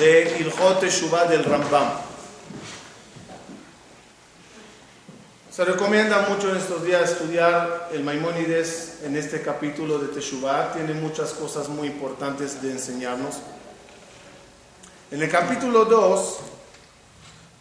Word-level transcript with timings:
de 0.00 0.38
Ilhot 0.40 0.80
Teshuvah 0.80 1.26
del 1.26 1.44
Rambam. 1.44 1.90
Se 5.50 5.62
recomienda 5.62 6.26
mucho 6.26 6.48
en 6.48 6.56
estos 6.56 6.82
días 6.82 7.10
estudiar 7.10 7.90
el 7.92 8.02
Maimónides 8.02 9.00
en 9.04 9.14
este 9.14 9.42
capítulo 9.42 9.98
de 9.98 10.08
Teshuvah. 10.08 10.72
Tiene 10.72 10.94
muchas 10.94 11.32
cosas 11.32 11.68
muy 11.68 11.88
importantes 11.88 12.62
de 12.62 12.70
enseñarnos. 12.70 13.40
En 15.10 15.20
el 15.20 15.28
capítulo 15.28 15.84
2 15.84 16.36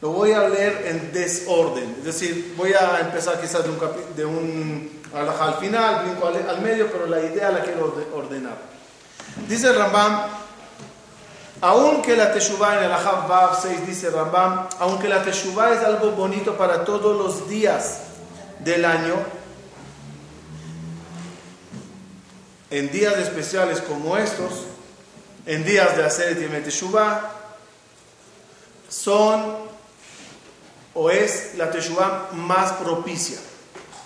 lo 0.02 0.12
voy 0.12 0.32
a 0.32 0.48
leer 0.48 0.84
en 0.86 1.12
desorden. 1.12 1.98
Es 2.00 2.06
decir, 2.06 2.54
voy 2.56 2.72
a 2.72 3.02
empezar 3.02 3.42
quizás 3.42 3.66
de 3.66 3.70
un, 3.70 3.80
de 4.16 4.26
un 4.26 5.02
al 5.14 5.56
final, 5.56 6.06
brinco 6.06 6.28
al, 6.28 6.62
medio, 6.62 6.90
pero 6.90 7.06
la 7.06 7.20
idea 7.20 7.52
la 7.52 7.64
quiero 7.64 7.94
ordenar. 8.14 8.58
Dice 9.50 9.74
Rambam, 9.74 10.22
aunque 11.62 12.16
la 12.16 12.32
Teshuvah 12.32 12.78
en 12.78 12.84
el 12.86 12.92
Ahab 12.92 13.28
Bab 13.28 13.62
6 13.62 13.86
dice 13.86 14.10
Rambam, 14.10 14.68
aunque 14.80 15.10
la 15.10 15.24
Teshuvah 15.24 15.74
es 15.74 15.84
algo 15.84 16.12
bonito 16.12 16.58
para 16.58 16.86
todos 16.86 17.18
los 17.18 17.50
días 17.50 18.00
del 18.60 18.86
año, 18.86 19.16
en 22.70 22.92
días 22.92 23.18
especiales 23.18 23.82
como 23.82 24.16
estos, 24.18 24.66
en 25.46 25.66
días 25.66 25.98
de 25.98 26.06
hacer 26.06 26.38
el 26.38 26.64
Teshuvah, 26.64 27.32
son 28.88 29.70
o 30.94 31.10
es 31.10 31.56
la 31.56 31.72
Teshuvah 31.72 32.30
más 32.34 32.74
propicia. 32.74 33.38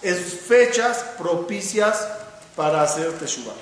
Es 0.02 0.41
fechas 0.47 0.97
propicias 1.17 2.08
para 2.56 2.81
hacer 2.81 3.11
Teshuvah. 3.13 3.53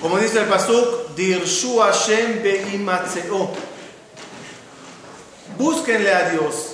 Como 0.00 0.18
dice 0.18 0.40
el 0.40 0.46
Pasuk, 0.46 1.14
Dirshu 1.14 1.78
Hashem 1.78 2.42
Beimatzeo. 2.42 3.50
Búsquenle 5.58 6.14
a 6.14 6.30
Dios. 6.30 6.72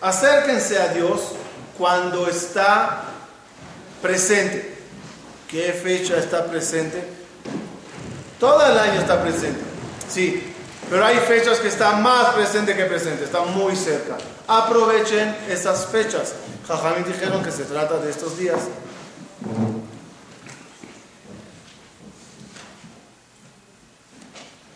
Acérquense 0.00 0.78
a 0.78 0.88
Dios 0.88 1.20
cuando 1.76 2.28
está 2.28 3.02
presente. 4.00 4.76
¿Qué 5.48 5.72
fecha 5.72 6.16
está 6.18 6.46
presente? 6.46 7.02
Todo 8.38 8.64
el 8.66 8.78
año 8.78 9.00
está 9.00 9.20
presente. 9.20 9.60
Sí, 10.08 10.54
pero 10.88 11.04
hay 11.04 11.16
fechas 11.16 11.58
que 11.58 11.68
están 11.68 12.02
más 12.02 12.34
presente 12.34 12.76
que 12.76 12.84
presente, 12.84 13.24
están 13.24 13.52
muy 13.54 13.74
cerca. 13.74 14.16
Aprovechen 14.46 15.36
esas 15.48 15.86
fechas. 15.86 16.34
Jajamín 16.68 17.04
dijeron 17.04 17.42
que 17.42 17.50
se 17.50 17.64
trata 17.64 17.98
de 17.98 18.10
estos 18.10 18.38
días. 18.38 18.60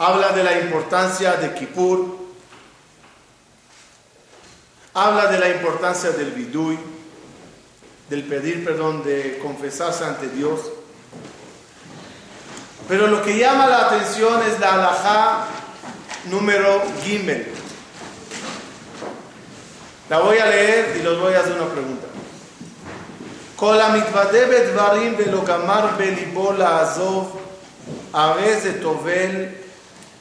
Habla 0.02 0.30
de 0.30 0.44
la 0.44 0.60
importancia 0.60 1.34
de 1.38 1.54
Kippur. 1.54 2.18
Habla 4.94 5.28
de 5.28 5.40
la 5.40 5.50
importancia 5.50 6.12
del 6.12 6.32
bidui, 6.32 6.78
del 8.10 8.23
pedir 8.23 8.64
perdón, 8.66 9.04
de 9.04 9.40
confesarse 9.42 10.04
ante 10.06 10.28
Dios. 10.30 10.60
Pero 12.88 13.08
lo 13.08 13.22
que 13.22 13.38
llama 13.38 13.67
la 13.67 13.88
atención 13.88 14.42
es 14.44 14.60
la 14.60 14.73
alajá 14.73 15.48
número 16.26 16.82
Gimel. 17.04 17.48
La 20.10 20.20
voy 20.20 20.38
a 20.38 20.45
leer 20.45 20.98
y 20.98 21.04
los 21.04 21.20
voy 21.20 21.33
a 21.33 21.39
hacer 21.42 21.54
una 21.54 21.70
pregunta. 21.70 22.08
כל 23.58 23.82
המתוודה 23.82 24.48
בדברים 24.48 25.16
ולא 25.17 25.44
גמר 25.45 25.88
בליבו 25.98 26.52
לעזוב, 26.52 27.39
הרי 28.14 28.61
זה 28.61 28.82
טובל, 28.82 29.32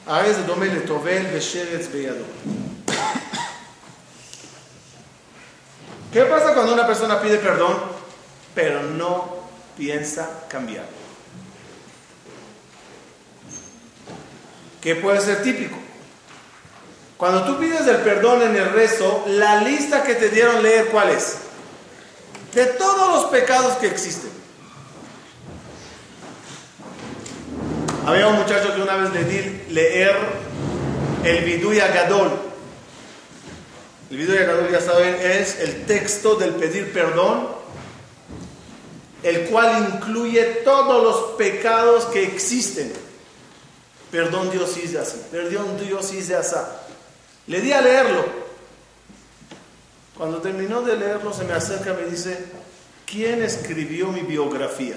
הרי 0.05 0.33
זה 0.33 0.41
דומה 0.41 0.65
לטובל 0.65 1.21
ושרץ 1.33 1.87
בידו. 1.87 2.25
¿Qué 6.11 6.23
pasa 6.23 6.53
cuando 6.53 6.73
una 6.73 6.87
persona 6.87 7.21
pide 7.21 7.37
perdón, 7.37 7.75
pero 8.55 8.81
no 8.81 9.35
piensa 9.77 10.23
cambiar? 10.47 10.85
¿Qué 14.81 14.95
puede 14.95 15.19
ser 15.21 15.43
típico? 15.43 15.77
Cuando 17.17 17.43
tú 17.43 17.59
pides 17.59 17.85
el 17.87 17.97
perdón 17.97 18.41
en 18.41 18.55
el 18.55 18.71
rezo, 18.71 19.25
la 19.27 19.61
lista 19.61 20.03
que 20.03 20.15
te 20.15 20.29
dieron 20.29 20.63
leer, 20.63 20.87
¿cuál 20.87 21.09
es? 21.09 21.37
De 22.53 22.65
todos 22.65 23.09
los 23.09 23.25
pecados 23.25 23.77
que 23.77 23.87
existen. 23.87 24.31
Había 28.04 28.26
un 28.26 28.36
muchacho 28.36 28.74
que 28.74 28.82
una 28.82 28.96
vez 28.96 29.12
le 29.12 29.24
di 29.24 29.72
leer 29.72 30.16
el 31.24 31.44
Viduya 31.44 31.86
Gadol. 31.88 32.32
El 34.10 34.16
Viduya 34.16 34.42
Gadol, 34.44 34.72
ya 34.72 34.80
saben, 34.80 35.14
es 35.20 35.60
el 35.60 35.86
texto 35.86 36.34
del 36.34 36.50
pedir 36.50 36.92
perdón, 36.92 37.46
el 39.22 39.44
cual 39.44 39.88
incluye 39.94 40.42
todos 40.64 41.02
los 41.02 41.36
pecados 41.36 42.06
que 42.06 42.24
existen. 42.24 42.92
Perdón 44.10 44.50
Dios 44.50 44.76
hice 44.76 44.98
así, 44.98 45.22
perdón 45.30 45.78
Dios 45.78 46.12
hice 46.12 46.34
así. 46.34 46.56
Le 47.46 47.60
di 47.60 47.72
a 47.72 47.80
leerlo. 47.80 48.24
Cuando 50.18 50.38
terminó 50.38 50.82
de 50.82 50.96
leerlo, 50.96 51.32
se 51.32 51.44
me 51.44 51.52
acerca 51.52 51.92
y 51.92 52.04
me 52.04 52.10
dice, 52.10 52.36
¿quién 53.06 53.42
escribió 53.42 54.08
mi 54.08 54.22
biografía? 54.22 54.96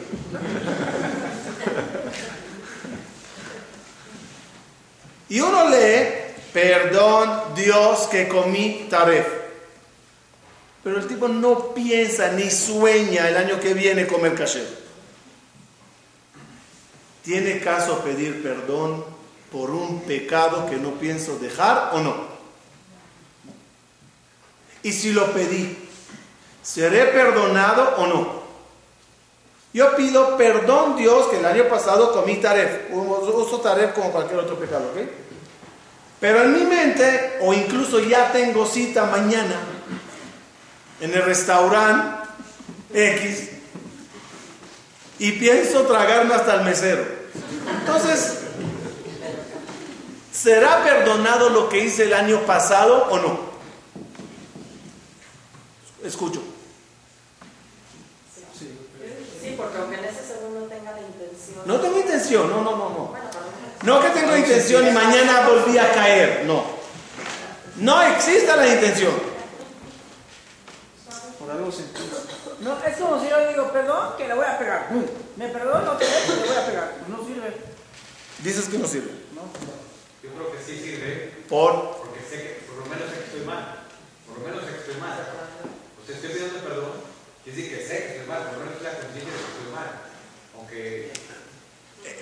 Y 5.36 5.42
uno 5.42 5.70
lee, 5.70 6.08
perdón 6.54 7.54
Dios 7.56 8.08
que 8.08 8.26
comí 8.30 8.88
taref. 8.90 9.28
Pero 10.82 10.98
el 10.98 11.08
tipo 11.08 11.28
no 11.28 11.74
piensa 11.74 12.32
ni 12.32 12.50
sueña 12.50 13.28
el 13.28 13.36
año 13.36 13.60
que 13.60 13.74
viene 13.74 14.08
comer 14.08 14.34
kasher. 14.34 14.66
¿Tiene 17.22 17.60
caso 17.60 18.00
pedir 18.00 18.42
perdón 18.42 19.04
por 19.52 19.72
un 19.72 20.04
pecado 20.04 20.70
que 20.70 20.78
no 20.78 20.92
pienso 20.92 21.38
dejar 21.38 21.90
o 21.92 22.00
no? 22.00 22.16
Y 24.84 24.94
si 24.94 25.12
lo 25.12 25.34
pedí, 25.34 25.78
¿seré 26.64 27.08
perdonado 27.08 27.96
o 27.98 28.08
no? 28.08 28.46
Yo 29.74 29.98
pido 29.98 30.38
perdón, 30.38 30.96
Dios, 30.96 31.28
que 31.28 31.40
el 31.40 31.46
año 31.46 31.68
pasado 31.68 32.14
comí 32.14 32.38
taref. 32.38 32.90
Uso 32.94 33.60
taref 33.60 33.94
como 33.94 34.14
cualquier 34.14 34.40
otro 34.40 34.58
pecado, 34.58 34.94
¿ok? 34.94 35.25
Pero 36.20 36.44
en 36.44 36.54
mi 36.54 36.66
mente, 36.66 37.38
o 37.42 37.54
incluso 37.54 38.00
ya 38.00 38.32
tengo 38.32 38.66
cita 38.66 39.06
mañana 39.06 39.56
en 41.02 41.14
el 41.14 41.24
restaurante 41.24 42.28
X 42.94 43.50
y 45.20 45.32
pienso 45.34 45.84
tragarme 45.84 46.34
hasta 46.34 46.56
el 46.56 46.62
mesero. 46.64 47.06
Entonces, 47.80 48.40
¿será 50.32 50.84
perdonado 50.84 51.50
lo 51.50 51.70
que 51.70 51.80
hice 51.80 52.04
el 52.04 52.14
año 52.14 52.42
pasado 52.42 53.08
o 53.10 53.18
no? 53.18 53.40
Escucho. 56.04 56.42
Sí, 58.58 59.54
porque 59.58 59.78
aunque 59.78 59.96
en 59.98 60.06
ese 60.06 60.26
segundo 60.26 60.68
tenga 60.68 60.92
la 60.92 61.02
intención. 61.02 61.62
No 61.66 61.80
tengo 61.80 62.00
intención, 62.00 62.50
no, 62.50 62.62
no, 62.62 62.72
no, 62.72 62.90
no. 62.90 63.25
No 63.86 64.02
que 64.02 64.10
tengo 64.10 64.36
intención 64.36 64.88
y 64.88 64.92
mañana 64.92 65.48
volví 65.48 65.78
a 65.78 65.92
caer, 65.94 66.44
no. 66.46 66.64
No 67.78 68.02
existe 68.02 68.56
la 68.56 68.68
intención. 68.68 69.14
Por 71.38 71.52
algo 71.52 71.70
No, 72.62 72.84
es 72.84 72.98
como 72.98 73.22
si 73.22 73.30
yo 73.30 73.48
digo, 73.48 73.72
perdón, 73.72 74.18
que 74.18 74.28
le 74.28 74.34
voy 74.34 74.46
a 74.46 74.58
pegar. 74.58 74.90
Me 75.36 75.50
perdono, 75.50 75.96
dejo, 75.96 76.34
le 76.34 76.48
voy 76.48 76.58
a 76.58 76.66
pegar. 76.66 76.94
No 77.08 77.28
sirve. 77.28 77.54
Dices 78.40 78.66
que 78.70 78.80
no 78.80 78.88
sirve. 78.88 79.12
No. 79.36 79.44
Yo 80.24 80.34
creo 80.34 80.52
que 80.52 80.64
sí 80.66 80.80
sirve. 80.82 81.34
¿Por? 81.48 81.98
Porque 81.98 82.22
sé 82.28 82.42
que, 82.42 82.50
por 82.66 82.78
lo 82.78 82.86
menos 82.88 83.08
sé 83.12 83.20
que 83.20 83.26
estoy 83.26 83.42
mal. 83.42 83.86
Por 84.26 84.40
lo 84.40 84.48
menos 84.48 84.66
sé 84.66 84.72
que 84.72 84.80
estoy 84.80 84.96
mal. 84.98 85.14
O 85.14 86.06
sea, 86.08 86.16
estoy 86.16 86.32
pidiendo 86.32 86.60
perdón. 86.60 86.92
Quiere 87.44 87.62
decir 87.62 87.78
que 87.78 87.86
sé 87.86 87.98
que 87.98 88.12
estoy 88.18 88.28
mal. 88.28 88.50
Por 88.50 88.54
lo 88.54 88.60
menos 88.66 88.74
estoy 88.74 88.88
la 88.90 88.98
conciencia 88.98 89.30
de 89.30 89.38
que 89.38 89.52
estoy 89.54 89.70
mal. 89.76 89.90
Aunque. 90.58 91.14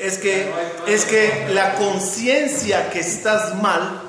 Es 0.03 0.17
que, 0.17 0.51
es 0.85 1.05
que 1.05 1.47
la 1.51 1.75
conciencia 1.75 2.89
que 2.89 2.99
estás 2.99 3.55
mal 3.61 4.01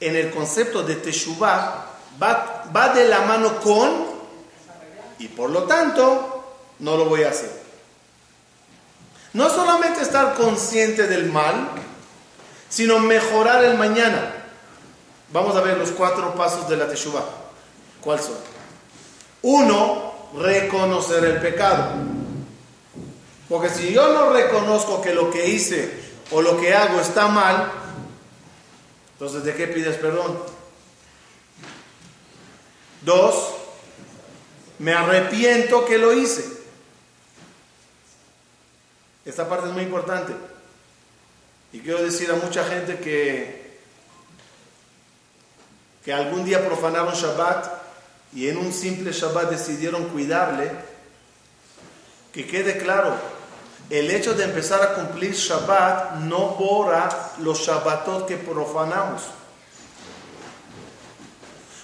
en 0.00 0.16
el 0.16 0.30
concepto 0.30 0.82
de 0.82 0.96
Teshuvah 0.96 1.86
va, 2.20 2.64
va 2.74 2.88
de 2.88 3.06
la 3.06 3.20
mano 3.20 3.60
con 3.60 4.06
y 5.20 5.28
por 5.28 5.50
lo 5.50 5.62
tanto 5.62 6.56
no 6.80 6.96
lo 6.96 7.04
voy 7.04 7.22
a 7.22 7.28
hacer. 7.28 7.50
No 9.34 9.48
solamente 9.48 10.02
estar 10.02 10.34
consciente 10.34 11.06
del 11.06 11.30
mal, 11.30 11.68
sino 12.68 12.98
mejorar 12.98 13.62
el 13.62 13.78
mañana. 13.78 14.34
Vamos 15.32 15.54
a 15.54 15.60
ver 15.60 15.78
los 15.78 15.90
cuatro 15.90 16.34
pasos 16.34 16.68
de 16.68 16.76
la 16.76 16.88
Teshuvah. 16.88 17.24
¿Cuáles 18.00 18.24
son? 18.24 18.34
Uno, 19.42 20.12
reconocer 20.34 21.24
el 21.24 21.40
pecado. 21.40 22.17
Porque 23.48 23.70
si 23.70 23.92
yo 23.92 24.12
no 24.12 24.32
reconozco 24.32 25.00
que 25.00 25.14
lo 25.14 25.30
que 25.30 25.48
hice 25.48 25.90
o 26.30 26.42
lo 26.42 26.60
que 26.60 26.74
hago 26.74 27.00
está 27.00 27.28
mal, 27.28 27.72
entonces 29.12 29.42
¿de 29.44 29.54
qué 29.54 29.66
pides 29.68 29.96
perdón? 29.96 30.38
Dos, 33.02 33.54
me 34.78 34.92
arrepiento 34.92 35.84
que 35.86 35.98
lo 35.98 36.12
hice. 36.12 36.44
Esta 39.24 39.48
parte 39.48 39.68
es 39.68 39.72
muy 39.72 39.82
importante. 39.82 40.34
Y 41.72 41.80
quiero 41.80 42.02
decir 42.02 42.30
a 42.30 42.36
mucha 42.36 42.64
gente 42.64 42.98
que, 42.98 43.78
que 46.04 46.12
algún 46.12 46.44
día 46.44 46.64
profanaron 46.64 47.14
Shabbat 47.14 47.66
y 48.34 48.48
en 48.48 48.58
un 48.58 48.72
simple 48.72 49.12
Shabbat 49.12 49.50
decidieron 49.50 50.08
cuidarle, 50.08 50.70
que 52.32 52.46
quede 52.46 52.78
claro, 52.78 53.16
el 53.90 54.10
hecho 54.10 54.34
de 54.34 54.44
empezar 54.44 54.82
a 54.82 54.94
cumplir 54.94 55.32
Shabbat 55.32 56.16
no 56.16 56.48
borra 56.50 57.08
los 57.38 57.58
Shabbatot 57.60 58.26
que 58.26 58.36
profanamos. 58.36 59.22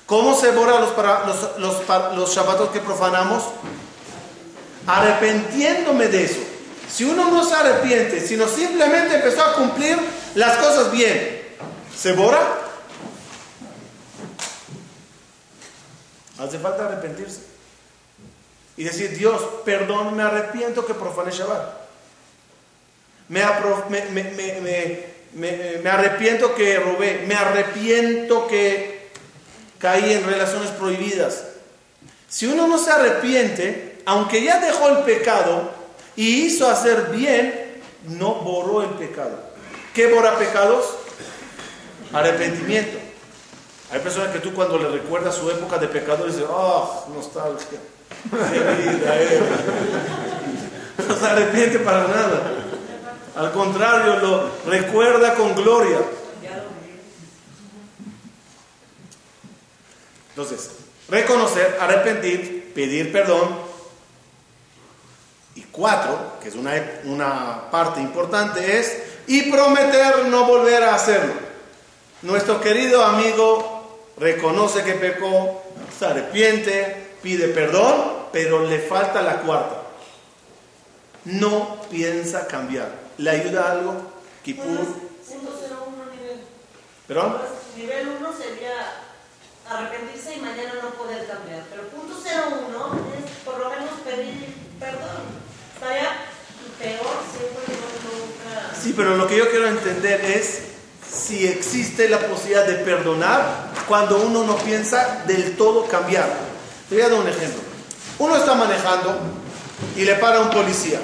¿Cómo 0.06 0.38
se 0.38 0.50
borra 0.50 0.80
los, 0.80 1.58
los, 1.58 1.78
los, 2.14 2.36
los 2.36 2.70
que 2.70 2.80
profanamos? 2.80 3.44
Arrepentiéndome 4.86 6.08
de 6.08 6.24
eso. 6.24 6.40
Si 6.92 7.04
uno 7.04 7.30
no 7.30 7.42
se 7.42 7.54
arrepiente, 7.54 8.20
sino 8.20 8.46
simplemente 8.46 9.16
empezó 9.16 9.42
a 9.42 9.54
cumplir 9.54 9.98
las 10.34 10.58
cosas 10.58 10.92
bien, 10.92 11.42
¿se 11.96 12.12
borra? 12.12 12.58
Hace 16.38 16.58
falta 16.58 16.84
arrepentirse. 16.84 17.40
Y 18.76 18.84
decir, 18.84 19.16
Dios, 19.16 19.40
perdón, 19.64 20.14
me 20.14 20.22
arrepiento 20.22 20.84
que 20.84 20.92
profané 20.92 21.30
Shabbat. 21.30 21.83
Me, 23.28 23.42
arrepiento 25.90 26.54
que 26.54 26.78
robé, 26.78 27.24
me 27.26 27.34
arrepiento 27.34 28.46
que 28.46 29.08
caí 29.78 30.12
en 30.12 30.24
relaciones 30.24 30.70
prohibidas. 30.70 31.44
Si 32.28 32.46
uno 32.46 32.66
no 32.66 32.78
se 32.78 32.90
arrepiente, 32.90 33.98
aunque 34.04 34.42
ya 34.42 34.60
dejó 34.60 34.88
el 34.88 34.98
pecado 35.04 35.70
y 36.16 36.44
hizo 36.46 36.68
hacer 36.68 37.10
bien, 37.12 37.82
no 38.08 38.34
borró 38.36 38.82
el 38.82 38.90
pecado. 38.90 39.38
¿Qué 39.94 40.08
borra 40.08 40.38
pecados? 40.38 40.84
Arrepentimiento. 42.12 42.98
Hay 43.92 44.00
personas 44.00 44.32
que 44.32 44.40
tú 44.40 44.52
cuando 44.52 44.78
le 44.78 44.88
recuerdas 44.88 45.36
su 45.36 45.50
época 45.50 45.78
de 45.78 45.88
pecado 45.88 46.26
dices, 46.26 46.44
oh, 46.48 47.06
nostalgia. 47.14 47.78
Eh". 48.52 49.40
No 51.08 51.16
se 51.16 51.26
arrepiente 51.26 51.80
para 51.80 52.06
nada. 52.06 52.52
Al 53.36 53.52
contrario, 53.52 54.16
lo 54.20 54.50
recuerda 54.66 55.34
con 55.34 55.54
gloria. 55.54 55.98
Entonces, 60.30 60.70
reconocer, 61.08 61.78
arrepentir, 61.80 62.72
pedir 62.74 63.12
perdón. 63.12 63.56
Y 65.56 65.62
cuatro, 65.62 66.34
que 66.42 66.48
es 66.48 66.54
una, 66.56 66.72
una 67.04 67.70
parte 67.70 68.00
importante, 68.00 68.78
es 68.80 69.02
y 69.26 69.50
prometer 69.50 70.26
no 70.26 70.44
volver 70.44 70.82
a 70.82 70.94
hacerlo. 70.94 71.34
Nuestro 72.22 72.60
querido 72.60 73.04
amigo 73.04 74.00
reconoce 74.16 74.82
que 74.82 74.94
pecó, 74.94 75.62
se 75.96 76.06
arrepiente, 76.06 77.16
pide 77.22 77.48
perdón, 77.48 78.24
pero 78.32 78.64
le 78.64 78.80
falta 78.80 79.22
la 79.22 79.40
cuarta. 79.40 79.82
No 81.24 81.80
piensa 81.90 82.46
cambiar. 82.46 83.03
¿Le 83.18 83.30
ayuda 83.30 83.72
algo? 83.72 83.94
Kipur. 84.42 84.64
Punto 84.66 85.52
01 85.52 86.12
nivel. 86.12 86.40
¿Perdón? 87.06 87.36
Nivel 87.76 88.08
1 88.20 88.32
sería 88.36 88.74
arrepentirse 89.68 90.36
y 90.36 90.40
mañana 90.40 90.72
no 90.82 90.90
poder 90.90 91.26
cambiar. 91.26 91.62
Pero 91.70 91.88
punto 91.88 92.14
01 92.14 92.98
es 93.18 93.30
por 93.44 93.58
lo 93.58 93.70
menos 93.70 93.90
pedir 94.04 94.54
perdón. 94.80 95.22
Estaría 95.74 96.10
peor 96.78 97.16
siempre 97.30 97.74
no 97.74 97.88
nunca. 98.10 98.74
Sí, 98.80 98.94
pero 98.96 99.16
lo 99.16 99.26
que 99.26 99.36
yo 99.36 99.50
quiero 99.50 99.68
entender 99.68 100.20
es 100.24 100.62
si 101.08 101.46
existe 101.46 102.08
la 102.08 102.18
posibilidad 102.18 102.66
de 102.66 102.74
perdonar 102.76 103.70
cuando 103.86 104.18
uno 104.18 104.44
no 104.44 104.56
piensa 104.56 105.22
del 105.26 105.56
todo 105.56 105.86
cambiar. 105.86 106.28
Te 106.88 106.96
voy 106.96 107.04
a 107.04 107.08
dar 107.08 107.20
un 107.20 107.28
ejemplo. 107.28 107.62
Uno 108.18 108.36
está 108.36 108.54
manejando 108.54 109.18
y 109.96 110.04
le 110.04 110.14
para 110.16 110.40
un 110.40 110.50
policía. 110.50 111.00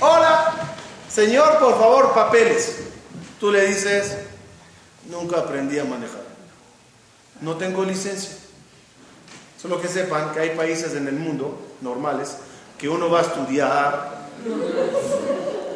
Hola, 0.00 0.71
Señor, 1.14 1.58
por 1.58 1.78
favor, 1.78 2.14
papeles. 2.14 2.76
Tú 3.38 3.50
le 3.50 3.66
dices, 3.66 4.16
nunca 5.10 5.40
aprendí 5.40 5.78
a 5.78 5.84
manejar. 5.84 6.22
No 7.40 7.56
tengo 7.56 7.84
licencia. 7.84 8.30
Solo 9.60 9.80
que 9.80 9.88
sepan 9.88 10.32
que 10.32 10.40
hay 10.40 10.50
países 10.56 10.94
en 10.94 11.06
el 11.06 11.14
mundo 11.14 11.58
normales 11.80 12.36
que 12.78 12.88
uno 12.88 13.08
va 13.08 13.20
a 13.20 13.22
estudiar 13.22 14.22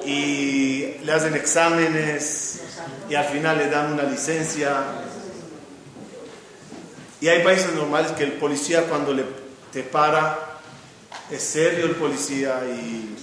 y 0.04 0.98
le 1.04 1.12
hacen 1.12 1.36
exámenes 1.36 2.62
y 3.08 3.14
al 3.14 3.26
final 3.26 3.58
le 3.58 3.68
dan 3.68 3.92
una 3.92 4.02
licencia. 4.02 4.82
Y 7.20 7.28
hay 7.28 7.44
países 7.44 7.72
normales 7.74 8.10
que 8.12 8.24
el 8.24 8.32
policía 8.32 8.88
cuando 8.88 9.12
le 9.12 9.24
te 9.72 9.82
para 9.82 10.58
es 11.30 11.42
serio 11.42 11.86
el 11.86 11.94
policía 11.96 12.60
y 12.66 13.16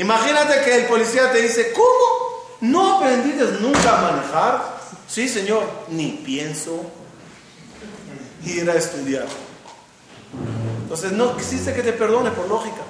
Imagínate 0.00 0.62
que 0.64 0.76
el 0.76 0.86
policía 0.86 1.30
te 1.30 1.42
dice, 1.42 1.72
¿cómo? 1.72 2.62
¿No 2.62 2.96
aprendiste 2.96 3.44
nunca 3.60 3.98
a 3.98 4.10
manejar? 4.10 4.80
Sí, 5.06 5.28
señor, 5.28 5.62
ni 5.88 6.12
pienso 6.24 6.86
ir 8.46 8.70
a 8.70 8.76
estudiar. 8.76 9.26
Entonces 10.82 11.12
no 11.12 11.36
existe 11.36 11.74
que 11.74 11.82
te 11.82 11.92
perdone 11.92 12.30
por 12.30 12.48
lógica. 12.48 12.80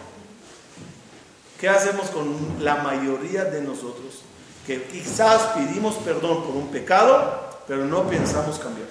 ¿Qué 1.58 1.68
hacemos 1.68 2.10
con 2.10 2.58
la 2.60 2.76
mayoría 2.76 3.42
de 3.44 3.60
nosotros? 3.60 4.22
Que 4.64 4.84
quizás 4.84 5.42
pedimos 5.56 5.96
perdón 5.96 6.44
por 6.44 6.54
un 6.54 6.68
pecado, 6.68 7.60
pero 7.66 7.86
no 7.86 8.08
pensamos 8.08 8.60
cambiar. 8.60 8.86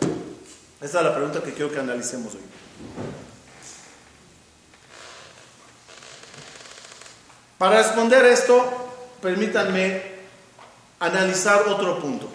Esa 0.82 0.98
es 0.98 1.06
la 1.06 1.16
pregunta 1.16 1.42
que 1.42 1.54
quiero 1.54 1.72
que 1.72 1.80
analicemos 1.80 2.36
hoy. 2.36 2.42
Para 7.60 7.80
responder 7.84 8.26
esto, 8.26 8.56
permítanme 9.22 10.02
analizar 10.98 11.68
otro 11.68 12.00
punto. 12.00 12.30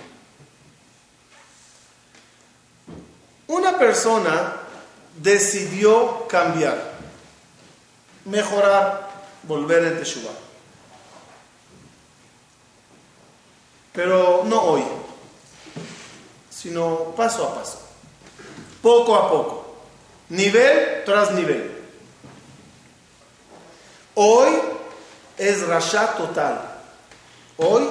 Una 3.46 3.78
persona 3.78 4.56
decidió 5.16 6.28
cambiar, 6.28 6.92
mejorar, 8.26 9.08
volver 9.44 9.84
en 9.84 9.98
Teshuvah. 9.98 10.30
Pero 13.94 14.42
no 14.44 14.60
hoy, 14.60 14.82
sino 16.50 17.14
paso 17.16 17.48
a 17.48 17.54
paso, 17.54 17.80
poco 18.82 19.16
a 19.16 19.30
poco, 19.30 19.76
nivel 20.28 21.02
tras 21.06 21.30
nivel. 21.30 21.82
Hoy 24.16 24.50
es 25.38 25.66
Rasha 25.66 26.14
total. 26.16 26.60
Hoy, 27.56 27.84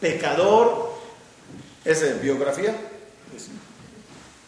pecador, 0.00 0.92
es 1.84 2.02
en 2.02 2.20
biografía, 2.20 2.74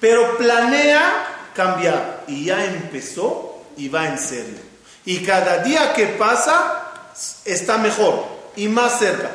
pero 0.00 0.36
planea 0.36 1.50
cambiar 1.54 2.24
y 2.26 2.46
ya 2.46 2.64
empezó 2.64 3.62
y 3.76 3.88
va 3.88 4.08
en 4.08 4.18
serio. 4.18 4.58
Y 5.04 5.24
cada 5.24 5.62
día 5.62 5.92
que 5.92 6.06
pasa 6.06 7.12
está 7.44 7.78
mejor 7.78 8.24
y 8.56 8.68
más 8.68 8.98
cerca. 8.98 9.30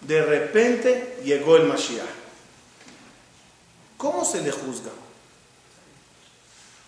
De 0.00 0.22
repente 0.22 1.18
llegó 1.24 1.56
el 1.56 1.64
Mashiach. 1.64 2.06
¿Cómo 3.96 4.24
se 4.24 4.42
le 4.42 4.50
juzga? 4.50 4.90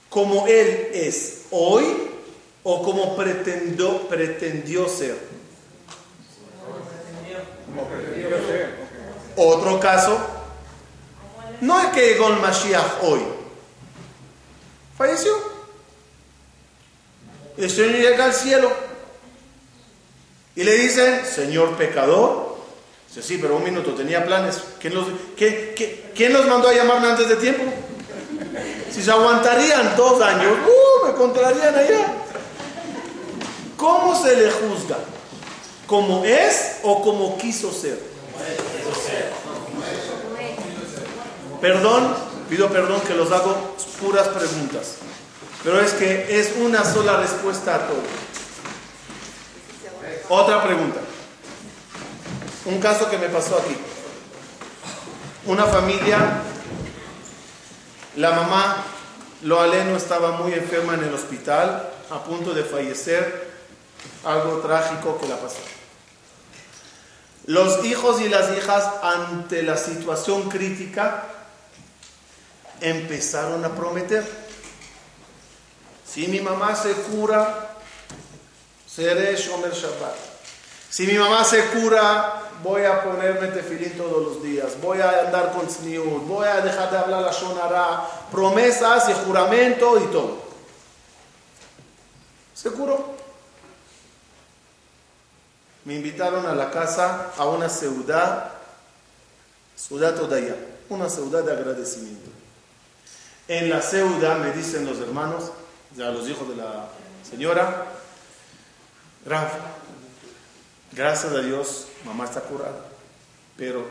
Como 0.09 0.47
él 0.47 0.91
es 0.93 1.43
hoy 1.51 2.14
o 2.65 2.83
como 2.83 3.15
pretendió, 3.15 4.89
ser. 4.89 5.17
Otro 9.37 9.79
caso, 9.79 10.19
no 11.61 11.79
es 11.81 11.87
que 11.89 12.09
llegó 12.09 12.29
el 12.29 12.41
Mashiach 12.41 13.03
hoy, 13.03 13.21
falleció. 14.97 15.33
El 17.57 17.71
Señor 17.71 17.93
llega 17.93 18.25
al 18.25 18.33
cielo 18.33 18.73
y 20.57 20.65
le 20.65 20.73
dice, 20.73 21.25
Señor 21.25 21.77
pecador, 21.77 22.57
dice, 23.09 23.23
sí, 23.23 23.39
pero 23.41 23.57
un 23.57 23.65
minuto, 23.65 23.93
tenía 23.93 24.25
planes. 24.25 24.61
¿Quién 24.81 24.95
los, 24.95 25.07
¿quién 25.37 26.33
los 26.33 26.47
mandó 26.47 26.69
a 26.69 26.75
llamarme 26.75 27.09
antes 27.09 27.29
de 27.29 27.37
tiempo? 27.37 27.65
Si 28.91 29.03
se 29.03 29.11
aguantarían 29.11 29.97
dos 29.97 30.23
años, 30.23 30.53
¡uh! 30.67 31.05
me 31.05 31.11
encontrarían 31.13 31.75
allá. 31.75 32.24
¿Cómo 33.77 34.21
se 34.21 34.37
le 34.37 34.51
juzga? 34.51 34.99
¿Como 35.87 36.25
es 36.25 36.77
o 36.83 37.03
como 37.03 37.37
quiso 37.39 37.73
ser? 37.73 38.01
Perdón, 41.61 42.15
pido 42.49 42.69
perdón 42.69 43.01
que 43.03 43.15
los 43.15 43.33
hago 43.33 43.75
puras 44.01 44.29
preguntas, 44.29 44.97
pero 45.63 45.81
es 45.81 45.93
que 45.93 46.41
es 46.41 46.53
una 46.61 46.85
sola 46.85 47.19
respuesta 47.19 47.75
a 47.75 47.87
todo. 47.87 48.03
Otra 50.29 50.63
pregunta. 50.63 51.01
Un 52.67 52.81
caso 52.81 53.11
que 53.11 53.19
me 53.19 53.29
pasó 53.29 53.59
aquí. 53.59 53.77
Una 55.47 55.67
familia, 55.67 56.19
la 58.17 58.31
mamá, 58.31 58.85
lo 59.43 59.61
aleno 59.61 59.97
estaba 59.97 60.33
muy 60.33 60.55
enferma 60.55 60.95
en 60.95 61.05
el 61.05 61.15
hospital, 61.15 61.91
a 62.11 62.25
punto 62.25 62.55
de 62.55 62.65
fallecer, 62.65 63.54
algo 64.25 64.59
trágico 64.59 65.19
que 65.21 65.29
la 65.29 65.37
pasó. 65.37 65.59
Los 67.47 67.85
hijos 67.85 68.21
y 68.21 68.29
las 68.29 68.57
hijas, 68.57 68.89
ante 69.03 69.63
la 69.63 69.77
situación 69.77 70.49
crítica, 70.49 71.25
empezaron 72.81 73.65
a 73.65 73.75
prometer. 73.75 74.25
Si 76.07 76.27
mi 76.29 76.41
mamá 76.41 76.75
se 76.75 76.93
cura, 76.93 77.77
seré 78.87 79.37
Shomer 79.37 79.73
Shabbat. 79.73 80.15
Si 80.89 81.07
mi 81.07 81.15
mamá 81.15 81.45
se 81.45 81.67
cura, 81.67 82.41
voy 82.63 82.85
a 82.85 83.03
ponerme 83.03 83.49
tefilín 83.49 83.97
todos 83.97 84.23
los 84.23 84.43
días, 84.43 84.81
voy 84.81 85.01
a 85.01 85.23
andar 85.23 85.53
con 85.53 85.69
sniut, 85.69 86.25
voy 86.27 86.47
a 86.47 86.61
dejar 86.61 86.91
de 86.91 86.99
hablar 86.99 87.23
la 87.23 87.33
shonara, 87.33 88.09
promesas 88.31 89.09
y 89.09 89.13
juramento 89.27 89.99
y 89.99 90.07
todo. 90.13 90.45
Se 92.55 92.71
curó. 92.71 93.13
Me 95.85 95.95
invitaron 95.95 96.47
a 96.47 96.55
la 96.55 96.71
casa 96.71 97.33
a 97.37 97.47
una 97.47 97.69
ciudad, 97.69 98.53
ciudad 99.77 100.19
Odaya, 100.23 100.57
una 100.89 101.11
ciudad 101.11 101.43
de 101.45 101.53
agradecimiento. 101.53 102.31
En 103.49 103.69
la 103.69 103.83
ciudad 103.83 104.39
me 104.39 104.53
dicen 104.53 104.87
los 104.87 104.99
hermanos, 104.99 105.51
ya 105.95 106.11
los 106.11 106.27
hijos 106.29 106.49
de 106.49 106.57
la 106.57 106.89
señora, 107.29 107.87
Rafa, 109.27 109.59
gracias 110.93 111.33
a 111.33 111.41
Dios, 111.41 111.87
mamá 112.05 112.25
está 112.25 112.41
curada. 112.41 112.87
Pero 113.57 113.85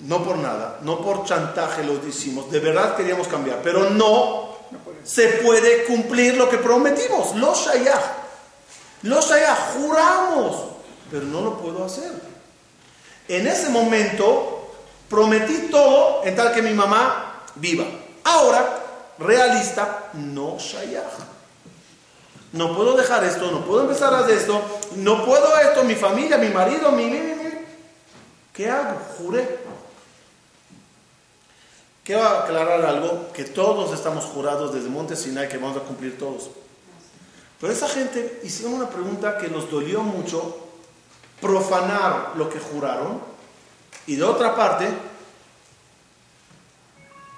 no 0.00 0.24
por 0.24 0.38
nada, 0.38 0.78
no 0.82 1.02
por 1.02 1.24
chantaje 1.24 1.82
lo 1.82 1.98
decimos, 1.98 2.50
de 2.52 2.60
verdad 2.60 2.96
queríamos 2.96 3.26
cambiar, 3.26 3.60
pero 3.62 3.90
no 3.90 4.56
se 5.02 5.28
puede 5.28 5.84
cumplir 5.84 6.36
lo 6.36 6.48
que 6.48 6.58
prometimos. 6.58 7.34
Los 7.34 7.66
shayah, 7.66 8.16
los 9.02 9.28
shayah, 9.28 9.56
juramos, 9.74 10.77
pero 11.10 11.24
no 11.24 11.40
lo 11.40 11.58
puedo 11.58 11.84
hacer. 11.84 12.12
En 13.28 13.46
ese 13.46 13.68
momento 13.68 14.72
prometí 15.08 15.68
todo 15.70 16.24
en 16.24 16.34
tal 16.36 16.52
que 16.52 16.62
mi 16.62 16.72
mamá 16.72 17.44
viva. 17.56 17.84
Ahora, 18.24 18.84
realista, 19.18 20.10
no 20.14 20.58
shayah. 20.58 21.08
No 22.52 22.74
puedo 22.74 22.96
dejar 22.96 23.24
esto, 23.24 23.50
no 23.50 23.64
puedo 23.64 23.82
empezar 23.82 24.14
a 24.14 24.20
hacer 24.20 24.38
esto, 24.38 24.62
no 24.96 25.24
puedo 25.24 25.58
esto, 25.58 25.84
mi 25.84 25.94
familia, 25.94 26.38
mi 26.38 26.48
marido, 26.48 26.90
mi... 26.92 27.12
¿Qué 28.54 28.70
hago? 28.70 28.98
Juré. 29.18 29.58
Quiero 32.02 32.26
aclarar 32.26 32.84
algo, 32.86 33.30
que 33.34 33.44
todos 33.44 33.92
estamos 33.92 34.24
jurados 34.24 34.72
desde 34.72 34.88
Monte 34.88 35.14
Sinai 35.14 35.48
que 35.48 35.58
vamos 35.58 35.76
a 35.76 35.80
cumplir 35.80 36.18
todos. 36.18 36.50
Pero 37.60 37.72
esa 37.72 37.86
gente 37.86 38.40
hicieron 38.44 38.74
una 38.74 38.88
pregunta 38.88 39.36
que 39.36 39.48
nos 39.48 39.70
dolió 39.70 40.02
mucho, 40.02 40.67
profanar 41.40 42.32
lo 42.36 42.48
que 42.48 42.58
juraron, 42.58 43.20
y 44.06 44.16
de 44.16 44.24
otra 44.24 44.56
parte, 44.56 44.88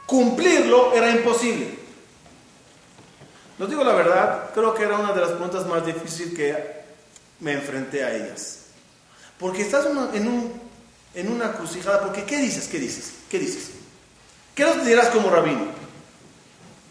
cumplirlo 0.06 0.92
era 0.94 1.10
imposible. 1.10 1.78
Les 3.58 3.68
digo 3.68 3.84
la 3.84 3.92
verdad, 3.92 4.50
creo 4.54 4.72
que 4.72 4.84
era 4.84 4.98
una 4.98 5.12
de 5.12 5.20
las 5.20 5.30
preguntas 5.30 5.66
más 5.66 5.84
difíciles 5.84 6.34
que 6.34 6.80
me 7.40 7.52
enfrenté 7.52 8.04
a 8.04 8.14
ellas. 8.14 8.60
Porque 9.38 9.62
estás 9.62 9.86
en, 9.86 10.28
un, 10.28 10.52
en 11.14 11.30
una 11.30 11.52
crucijada, 11.52 12.00
porque 12.00 12.24
¿qué 12.24 12.38
dices? 12.38 12.68
¿Qué 12.68 12.78
dices? 12.78 13.12
¿Qué 13.28 13.38
dices? 13.38 13.70
¿Qué 14.54 14.64
nos 14.64 14.84
dirás 14.84 15.08
como 15.08 15.30
rabino? 15.30 15.66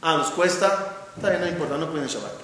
Ah, 0.02 0.18
nos 0.18 0.32
cuesta, 0.32 1.08
también 1.22 1.42
no 1.42 1.48
importa, 1.48 1.78
no 1.78 1.90
pueden 1.90 2.08
Shabbat. 2.08 2.34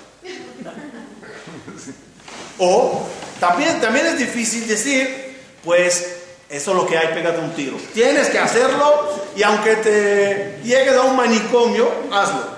O 2.57 3.05
también, 3.39 3.82
también 3.82 4.08
es 4.08 4.18
difícil 4.18 4.68
decir, 4.68 5.38
pues 5.63 6.15
eso 6.50 6.72
es 6.72 6.77
lo 6.77 6.86
que 6.86 6.98
hay, 6.98 7.13
pégate 7.13 7.39
un 7.39 7.54
tiro. 7.54 7.77
Tienes 7.94 8.30
que 8.30 8.39
hacerlo 8.39 9.10
y 9.36 9.44
aunque 9.44 9.75
te 9.77 10.62
llegues 10.63 10.94
a 10.94 11.01
un 11.01 11.15
manicomio, 11.15 11.89
hazlo. 12.12 12.56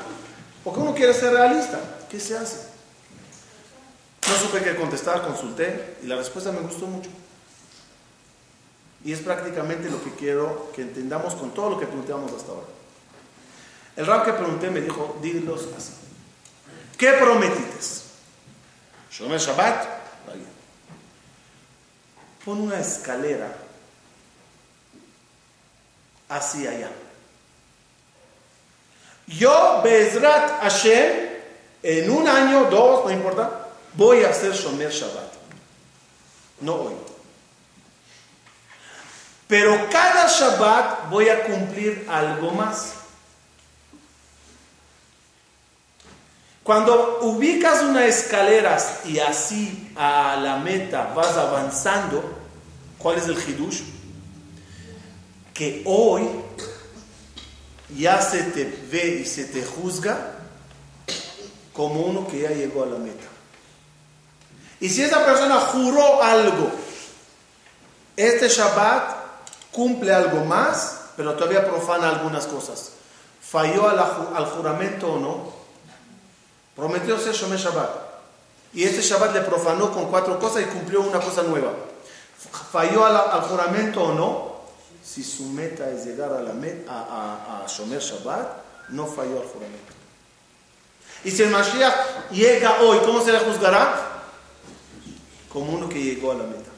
Porque 0.63 0.79
uno 0.79 0.93
quiere 0.93 1.13
ser 1.13 1.33
realista. 1.33 1.79
¿Qué 2.09 2.19
se 2.19 2.37
hace? 2.37 2.67
No 4.27 4.35
supe 4.35 4.61
qué 4.61 4.75
contestar, 4.75 5.21
consulté 5.21 5.97
y 6.03 6.07
la 6.07 6.17
respuesta 6.17 6.51
me 6.51 6.59
gustó 6.59 6.85
mucho. 6.85 7.09
Y 9.05 9.13
es 9.13 9.19
prácticamente 9.19 9.89
lo 9.89 10.03
que 10.03 10.11
quiero 10.11 10.69
que 10.75 10.81
entendamos 10.81 11.33
con 11.35 11.53
todo 11.53 11.69
lo 11.71 11.79
que 11.79 11.85
preguntamos 11.85 12.31
hasta 12.33 12.51
ahora. 12.51 12.67
El 13.95 14.05
rap 14.05 14.25
que 14.25 14.33
pregunté 14.33 14.69
me 14.69 14.81
dijo, 14.81 15.17
dilos 15.21 15.69
así. 15.77 15.93
¿Qué 16.97 17.13
prometites? 17.13 18.03
Shomer 19.09 19.39
Shabbat, 19.39 19.96
pon 22.47 22.61
una 22.61 22.79
escalera 22.79 23.53
hacia 26.29 26.69
allá. 26.69 26.89
Yo, 29.27 29.81
Bezrat 29.83 30.61
Hashem, 30.61 31.27
en 31.83 32.09
un 32.09 32.25
año, 32.25 32.69
dos, 32.69 33.03
no 33.03 33.11
importa, 33.11 33.67
voy 33.95 34.23
a 34.23 34.29
hacer 34.29 34.53
Shomer 34.53 34.89
Shabbat. 34.89 35.33
No 36.61 36.75
hoy. 36.75 36.93
Pero 39.49 39.89
cada 39.89 40.27
Shabbat 40.27 41.09
voy 41.09 41.27
a 41.27 41.43
cumplir 41.43 42.07
algo 42.09 42.51
más. 42.51 42.93
Cuando 46.63 47.19
ubicas 47.23 47.81
unas 47.81 48.03
escaleras 48.03 49.01
y 49.03 49.19
así 49.19 49.91
a 49.97 50.37
la 50.37 50.57
meta 50.57 51.11
vas 51.13 51.35
avanzando, 51.35 52.36
¿cuál 53.07 53.19
es 53.19 53.27
el 53.29 53.37
hidush? 53.37 53.83
Que 55.53 55.81
hoy 55.85 56.27
ya 57.97 58.21
se 58.21 58.43
te 58.43 58.65
ve 58.91 59.21
y 59.21 59.25
se 59.25 59.45
te 59.45 59.63
juzga 59.63 60.33
como 61.71 62.01
uno 62.01 62.27
que 62.27 62.41
ya 62.41 62.49
llegó 62.49 62.83
a 62.83 62.87
la 62.87 62.97
meta. 62.97 63.23
Y 64.81 64.89
si 64.89 65.03
esa 65.03 65.25
persona 65.25 65.55
juró 65.55 66.21
algo, 66.21 66.69
este 68.17 68.49
Shabbat 68.49 69.15
cumple 69.71 70.13
algo 70.13 70.43
más, 70.43 71.11
pero 71.15 71.33
todavía 71.35 71.65
profana 71.65 72.09
algunas 72.09 72.45
cosas. 72.45 72.91
¿Falló 73.39 73.87
al, 73.87 74.45
juramento 74.47 75.13
o 75.13 75.17
no? 75.17 75.53
Prometió 76.75 77.17
ser 77.17 77.33
Shomer 77.33 77.57
Shabbat. 77.57 77.89
Y 78.73 78.83
este 78.83 79.01
Shabbat 79.01 79.33
le 79.33 79.41
profanó 79.43 79.93
con 79.93 80.07
cuatro 80.07 80.37
cosas 80.37 80.63
y 80.63 80.65
cumplió 80.65 80.99
una 80.99 81.21
cosa 81.21 81.43
nueva. 81.43 81.71
¿Falló 82.71 83.05
al 83.05 83.41
juramento 83.41 84.03
o 84.03 84.13
no? 84.13 84.57
si 85.07 85.23
su 85.23 85.45
meta 85.45 85.89
es 85.89 86.05
llegar 86.05 86.33
a, 86.33 86.41
la 86.41 86.51
a, 86.89 87.63
a, 87.63 87.67
Shomer 87.67 88.01
Shabbat, 88.01 88.89
no 88.89 89.05
falló 89.05 89.41
al 89.41 89.47
juramento. 89.47 89.93
Y 91.23 91.31
si 91.31 91.43
el 91.43 91.49
Mashiach 91.49 92.29
llega 92.31 92.81
hoy, 92.81 92.99
¿cómo 93.05 93.23
se 93.23 93.31
le 93.31 93.39
juzgará? 93.39 93.95
Como 95.47 95.71
uno 95.71 95.87
que 95.87 96.03
llegó 96.03 96.33
a 96.33 96.35
la 96.35 96.43
meta. 96.43 96.69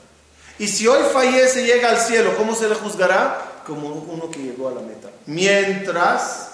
Y 0.60 0.68
si 0.68 0.88
hoy 0.88 1.02
fallece 1.12 1.64
y 1.64 1.66
llega 1.66 1.90
al 1.90 1.98
cielo, 1.98 2.38
¿cómo 2.38 2.54
se 2.54 2.70
le 2.70 2.76
juzgará? 2.76 3.64
Como 3.66 3.88
uno 3.88 4.30
que 4.30 4.40
llegó 4.40 4.68
a 4.68 4.74
la 4.74 4.82
meta. 4.82 5.10
Mientras 5.26 6.52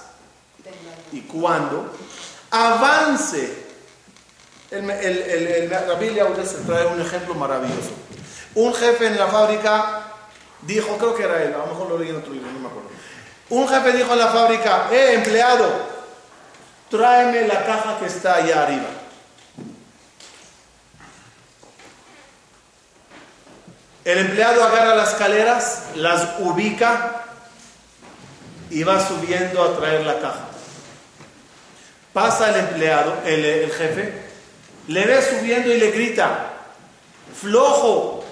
y 1.11 1.21
cuando 1.21 1.91
avance. 2.51 3.65
El, 4.71 4.89
el, 4.89 5.17
el, 5.69 5.99
Biblia 5.99 6.27
trae 6.65 6.85
un 6.87 7.01
ejemplo 7.01 7.35
maravilloso. 7.35 7.91
Un 8.55 8.73
jefe 8.73 9.07
en 9.07 9.17
la 9.17 9.27
fábrica 9.27 10.01
dijo, 10.61 10.97
creo 10.97 11.13
que 11.13 11.23
era 11.23 11.43
él, 11.43 11.53
a 11.53 11.57
lo 11.59 11.67
mejor 11.67 11.89
lo 11.89 11.99
leí 11.99 12.09
en 12.09 12.17
otro 12.17 12.33
libro, 12.33 12.51
no 12.51 12.59
me 12.59 12.67
acuerdo. 12.67 12.89
Un 13.49 13.67
jefe 13.67 13.91
dijo 13.91 14.13
en 14.13 14.19
la 14.19 14.27
fábrica, 14.27 14.87
eh, 14.91 15.13
empleado, 15.15 15.69
tráeme 16.89 17.47
la 17.47 17.65
caja 17.65 17.99
que 17.99 18.05
está 18.05 18.35
allá 18.35 18.63
arriba. 18.63 18.87
El 24.03 24.19
empleado 24.19 24.63
agarra 24.63 24.95
las 24.95 25.13
escaleras, 25.13 25.83
las 25.95 26.39
ubica 26.39 27.23
y 28.69 28.83
va 28.83 29.05
subiendo 29.05 29.63
a 29.63 29.77
traer 29.77 30.05
la 30.05 30.19
caja. 30.19 30.47
Pasa 32.13 32.49
el 32.49 32.55
empleado, 32.55 33.17
el, 33.25 33.43
el 33.43 33.71
jefe, 33.71 34.25
le 34.87 35.05
ve 35.05 35.21
subiendo 35.21 35.73
y 35.73 35.77
le 35.77 35.91
grita, 35.91 36.53
flojo, 37.41 38.24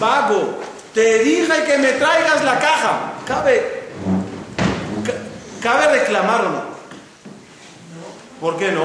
vago, 0.00 0.58
te 0.94 1.18
dije 1.20 1.64
que 1.64 1.78
me 1.78 1.92
traigas 1.92 2.44
la 2.44 2.58
caja. 2.58 3.12
Cabe, 3.26 3.84
ca- 5.04 5.12
cabe 5.62 5.98
reclamar 6.00 6.40
o 6.42 6.48
no. 6.50 6.62
¿Por 8.40 8.56
qué 8.58 8.72
no? 8.72 8.84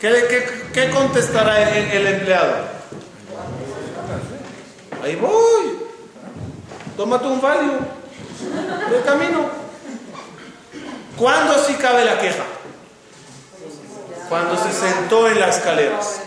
¿Qué, 0.00 0.08
qué- 0.28 0.70
qué 0.72 0.90
contestará 0.90 1.70
el, 1.76 1.90
el 1.90 2.06
empleado? 2.14 2.54
Ahí 5.02 5.16
voy. 5.16 5.78
Tómate 6.96 7.26
un 7.26 7.40
valio. 7.40 7.72
De 8.90 9.00
camino. 9.04 9.46
¿Cuándo 11.16 11.54
sí 11.64 11.74
cabe 11.74 12.04
la 12.04 12.18
queja? 12.20 12.44
Cuando 14.28 14.56
se 14.56 14.72
sentó 14.72 15.28
en 15.28 15.40
las 15.40 15.56
escaleras. 15.58 16.20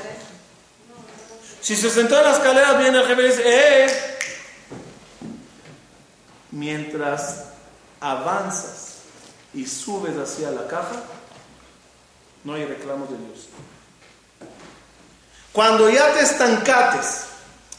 Si 1.62 1.76
se 1.76 1.90
sentó 1.90 2.18
en 2.18 2.24
las 2.26 2.38
escaleras, 2.38 2.80
viene 2.80 2.98
el 3.00 3.06
jefe 3.08 3.22
y 3.22 3.26
dice, 3.28 3.44
¡eh! 3.46 4.18
Mientras 6.52 7.46
avanzas 8.00 8.96
y 9.54 9.66
subes 9.68 10.18
hacia 10.18 10.52
la 10.52 10.68
caja, 10.68 11.04
no 12.44 12.54
hay 12.56 12.66
reclamos 12.66 13.10
de 13.12 13.18
Dios. 13.18 13.48
Cuando 15.52 15.90
ya 15.90 16.14
te 16.14 16.22
estancates 16.22 17.26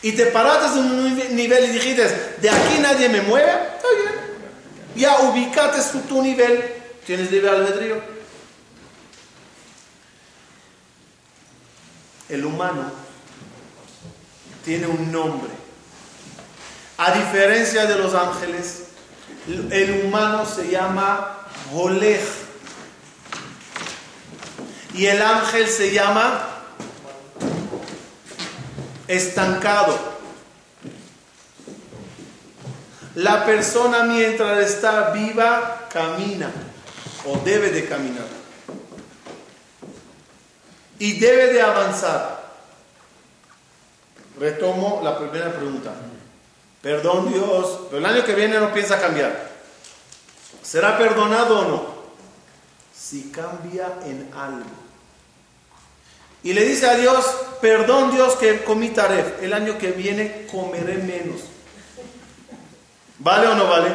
y 0.03 0.13
te 0.13 0.27
paraste 0.27 0.79
en 0.79 0.85
un 0.85 1.17
nive- 1.17 1.29
nivel 1.31 1.65
y 1.65 1.73
dijiste, 1.73 2.37
de 2.41 2.51
aquí 2.51 2.79
nadie 2.81 3.09
me 3.09 3.23
mueve, 3.23 3.51
está 3.51 3.89
bien. 3.97 4.13
Ya 4.95 5.21
ubicates 5.23 5.91
tu, 5.91 6.01
tu 6.03 6.23
nivel, 6.23 6.63
tienes 7.05 7.31
libre 7.31 7.51
albedrío. 7.51 8.01
El 12.29 12.45
humano 12.45 13.02
tiene 14.65 14.87
un 14.87 15.11
nombre. 15.11 15.51
A 16.99 17.13
diferencia 17.13 17.87
de 17.87 17.97
los 17.97 18.15
ángeles, 18.15 18.85
el 19.71 20.05
humano 20.05 20.47
se 20.47 20.71
llama 20.71 21.39
Holej. 21.73 22.21
Y 24.95 25.07
el 25.07 25.23
ángel 25.23 25.69
se 25.69 25.91
llama 25.91 26.49
estancado. 29.09 29.99
La 33.15 33.45
persona 33.45 34.05
mientras 34.05 34.59
está 34.59 35.11
viva 35.11 35.89
camina 35.93 36.51
o 37.25 37.39
debe 37.45 37.71
de 37.71 37.87
caminar. 37.87 38.27
Y 40.99 41.19
debe 41.19 41.53
de 41.53 41.63
avanzar. 41.63 42.42
Retomo 44.39 45.01
la 45.03 45.19
primera 45.19 45.53
pregunta. 45.53 45.93
Perdón 46.81 47.33
Dios, 47.33 47.83
pero 47.89 47.99
el 47.99 48.07
año 48.07 48.25
que 48.25 48.35
viene 48.35 48.59
no 48.59 48.73
piensa 48.73 49.01
cambiar. 49.01 49.51
¿Será 50.63 50.99
perdonado 50.99 51.61
o 51.61 51.65
no? 51.65 52.03
Si 52.95 53.31
cambia 53.31 53.99
en 54.05 54.31
algo. 54.35 54.83
Y 56.45 56.53
le 56.53 56.65
dice 56.65 56.89
a 56.89 56.97
Dios, 56.97 57.25
perdón 57.61 58.11
Dios 58.11 58.35
que 58.35 58.65
comí 58.65 58.91
taref, 58.91 59.43
el 59.43 59.53
año 59.53 59.79
que 59.79 59.93
viene 59.93 60.47
comeré 60.51 60.97
menos. 60.99 61.43
¿Vale 63.19 63.47
o 63.47 63.55
no 63.55 63.69
vale? 63.69 63.93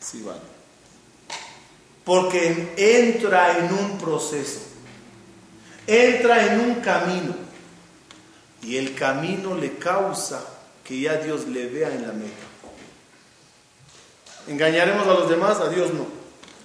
Sí 0.00 0.22
vale. 0.22 0.40
Porque 2.04 2.74
entra 2.76 3.58
en 3.58 3.72
un 3.72 3.98
proceso, 3.98 4.60
entra 5.86 6.46
en 6.46 6.60
un 6.60 6.74
camino. 6.76 7.49
Y 8.62 8.76
el 8.76 8.94
camino 8.94 9.54
le 9.54 9.76
causa 9.76 10.44
que 10.84 11.00
ya 11.00 11.16
Dios 11.16 11.46
le 11.48 11.66
vea 11.66 11.88
en 11.88 12.06
la 12.06 12.12
meta. 12.12 12.50
¿Engañaremos 14.48 15.06
a 15.06 15.14
los 15.14 15.28
demás? 15.28 15.58
A 15.60 15.68
Dios 15.68 15.92
no. 15.94 16.06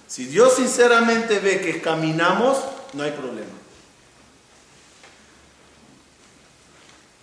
Si 0.06 0.26
Dios 0.26 0.54
sinceramente 0.54 1.38
ve 1.40 1.60
que 1.60 1.80
caminamos, 1.80 2.58
no 2.92 3.02
hay 3.02 3.12
problema. 3.12 3.50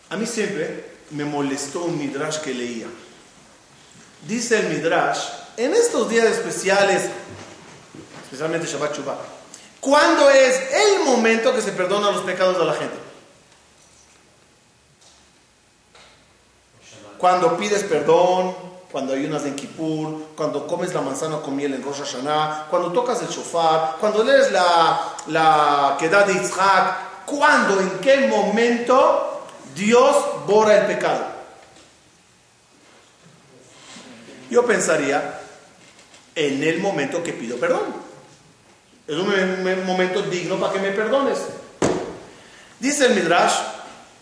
A 0.09 0.17
mí 0.17 0.25
siempre 0.25 0.93
me 1.11 1.25
molestó 1.25 1.85
un 1.85 1.97
midrash 1.97 2.39
que 2.39 2.53
leía. 2.53 2.87
Dice 4.27 4.59
el 4.59 4.69
midrash, 4.69 5.19
en 5.57 5.73
estos 5.73 6.09
días 6.09 6.25
especiales, 6.27 7.09
especialmente 8.23 8.67
Shabbat 8.67 8.95
Shuvah, 8.95 9.17
¿cuándo 9.79 10.29
es 10.29 10.55
el 10.71 11.03
momento 11.03 11.53
que 11.53 11.61
se 11.61 11.71
perdona 11.71 12.11
los 12.11 12.21
pecados 12.21 12.57
de 12.57 12.65
la 12.65 12.73
gente? 12.73 13.12
Cuando 17.23 17.55
pides 17.55 17.83
perdón, 17.85 18.53
cuando 18.91 19.13
ayunas 19.13 19.45
en 19.45 19.55
Kippur, 19.55 20.35
cuando 20.35 20.67
comes 20.67 20.93
la 20.93 20.99
manzana 20.99 21.37
con 21.37 21.55
miel 21.55 21.73
en 21.73 21.81
Rosh 21.81 21.99
Hashanah, 21.99 22.67
cuando 22.69 22.91
tocas 22.91 23.21
el 23.21 23.29
shofar, 23.29 23.95
cuando 23.97 24.25
lees 24.25 24.51
la, 24.51 25.13
la 25.27 25.95
Kedah 25.97 26.25
de 26.25 26.33
Yitzhak, 26.33 27.23
¿cuándo, 27.25 27.79
en 27.79 27.91
qué 28.01 28.27
momento 28.27 29.45
Dios 29.73 30.17
borra 30.45 30.79
el 30.79 30.85
pecado? 30.87 31.23
Yo 34.49 34.65
pensaría 34.65 35.39
en 36.35 36.61
el 36.61 36.81
momento 36.81 37.23
que 37.23 37.31
pido 37.31 37.55
perdón. 37.55 37.83
Es 39.07 39.15
un 39.15 39.29
me- 39.29 39.45
me- 39.77 39.81
momento 39.83 40.23
digno 40.23 40.57
para 40.59 40.73
que 40.73 40.79
me 40.79 40.89
perdones. 40.91 41.37
Dice 42.81 43.05
el 43.05 43.15
Midrash, 43.15 43.55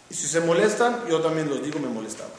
y 0.07 0.13
si 0.13 0.27
se 0.27 0.39
molestan, 0.41 1.01
yo 1.09 1.19
también 1.19 1.49
los 1.49 1.63
digo, 1.63 1.79
me 1.79 1.87
molestaba. 1.87 2.29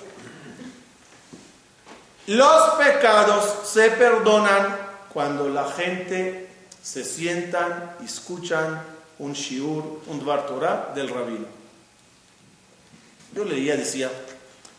Los 2.26 2.70
pecados 2.74 3.68
se 3.68 3.90
perdonan 3.90 4.76
cuando 5.12 5.48
la 5.48 5.68
gente 5.70 6.48
se 6.82 7.04
sientan 7.04 7.96
y 8.00 8.04
escuchan 8.04 8.80
un 9.18 9.32
shiur, 9.32 10.02
un 10.06 10.20
dvar 10.20 10.46
Torah 10.46 10.92
del 10.94 11.08
rabino. 11.08 11.46
Yo 13.34 13.44
leía, 13.44 13.76
decía, 13.76 14.10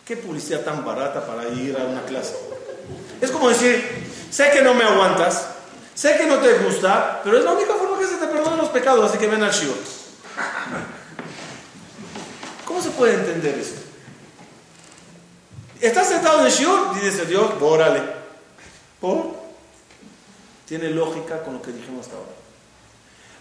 qué 0.06 0.16
publicidad 0.16 0.62
tan 0.62 0.86
barata 0.86 1.26
para 1.26 1.48
ir 1.50 1.78
a 1.78 1.84
una 1.84 2.04
clase. 2.04 2.36
Es 3.20 3.32
como 3.32 3.50
decir, 3.50 4.08
sé 4.32 4.52
que 4.52 4.62
no 4.62 4.74
me 4.74 4.84
aguantas, 4.84 5.48
sé 5.94 6.18
que 6.18 6.26
no 6.26 6.38
te 6.38 6.54
gusta, 6.60 7.22
pero 7.24 7.38
es 7.38 7.44
la 7.44 7.52
única 7.52 7.74
forma 7.74 8.00
que 8.00 8.08
se 8.08 8.18
te 8.18 8.28
perdonan 8.28 8.58
los 8.58 8.70
pecados, 8.70 9.10
así 9.10 9.18
que 9.18 9.28
ven 9.28 9.44
al 9.44 9.52
shiur. 9.52 9.76
¿Cómo 12.66 12.82
se 12.82 12.90
puede 12.92 13.16
entender 13.16 13.60
eso? 13.60 13.83
Estás 15.84 16.08
sentado 16.08 16.40
en 16.40 16.46
el 16.46 16.52
shiur 16.54 17.02
dice 17.02 17.26
Dios, 17.26 17.60
bórale. 17.60 18.02
¿Por? 19.02 19.36
Tiene 20.66 20.90
lógica 20.90 21.44
con 21.44 21.56
lo 21.56 21.62
que 21.62 21.74
dijimos 21.74 22.06
hasta 22.06 22.16
ahora. 22.16 22.32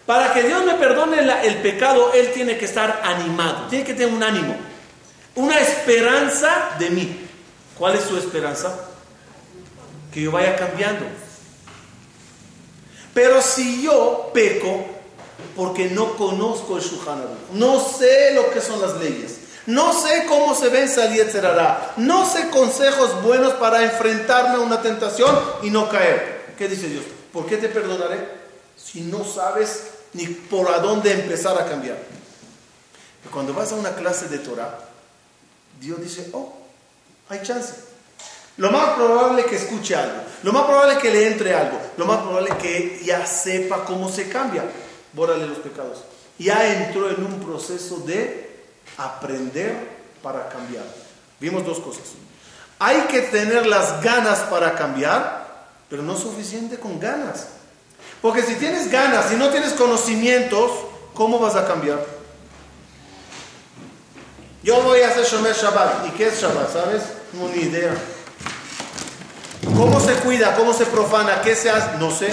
Para 0.05 0.35
que 0.35 0.43
Dios 0.43 0.65
me 0.65 0.75
perdone 0.75 1.21
el 1.21 1.63
pecado, 1.63 2.13
Él 2.13 2.33
tiene 2.35 2.59
que 2.59 2.65
estar 2.65 3.01
animado, 3.05 3.69
tiene 3.69 3.85
que 3.85 3.95
tener 3.95 4.13
un 4.13 4.25
ánimo, 4.25 4.57
una 5.37 5.61
esperanza 5.61 6.71
de 6.81 6.91
mí. 6.91 7.17
¿Cuál 7.79 7.95
es 7.95 8.03
su 8.03 8.17
esperanza? 8.17 8.77
Que 10.13 10.23
yo 10.23 10.33
vaya 10.33 10.57
cambiando. 10.57 11.05
Pero 13.15 13.41
si 13.41 13.85
yo 13.85 14.33
peco 14.35 14.85
porque 15.55 15.91
no 15.91 16.17
conozco 16.17 16.77
el 16.77 16.83
Shulchan 16.83 17.23
no 17.53 17.79
sé 17.79 18.35
lo 18.35 18.51
que 18.51 18.61
son 18.61 18.81
las 18.81 18.97
leyes, 18.97 19.42
no 19.66 19.92
sé 19.92 20.27
cómo 20.27 20.55
se 20.55 20.68
vence 20.68 21.01
al 21.01 21.14
Yetzerará, 21.14 21.92
no 21.96 22.27
sé 22.27 22.48
consejos 22.51 23.22
buenos 23.22 23.55
para 23.55 23.83
enfrentarme 23.85 24.57
a 24.57 24.61
una 24.61 24.83
tentación 24.83 25.38
y 25.62 25.70
no 25.70 25.88
caer. 25.88 26.55
¿Qué 26.59 26.68
dice 26.68 26.88
Dios? 26.88 27.05
¿Por 27.33 27.46
qué 27.46 27.57
te 27.57 27.68
perdonaré 27.68 28.29
si 28.77 29.03
no 29.03 29.25
sabes 29.25 29.85
ni 30.14 30.27
por 30.27 30.68
a 30.68 30.79
dónde 30.79 31.12
empezar 31.12 31.57
a 31.59 31.66
cambiar? 31.66 31.96
Cuando 33.31 33.55
vas 33.55 33.72
a 33.72 33.77
una 33.77 33.94
clase 33.94 34.29
de 34.29 34.38
Torah, 34.38 34.79
Dios 35.81 36.01
dice, 36.01 36.29
oh, 36.33 36.55
hay 37.29 37.40
chance. 37.42 37.72
Lo 38.59 38.70
más 38.70 38.90
probable 38.90 39.42
es 39.42 39.46
que 39.46 39.57
escuche 39.57 39.94
algo, 39.94 40.18
lo 40.42 40.53
más 40.53 40.64
probable 40.64 40.94
es 40.94 40.98
que 40.98 41.11
le 41.11 41.27
entre 41.27 41.55
algo, 41.55 41.79
lo 41.96 42.05
más 42.05 42.18
probable 42.18 42.51
es 42.51 42.57
que 42.57 43.01
ya 43.03 43.25
sepa 43.25 43.85
cómo 43.85 44.11
se 44.11 44.29
cambia. 44.29 44.64
Bórale 45.14 45.46
los 45.46 45.59
pecados. 45.59 46.05
Ya 46.38 46.66
entró 46.66 47.09
en 47.11 47.25
un 47.25 47.40
proceso 47.40 47.98
de 47.98 48.52
aprender 48.97 49.75
para 50.23 50.49
cambiar. 50.49 50.85
Vimos 51.41 51.65
dos 51.65 51.81
cosas. 51.81 52.05
Hay 52.79 53.03
que 53.03 53.23
tener 53.23 53.67
las 53.67 54.03
ganas 54.03 54.41
para 54.41 54.75
cambiar, 54.75 55.69
pero 55.89 56.03
no 56.03 56.15
es 56.15 56.21
suficiente 56.21 56.79
con 56.79 56.99
ganas. 56.99 57.47
Porque 58.21 58.43
si 58.43 58.55
tienes 58.55 58.91
ganas 58.91 59.33
y 59.33 59.37
no 59.37 59.51
tienes 59.51 59.73
conocimientos, 59.73 60.71
¿cómo 61.15 61.39
vas 61.39 61.57
a 61.57 61.67
cambiar? 61.67 62.05
Yo 64.63 64.81
voy 64.83 65.01
a 65.01 65.09
hacer 65.09 65.25
Shomer 65.25 65.55
Shabbat. 65.55 66.07
¿Y 66.07 66.11
qué 66.11 66.29
es 66.29 66.41
Shabbat? 66.41 66.73
¿Sabes? 66.73 67.03
No, 67.33 67.49
ni 67.49 67.63
idea. 67.63 67.95
¿Cómo 69.77 70.01
se 70.01 70.15
cuida? 70.15 70.55
¿Cómo 70.55 70.73
se 70.73 70.87
profana? 70.87 71.41
¿Qué 71.43 71.57
se 71.57 71.71
hace? 71.71 71.99
No 71.99 72.11
sé. 72.11 72.33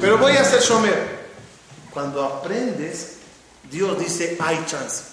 Pero 0.00 0.18
voy 0.18 0.36
a 0.36 0.44
ser 0.44 0.60
shomer. 0.60 1.16
Cuando 1.92 2.24
aprendes, 2.24 3.16
Dios 3.70 3.98
dice, 3.98 4.36
hay 4.40 4.62
chance. 4.66 5.04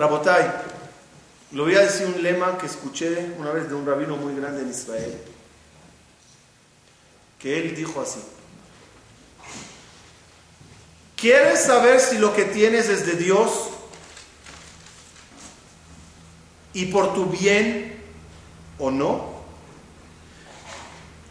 Rabotai, 0.00 0.50
le 1.52 1.60
voy 1.60 1.74
a 1.74 1.80
decir 1.80 2.06
un 2.06 2.22
lema 2.22 2.56
que 2.56 2.64
escuché 2.64 3.34
una 3.38 3.50
vez 3.50 3.68
de 3.68 3.74
un 3.74 3.84
rabino 3.84 4.16
muy 4.16 4.34
grande 4.34 4.62
en 4.62 4.70
Israel, 4.70 5.14
que 7.38 7.58
él 7.60 7.76
dijo 7.76 8.00
así. 8.00 8.20
¿Quieres 11.16 11.64
saber 11.64 12.00
si 12.00 12.16
lo 12.16 12.32
que 12.32 12.46
tienes 12.46 12.88
es 12.88 13.04
de 13.04 13.12
Dios 13.12 13.50
y 16.72 16.86
por 16.86 17.12
tu 17.12 17.26
bien 17.26 18.02
o 18.78 18.90
no? 18.90 19.34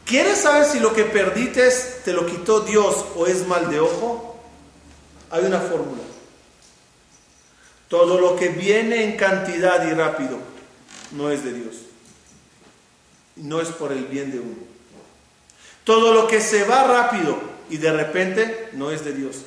¿Quieres 0.05 0.41
saber 0.41 0.65
si 0.65 0.79
lo 0.79 0.93
que 0.93 1.05
perdiste 1.05 1.67
te 2.05 2.13
lo 2.13 2.27
quitó 2.27 2.59
Dios 2.59 3.03
o 3.15 3.25
es 3.25 3.47
mal 3.47 3.71
de 3.71 3.79
ojo? 3.79 4.39
Hay 5.31 5.43
una 5.43 5.59
fórmula. 5.59 6.08
Todo 7.89 8.21
lo 8.21 8.35
que 8.35 8.49
viene 8.49 9.03
en 9.03 9.17
cantidad 9.17 9.85
y 9.85 9.93
rápido 9.93 10.37
no 11.11 11.31
es 11.31 11.43
de 11.43 11.53
Dios. 11.53 11.75
No 13.35 13.59
es 13.59 13.69
por 13.69 13.91
el 13.91 14.05
bien 14.05 14.31
de 14.31 14.39
uno. 14.39 14.69
Todo 15.83 16.13
lo 16.13 16.27
que 16.27 16.39
se 16.39 16.63
va 16.65 16.83
rápido 16.83 17.37
y 17.69 17.77
de 17.77 17.91
repente 17.91 18.69
no 18.73 18.91
es 18.91 19.03
de 19.03 19.13
Dios. 19.13 19.37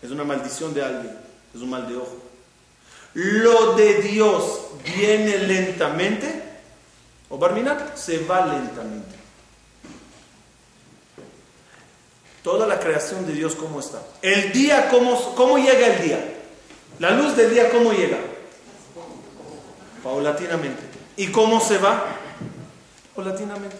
Es 0.00 0.10
una 0.12 0.22
maldición 0.22 0.72
de 0.72 0.84
alguien. 0.84 1.18
Es 1.52 1.60
un 1.60 1.70
mal 1.70 1.88
de 1.88 1.96
ojo. 1.96 2.16
Lo 3.14 3.74
de 3.74 3.94
Dios 4.02 4.60
viene 4.84 5.38
lentamente. 5.38 6.42
O 7.28 7.38
Barminat 7.38 7.96
se 7.96 8.24
va 8.24 8.46
lentamente. 8.46 9.16
Toda 12.44 12.68
la 12.68 12.78
creación 12.78 13.26
de 13.26 13.32
Dios, 13.32 13.56
¿cómo 13.56 13.80
está? 13.80 14.00
El 14.20 14.52
día, 14.52 14.88
¿cómo, 14.90 15.34
cómo 15.34 15.58
llega 15.58 15.86
el 15.88 16.02
día? 16.02 16.41
La 16.98 17.10
luz 17.10 17.36
del 17.36 17.50
día, 17.50 17.70
¿cómo 17.70 17.92
llega? 17.92 18.18
Paulatinamente. 20.02 20.82
¿Y 21.16 21.28
cómo 21.28 21.60
se 21.60 21.78
va? 21.78 22.04
Paulatinamente. 23.14 23.76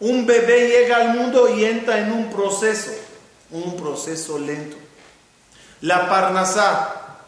Un 0.00 0.26
bebé 0.26 0.68
llega 0.68 0.96
al 0.96 1.16
mundo 1.16 1.48
y 1.56 1.64
entra 1.64 1.98
en 1.98 2.12
un 2.12 2.30
proceso, 2.30 2.92
un 3.50 3.76
proceso 3.76 4.38
lento. 4.38 4.76
La 5.80 6.08
parnasá, 6.08 7.20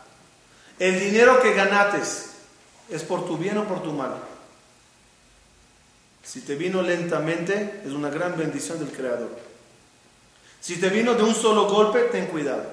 el 0.79 0.99
dinero 0.99 1.41
que 1.41 1.55
ganates, 1.55 2.33
¿es 2.91 3.03
por 3.03 3.27
tu 3.27 3.39
bien 3.39 3.57
o 3.59 3.65
por 3.65 3.83
tu 3.83 3.93
mal? 3.93 4.15
Si 6.23 6.41
te 6.41 6.57
vino 6.57 6.83
lentamente, 6.83 7.83
es 7.87 7.93
una 7.93 8.11
gran 8.11 8.37
bendición 8.37 8.79
del 8.79 8.91
Creador. 8.91 9.46
Si 10.67 10.79
te 10.79 10.89
vino 10.89 11.15
de 11.15 11.23
un 11.23 11.33
solo 11.33 11.69
golpe, 11.69 12.09
ten 12.11 12.27
cuidado. 12.27 12.65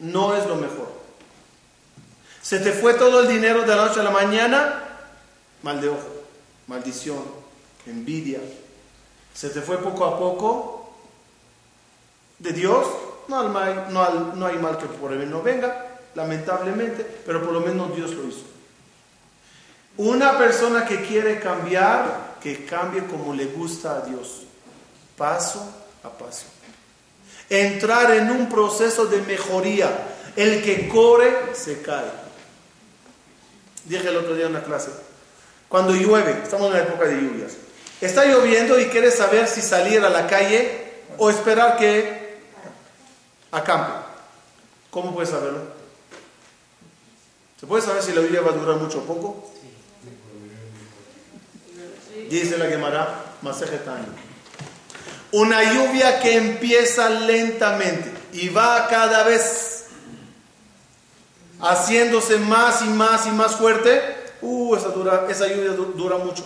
No 0.00 0.36
es 0.36 0.44
lo 0.46 0.56
mejor. 0.56 0.92
Se 2.42 2.58
te 2.58 2.72
fue 2.72 2.92
todo 2.92 3.20
el 3.20 3.28
dinero 3.28 3.62
de 3.62 3.68
la 3.68 3.86
noche 3.86 4.00
a 4.00 4.02
la 4.02 4.10
mañana, 4.10 4.82
mal 5.62 5.80
de 5.80 5.88
ojo, 5.88 6.06
maldición, 6.66 7.24
envidia. 7.86 8.40
Se 9.32 9.48
te 9.48 9.62
fue 9.62 9.78
poco 9.78 10.04
a 10.04 10.18
poco 10.18 10.94
de 12.38 12.52
Dios, 12.52 12.86
no, 13.28 13.48
no 13.48 14.46
hay 14.46 14.58
mal 14.58 14.76
que 14.76 14.84
por 14.84 15.14
él 15.14 15.30
no 15.30 15.40
venga, 15.40 15.86
lamentablemente, 16.14 17.02
pero 17.24 17.42
por 17.42 17.54
lo 17.54 17.60
menos 17.60 17.96
Dios 17.96 18.10
lo 18.10 18.28
hizo. 18.28 18.44
Una 19.96 20.36
persona 20.36 20.84
que 20.84 21.00
quiere 21.06 21.40
cambiar, 21.40 22.36
que 22.42 22.66
cambie 22.66 23.06
como 23.06 23.32
le 23.32 23.46
gusta 23.46 23.96
a 23.96 24.00
Dios, 24.02 24.42
paso 25.16 25.66
a 26.04 26.10
paso. 26.10 26.48
Entrar 27.48 28.10
en 28.12 28.30
un 28.30 28.48
proceso 28.48 29.06
de 29.06 29.22
mejoría. 29.22 29.90
El 30.34 30.62
que 30.62 30.88
corre 30.88 31.54
se 31.54 31.80
cae. 31.82 32.26
Dije 33.84 34.08
el 34.08 34.16
otro 34.16 34.34
día 34.34 34.46
en 34.46 34.50
una 34.50 34.64
clase, 34.64 34.90
cuando 35.68 35.94
llueve, 35.94 36.40
estamos 36.42 36.68
en 36.68 36.72
la 36.72 36.82
época 36.82 37.06
de 37.06 37.20
lluvias, 37.20 37.52
está 38.00 38.24
lloviendo 38.24 38.78
y 38.80 38.86
quieres 38.86 39.14
saber 39.14 39.46
si 39.46 39.62
salir 39.62 40.04
a 40.04 40.10
la 40.10 40.26
calle 40.26 40.86
o 41.18 41.30
esperar 41.30 41.76
que 41.76 42.40
acampe. 43.52 43.92
¿Cómo 44.90 45.14
puedes 45.14 45.30
saberlo? 45.30 45.60
¿Se 47.60 47.66
puede 47.66 47.82
saber 47.82 48.02
si 48.02 48.12
la 48.12 48.22
lluvia 48.22 48.40
va 48.40 48.50
a 48.50 48.54
durar 48.54 48.76
mucho 48.76 48.98
o 48.98 49.02
poco? 49.02 49.50
Dice 52.28 52.58
la 52.58 52.66
Gemara, 52.66 53.24
Masejetani. 53.42 54.25
Una 55.32 55.62
lluvia 55.62 56.20
que 56.20 56.36
empieza 56.36 57.10
lentamente 57.10 58.12
y 58.32 58.48
va 58.48 58.86
cada 58.88 59.24
vez 59.24 59.86
haciéndose 61.60 62.38
más 62.38 62.82
y 62.82 62.88
más 62.88 63.26
y 63.26 63.30
más 63.30 63.56
fuerte. 63.56 64.00
Uh, 64.40 64.76
esa, 64.76 64.88
dura, 64.88 65.26
esa 65.28 65.48
lluvia 65.48 65.72
dura 65.72 66.18
mucho. 66.18 66.44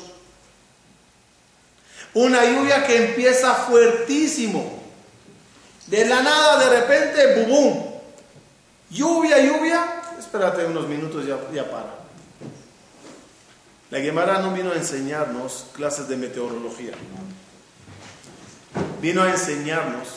Una 2.15 2.45
lluvia 2.45 2.87
que 2.87 3.09
empieza 3.09 3.55
fuertísimo. 3.55 4.81
De 5.87 6.07
la 6.07 6.23
nada, 6.23 6.59
de 6.59 6.81
repente, 6.81 7.45
bum, 7.47 7.91
Lluvia, 8.91 9.39
lluvia. 9.41 10.03
Espérate 10.19 10.65
unos 10.67 10.89
minutos, 10.89 11.25
ya, 11.25 11.39
ya 11.53 11.71
para. 11.71 12.01
La 13.91 14.01
Gemara 14.01 14.41
no 14.41 14.53
vino 14.53 14.73
a 14.73 14.75
enseñarnos 14.75 15.67
clases 15.73 16.09
de 16.09 16.17
meteorología. 16.17 16.93
Vino 19.01 19.23
a 19.23 19.31
enseñarnos 19.31 20.09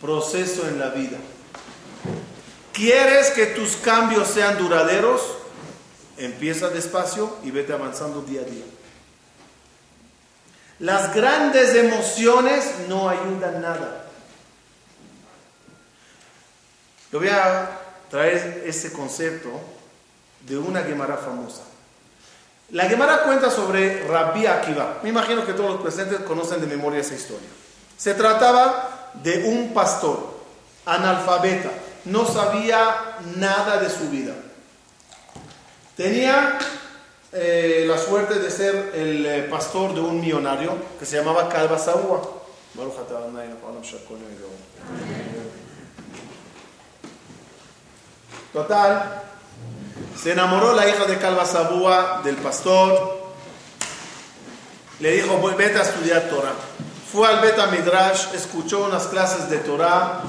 proceso 0.00 0.68
en 0.68 0.78
la 0.78 0.90
vida. 0.90 1.18
¿Quieres 2.72 3.30
que 3.30 3.46
tus 3.46 3.76
cambios 3.76 4.28
sean 4.28 4.56
duraderos? 4.56 5.20
Empieza 6.16 6.68
despacio 6.68 7.36
y 7.42 7.50
vete 7.50 7.72
avanzando 7.72 8.22
día 8.22 8.42
a 8.42 8.44
día. 8.44 8.64
Las 10.78 11.12
grandes 11.12 11.74
emociones 11.74 12.72
no 12.88 13.08
ayudan 13.08 13.62
nada. 13.62 14.04
Yo 17.10 17.18
voy 17.18 17.28
a 17.28 17.80
traer 18.10 18.62
este 18.64 18.92
concepto 18.92 19.48
de 20.46 20.56
una 20.56 20.82
Gemara 20.82 21.16
famosa. 21.16 21.62
La 22.70 22.84
Gemara 22.84 23.24
cuenta 23.24 23.50
sobre 23.50 24.06
Rabbi 24.06 24.46
Akiva. 24.46 24.98
Me 25.02 25.08
imagino 25.08 25.44
que 25.44 25.54
todos 25.54 25.70
los 25.70 25.80
presentes 25.80 26.20
conocen 26.20 26.60
de 26.60 26.66
memoria 26.66 27.00
esa 27.00 27.14
historia. 27.14 27.48
Se 27.98 28.14
trataba 28.14 29.10
de 29.14 29.44
un 29.48 29.74
pastor 29.74 30.38
analfabeta, 30.86 31.70
no 32.04 32.24
sabía 32.26 33.16
nada 33.36 33.78
de 33.78 33.90
su 33.90 34.08
vida. 34.08 34.32
Tenía 35.96 36.58
eh, 37.32 37.84
la 37.88 37.98
suerte 37.98 38.38
de 38.38 38.50
ser 38.50 38.92
el 38.94 39.26
eh, 39.26 39.42
pastor 39.50 39.94
de 39.94 40.00
un 40.00 40.20
millonario 40.20 40.76
que 40.98 41.04
se 41.04 41.16
llamaba 41.16 41.48
Calva. 41.48 41.76
Total, 48.52 49.22
se 50.16 50.32
enamoró 50.32 50.72
la 50.72 50.88
hija 50.88 51.04
de 51.04 51.18
Calva 51.18 51.44
Sabúa 51.44 52.20
del 52.22 52.36
pastor. 52.36 53.18
Le 55.00 55.12
dijo, 55.12 55.40
vete 55.56 55.78
a 55.78 55.82
estudiar 55.82 56.22
Torah. 56.30 56.54
Fue 57.10 57.26
al 57.26 57.40
Beta 57.40 57.68
Midrash, 57.68 58.34
escuchó 58.34 58.84
unas 58.84 59.06
clases 59.06 59.48
de 59.48 59.56
Torah, 59.58 60.20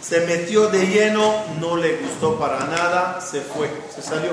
se 0.00 0.20
metió 0.20 0.68
de 0.68 0.86
lleno, 0.86 1.34
no 1.58 1.76
le 1.76 1.96
gustó 1.96 2.38
para 2.38 2.60
nada, 2.66 3.20
se 3.20 3.40
fue, 3.40 3.68
se 3.92 4.02
salió. 4.02 4.30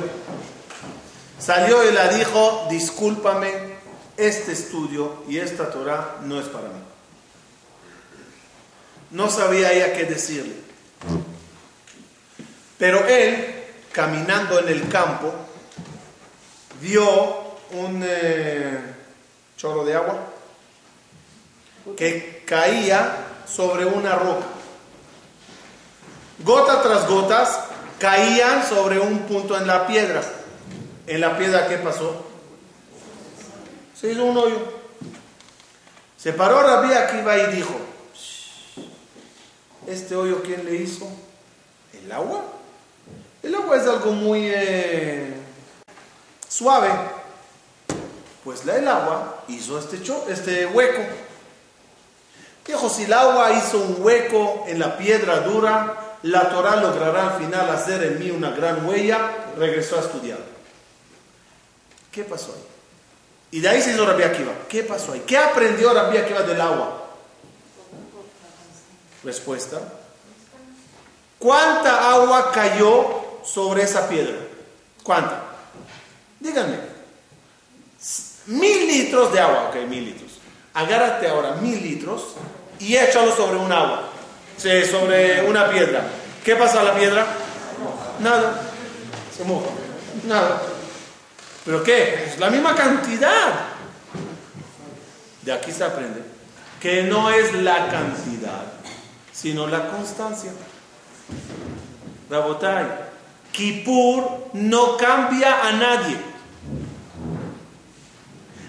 Salió 1.39 1.83
y 1.89 1.91
le 1.91 2.17
dijo, 2.17 2.67
discúlpame, 2.69 3.75
este 4.17 4.51
estudio 4.51 5.23
y 5.27 5.39
esta 5.39 5.71
Torah 5.71 6.17
no 6.21 6.39
es 6.39 6.45
para 6.45 6.67
mí. 6.67 6.79
No 9.09 9.27
sabía 9.31 9.73
ella 9.73 9.93
qué 9.93 10.03
decirle. 10.03 10.57
Pero 12.77 13.03
él 13.07 13.63
caminando 13.91 14.59
en 14.59 14.69
el 14.69 14.87
campo, 14.89 15.33
vio 16.81 17.55
un 17.71 18.03
eh, 18.05 18.77
chorro 19.57 19.83
de 19.83 19.95
agua 19.95 20.34
que 21.97 22.43
caía 22.45 23.15
sobre 23.47 23.85
una 23.85 24.15
roca. 24.15 24.45
Gota 26.43 26.81
tras 26.81 27.07
gotas 27.07 27.59
caían 27.99 28.65
sobre 28.67 28.99
un 28.99 29.19
punto 29.19 29.55
en 29.57 29.67
la 29.67 29.87
piedra. 29.87 30.21
En 31.07 31.21
la 31.21 31.37
piedra, 31.37 31.67
¿qué 31.67 31.77
pasó? 31.77 32.25
Se 33.99 34.11
hizo 34.11 34.25
un 34.25 34.37
hoyo. 34.37 34.57
Se 36.17 36.33
paró 36.33 36.61
Rabí 36.63 36.91
Akiva 36.93 37.37
y 37.37 37.55
dijo, 37.55 37.73
¿este 39.87 40.15
hoyo 40.15 40.41
quién 40.43 40.65
le 40.65 40.75
hizo? 40.75 41.07
¿El 41.93 42.11
agua? 42.11 42.41
El 43.43 43.53
agua 43.53 43.77
es 43.77 43.87
algo 43.87 44.11
muy 44.11 44.49
eh, 44.53 45.33
suave. 46.49 46.89
Pues 48.43 48.65
el 48.67 48.87
agua 48.87 49.43
hizo 49.47 49.77
este, 49.79 50.01
cho- 50.01 50.25
este 50.27 50.65
hueco. 50.65 51.01
Dijo, 52.65 52.89
si 52.89 53.03
el 53.03 53.13
agua 53.13 53.51
hizo 53.53 53.77
un 53.77 53.97
hueco 53.99 54.65
en 54.67 54.79
la 54.79 54.97
piedra 54.97 55.41
dura, 55.41 56.17
la 56.23 56.49
Torah 56.49 56.77
logrará 56.77 57.35
al 57.35 57.39
final 57.43 57.69
hacer 57.69 58.03
en 58.03 58.19
mí 58.19 58.31
una 58.31 58.49
gran 58.49 58.85
huella. 58.85 59.19
Regresó 59.57 59.97
a 59.97 60.01
estudiar. 60.01 60.39
¿Qué 62.11 62.23
pasó 62.23 62.53
ahí? 62.53 62.63
Y 63.51 63.59
de 63.59 63.69
ahí 63.69 63.81
se 63.81 63.91
hizo 63.91 64.05
Rabbi 64.05 64.23
Akiva. 64.23 64.51
¿Qué 64.67 64.83
pasó 64.83 65.11
ahí? 65.11 65.23
¿Qué 65.27 65.37
aprendió 65.37 65.93
Rabbi 65.93 66.17
Akiva 66.17 66.41
del 66.41 66.59
agua? 66.59 67.03
Respuesta. 69.23 69.79
¿Cuánta 71.37 72.11
agua 72.11 72.51
cayó 72.51 73.41
sobre 73.43 73.83
esa 73.83 74.09
piedra? 74.09 74.37
¿Cuánta? 75.03 75.43
Díganme. 76.39 76.79
Mil 78.47 78.87
litros 78.87 79.31
de 79.31 79.39
agua. 79.39 79.69
Ok, 79.69 79.87
mil 79.87 80.05
litros. 80.05 80.31
Agárrate 80.73 81.27
ahora 81.27 81.53
mil 81.53 81.81
litros 81.81 82.35
y 82.79 82.95
échalo 82.95 83.35
sobre 83.35 83.57
un 83.57 83.71
agua. 83.71 84.09
Sobre 84.57 85.43
una 85.47 85.69
piedra. 85.69 86.01
¿Qué 86.43 86.55
pasa 86.55 86.81
a 86.81 86.83
la 86.83 86.95
piedra? 86.95 87.25
Nada. 88.19 88.61
Se 89.35 89.43
moja. 89.43 89.69
Nada. 90.27 90.61
¿Pero 91.65 91.83
qué? 91.83 92.25
Es 92.25 92.39
la 92.39 92.49
misma 92.49 92.75
cantidad. 92.75 93.53
De 95.41 95.51
aquí 95.51 95.71
se 95.71 95.83
aprende 95.83 96.35
que 96.79 97.03
no 97.03 97.31
es 97.31 97.51
la 97.53 97.87
cantidad, 97.87 98.63
sino 99.33 99.65
la 99.65 99.89
constancia. 99.89 100.51
Rabotai, 102.29 102.85
Kippur 103.51 104.49
no 104.53 104.95
cambia 104.97 105.67
a 105.67 105.71
nadie. 105.71 106.34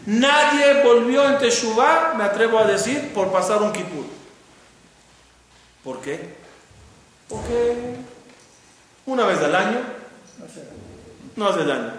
Nadie 0.06 0.82
volvió 0.82 1.28
en 1.28 1.38
Teshuvah, 1.38 2.14
me 2.16 2.24
atrevo 2.24 2.58
a 2.58 2.64
decir, 2.64 3.12
por 3.12 3.32
pasar 3.32 3.60
un 3.62 3.72
Kippur. 3.72 4.04
¿Por 5.82 6.00
qué? 6.00 6.36
Porque 7.28 7.96
una 9.04 9.26
vez 9.26 9.38
al 9.38 9.54
año 9.54 9.80
no 11.36 11.48
hace 11.48 11.64
daño. 11.64 11.92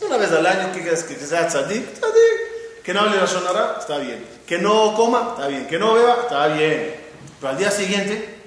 Una 0.00 0.16
vez 0.16 0.32
al 0.32 0.46
año 0.46 0.72
que, 0.72 0.82
que 0.82 0.94
sea 0.94 1.48
tzadik, 1.48 1.92
tzadik. 1.94 2.82
Que 2.82 2.94
no 2.94 3.00
hable 3.00 3.18
la 3.18 3.76
está 3.78 3.98
bien. 3.98 4.24
Que 4.46 4.58
no 4.58 4.94
coma, 4.94 5.34
está 5.36 5.48
bien. 5.48 5.66
Que 5.66 5.78
no 5.78 5.92
beba, 5.94 6.18
está 6.22 6.46
bien. 6.48 6.96
Pero 7.38 7.50
al 7.50 7.58
día 7.58 7.70
siguiente, 7.70 8.38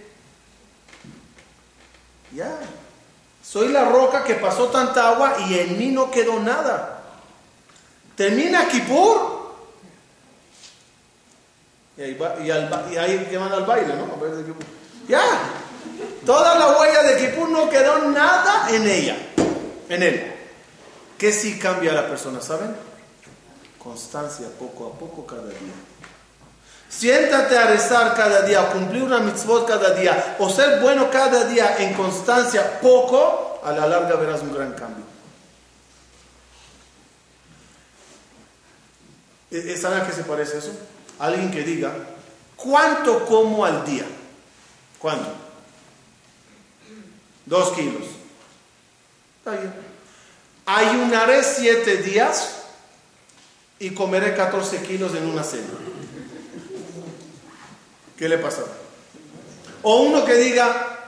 ya. 2.33 2.57
Soy 3.43 3.67
la 3.69 3.85
roca 3.85 4.23
que 4.23 4.35
pasó 4.35 4.67
tanta 4.67 5.09
agua 5.09 5.35
y 5.47 5.59
en 5.59 5.77
mí 5.77 5.87
no 5.87 6.09
quedó 6.09 6.39
nada. 6.39 7.00
Termina 8.15 8.67
Kippur. 8.67 9.41
Y 11.97 12.01
ahí, 12.03 12.13
va- 12.15 12.35
y 12.43 12.49
al 12.49 12.69
y 12.91 12.97
ahí 12.97 13.27
llevan 13.29 13.51
al 13.51 13.65
baile, 13.65 13.93
¿no? 13.95 14.07
Ya. 15.07 15.21
Toda 16.25 16.57
la 16.57 16.77
huella 16.79 17.03
de 17.03 17.17
Kippur 17.17 17.49
no 17.49 17.69
quedó 17.69 17.97
nada 18.09 18.69
en 18.69 18.87
ella. 18.87 19.17
En 19.89 20.03
él. 20.03 20.33
¿Qué 21.17 21.31
sí 21.31 21.59
cambia 21.59 21.91
a 21.91 21.95
la 21.95 22.07
persona, 22.07 22.41
saben? 22.41 22.75
Constancia, 23.77 24.47
poco 24.57 24.87
a 24.87 24.99
poco, 24.99 25.25
cada 25.25 25.43
día. 25.47 25.73
Siéntate 26.89 27.57
a 27.57 27.67
rezar 27.67 28.15
cada 28.15 28.41
día, 28.41 28.61
a 28.61 28.71
cumplir 28.71 29.03
una 29.03 29.19
mitzvot 29.19 29.67
cada 29.67 29.91
día, 29.91 30.35
o 30.39 30.49
ser 30.49 30.79
bueno 30.81 31.09
cada 31.09 31.45
día 31.45 31.77
en 31.79 31.93
constancia, 31.93 32.79
poco, 32.81 33.59
a 33.63 33.71
la 33.71 33.87
larga 33.87 34.15
verás 34.15 34.41
un 34.41 34.53
gran 34.53 34.73
cambio. 34.73 35.05
¿Saben 39.77 40.01
a 40.01 40.07
qué 40.07 40.13
se 40.13 40.23
parece 40.23 40.59
eso? 40.59 40.71
Alguien 41.19 41.51
que 41.51 41.63
diga, 41.63 41.93
¿cuánto 42.55 43.25
como 43.25 43.65
al 43.65 43.85
día? 43.85 44.05
¿Cuánto? 44.97 45.29
Dos 47.45 47.73
kilos. 47.73 48.03
Está 49.39 49.51
bien. 49.51 49.73
Ayunaré 50.65 51.43
siete 51.43 51.97
días 51.97 52.61
y 53.77 53.89
comeré 53.89 54.35
14 54.35 54.83
kilos 54.83 55.13
en 55.15 55.25
una 55.25 55.43
cena. 55.43 55.67
¿Qué 58.17 58.29
le 58.29 58.37
pasa? 58.37 58.63
O 59.83 60.03
uno 60.03 60.23
que 60.23 60.35
diga, 60.35 60.99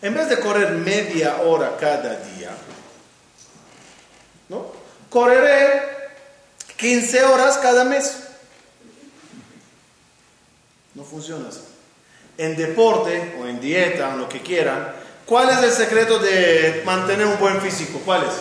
en 0.00 0.14
vez 0.14 0.28
de 0.28 0.38
correr 0.38 0.70
media 0.70 1.42
hora 1.42 1.76
cada 1.76 2.16
día, 2.16 2.50
¿no? 4.48 4.72
Correré 5.10 5.99
15 6.80 7.22
horas 7.24 7.58
cada 7.58 7.84
mes. 7.84 8.14
No 10.94 11.04
funciona 11.04 11.48
así. 11.48 11.60
En 12.38 12.56
deporte 12.56 13.36
o 13.40 13.46
en 13.46 13.60
dieta, 13.60 14.14
o 14.14 14.16
lo 14.16 14.28
que 14.28 14.40
quieran, 14.40 14.92
¿cuál 15.26 15.50
es 15.50 15.58
el 15.62 15.72
secreto 15.72 16.18
de 16.18 16.82
mantener 16.86 17.26
un 17.26 17.38
buen 17.38 17.60
físico? 17.60 18.00
¿Cuál 18.04 18.22
es? 18.24 18.32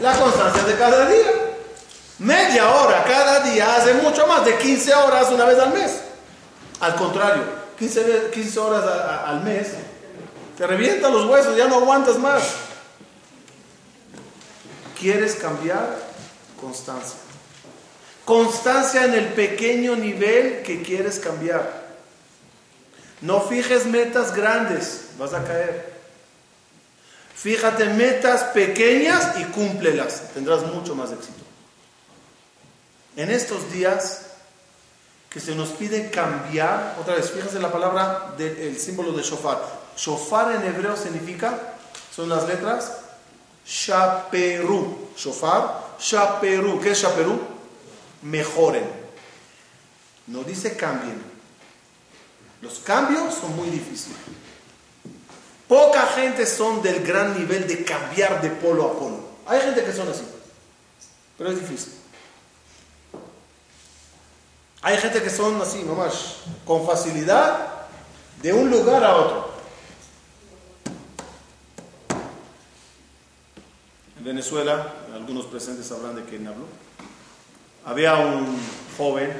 La 0.00 0.18
constancia 0.18 0.62
de 0.64 0.74
cada 0.76 1.06
día. 1.06 1.32
Media 2.18 2.70
hora 2.74 3.04
cada 3.04 3.40
día 3.40 3.76
hace 3.76 3.92
mucho 3.94 4.26
más 4.26 4.42
de 4.46 4.56
15 4.56 4.94
horas 4.94 5.28
una 5.30 5.44
vez 5.44 5.58
al 5.58 5.72
mes. 5.74 6.00
Al 6.80 6.94
contrario, 6.96 7.42
15, 7.78 8.02
ve- 8.04 8.30
15 8.32 8.58
horas 8.58 8.84
al 9.26 9.42
mes, 9.42 9.68
te 10.56 10.66
revientan 10.66 11.12
los 11.12 11.26
huesos, 11.26 11.56
ya 11.56 11.66
no 11.68 11.76
aguantas 11.76 12.16
más. 12.18 12.42
¿Quieres 14.98 15.34
cambiar? 15.34 15.98
Constancia. 16.58 17.16
Constancia 18.26 19.04
en 19.04 19.14
el 19.14 19.28
pequeño 19.28 19.94
nivel 19.94 20.62
que 20.62 20.82
quieres 20.82 21.20
cambiar. 21.20 21.86
No 23.20 23.40
fijes 23.40 23.86
metas 23.86 24.34
grandes, 24.34 25.10
vas 25.16 25.32
a 25.32 25.44
caer. 25.44 25.94
Fíjate 27.36 27.84
metas 27.84 28.42
pequeñas 28.52 29.38
y 29.38 29.44
cúmplelas, 29.44 30.34
tendrás 30.34 30.62
mucho 30.74 30.96
más 30.96 31.12
éxito. 31.12 31.44
En 33.14 33.30
estos 33.30 33.70
días 33.70 34.22
que 35.30 35.38
se 35.38 35.54
nos 35.54 35.68
pide 35.68 36.10
cambiar, 36.10 36.96
otra 37.00 37.14
vez, 37.14 37.30
fíjense 37.30 37.60
la 37.60 37.70
palabra 37.70 38.34
del 38.36 38.76
símbolo 38.76 39.12
de 39.12 39.22
shofar. 39.22 39.62
Shofar 39.96 40.56
en 40.56 40.64
hebreo 40.64 40.96
significa, 40.96 41.56
son 42.12 42.28
las 42.28 42.48
letras, 42.48 42.92
shaperu. 43.64 45.10
Shofar, 45.16 45.94
shaperu. 46.00 46.80
¿Qué 46.80 46.90
es 46.90 47.00
shaperu? 47.00 47.55
Mejoren. 48.22 48.84
No 50.26 50.42
dice 50.42 50.76
cambien. 50.76 51.22
Los 52.60 52.80
cambios 52.80 53.34
son 53.34 53.54
muy 53.56 53.70
difíciles. 53.70 54.18
Poca 55.68 56.06
gente 56.06 56.46
son 56.46 56.82
del 56.82 57.04
gran 57.04 57.36
nivel 57.38 57.66
de 57.66 57.84
cambiar 57.84 58.40
de 58.40 58.50
polo 58.50 58.84
a 58.84 58.98
polo. 58.98 59.20
Hay 59.46 59.60
gente 59.60 59.84
que 59.84 59.92
son 59.92 60.08
así, 60.08 60.24
pero 61.36 61.50
es 61.50 61.60
difícil. 61.60 61.92
Hay 64.82 64.98
gente 64.98 65.20
que 65.22 65.30
son 65.30 65.60
así, 65.60 65.82
nomás, 65.82 66.36
con 66.64 66.86
facilidad, 66.86 67.88
de 68.40 68.52
un 68.52 68.70
lugar 68.70 69.02
a 69.02 69.16
otro. 69.16 69.50
En 74.18 74.24
Venezuela, 74.24 74.92
algunos 75.12 75.46
presentes 75.46 75.86
sabrán 75.86 76.14
de 76.14 76.24
quién 76.24 76.46
hablo. 76.46 76.66
Había 77.86 78.16
un 78.16 78.58
joven, 78.98 79.30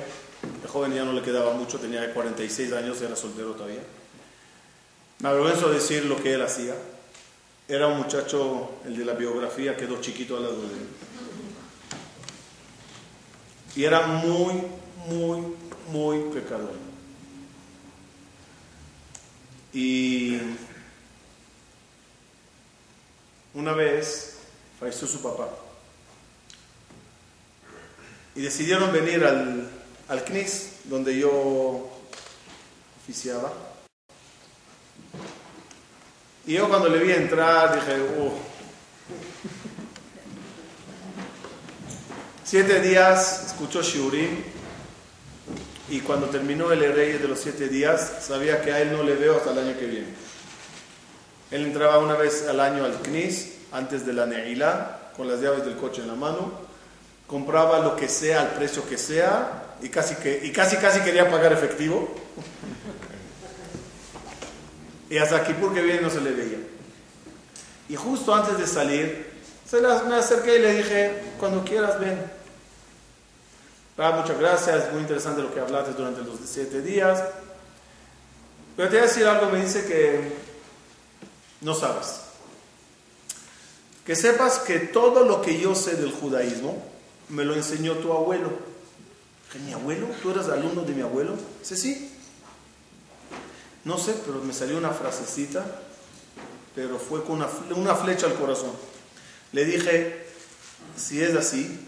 el 0.63 0.69
joven 0.69 0.95
ya 0.95 1.05
no 1.05 1.13
le 1.13 1.21
quedaba 1.21 1.53
mucho, 1.55 1.81
tenía 1.81 2.15
46 2.15 2.73
años, 2.75 3.03
era 3.03 3.17
soltero 3.17 3.55
todavía. 3.55 3.83
Me 5.19 5.29
avergüenzo 5.29 5.69
de 5.69 5.75
decir 5.75 6.05
lo 6.05 6.23
que 6.23 6.35
él 6.35 6.43
hacía. 6.43 6.77
Era 7.67 7.89
un 7.89 7.99
muchacho, 7.99 8.71
el 8.85 8.97
de 8.97 9.05
la 9.05 9.15
biografía, 9.15 9.77
quedó 9.77 10.01
chiquito 10.01 10.37
al 10.37 10.45
lado 10.45 10.61
de 10.61 10.69
él. 10.69 10.89
Y 13.75 13.83
era 13.83 14.07
muy, 14.07 14.63
muy, 15.09 15.43
muy 15.91 16.33
pecador. 16.33 16.75
Y 19.73 20.39
una 23.55 23.73
vez 23.73 24.39
falleció 24.79 25.09
su 25.09 25.21
papá. 25.21 25.66
Y 28.37 28.43
decidieron 28.43 28.93
venir 28.93 29.25
al, 29.25 29.67
al 30.09 30.25
CNIS, 30.25 30.81
donde 30.85 31.19
yo 31.19 31.91
oficiaba. 33.03 33.51
Y 36.47 36.53
yo 36.55 36.69
cuando 36.69 36.89
le 36.89 36.99
vi 36.99 37.13
entrar 37.13 37.75
dije. 37.75 37.97
Siete 42.45 42.81
días 42.81 43.47
escuchó 43.47 43.83
Shiurim 43.83 44.45
y 45.89 46.01
cuando 46.01 46.27
terminó 46.29 46.71
el 46.71 46.81
rey 46.95 47.15
de 47.15 47.27
los 47.27 47.41
siete 47.41 47.69
días 47.69 48.19
sabía 48.21 48.61
que 48.63 48.71
a 48.71 48.81
él 48.83 48.93
no 48.93 49.03
le 49.03 49.15
veo 49.15 49.37
hasta 49.37 49.51
el 49.53 49.59
año 49.59 49.79
que 49.79 49.87
viene. 49.87 50.09
Él 51.51 51.65
entraba 51.65 51.99
una 51.99 52.15
vez 52.15 52.47
al 52.47 52.61
año 52.61 52.85
al 52.85 53.01
CNIS 53.03 53.55
antes 53.73 54.05
de 54.05 54.13
la 54.13 54.27
Neilá 54.27 55.11
con 55.17 55.27
las 55.27 55.41
llaves 55.41 55.65
del 55.65 55.77
coche 55.77 56.03
en 56.03 56.09
la 56.09 56.15
mano 56.15 56.66
compraba 57.27 57.81
lo 57.81 57.97
que 57.97 58.09
sea 58.09 58.41
al 58.41 58.51
precio 58.55 58.89
que 58.89 58.99
sea 58.99 59.77
y 59.83 59.89
casi, 59.89 60.15
que, 60.17 60.41
y 60.45 60.53
casi, 60.53 60.77
casi 60.77 61.01
quería 61.01 61.31
pagar 61.31 61.53
efectivo. 61.53 62.09
y 65.11 65.19
hasta 65.19 65.37
aquí 65.37 65.55
porque 65.61 65.83
bien 65.83 66.03
no 66.03 66.11
se 66.11 66.21
le 66.21 66.31
veía. 66.31 66.59
Y 67.89 67.97
justo 67.97 68.35
antes 68.35 68.59
de 68.59 68.67
salir, 68.67 69.31
me 70.09 70.17
acerqué 70.17 70.57
y 70.57 70.61
le 70.61 70.75
dije, 70.75 71.23
cuando 71.39 71.65
quieras 71.65 71.99
ven. 72.01 72.19
Ah, 73.99 74.13
muchas 74.21 74.39
gracias, 74.39 74.93
muy 74.93 75.01
interesante 75.01 75.43
lo 75.43 75.53
que 75.53 75.61
hablaste 75.61 75.93
durante 75.93 76.23
los 76.23 76.39
siete 76.45 76.83
días. 76.83 77.23
Pero 78.77 78.89
te 78.89 78.97
voy 78.97 79.05
a 79.05 79.09
decir 79.09 79.27
algo, 79.27 79.51
me 79.51 79.63
dice 79.63 79.87
que 79.87 80.33
no 81.63 81.75
sabes. 81.75 82.21
Que 84.05 84.15
sepas 84.15 84.59
que 84.59 84.79
todo 84.79 85.25
lo 85.25 85.41
que 85.41 85.59
yo 85.59 85.75
sé 85.75 85.97
del 85.97 86.13
judaísmo 86.13 86.96
me 87.29 87.45
lo 87.45 87.55
enseñó 87.55 87.95
tu 87.95 88.13
abuelo. 88.13 88.51
¿Que 89.53 89.59
mi 89.61 89.73
abuelo? 89.73 90.09
¿Tú 90.23 90.31
eras 90.31 90.49
alumno 90.49 90.83
de 90.83 90.93
mi 90.93 91.03
abuelo? 91.03 91.35
Dice, 91.61 91.77
sí. 91.77 92.13
No 93.85 93.99
sé, 93.99 94.15
pero 94.27 94.43
me 94.43 94.53
salió 94.53 94.77
una 94.77 94.91
frasecita, 94.91 95.65
pero 96.75 96.99
fue 96.99 97.25
con 97.25 97.37
una, 97.37 97.49
una 97.77 97.95
flecha 97.95 98.27
al 98.27 98.35
corazón. 98.35 98.73
Le 99.53 99.65
dije, 99.65 100.27
si 100.97 101.23
es 101.23 101.35
así, 101.37 101.79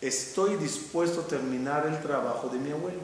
estoy 0.00 0.56
dispuesto 0.56 1.22
a 1.22 1.26
terminar 1.26 1.86
el 1.86 2.00
trabajo 2.00 2.48
de 2.48 2.58
mi 2.58 2.70
abuelo. 2.70 3.00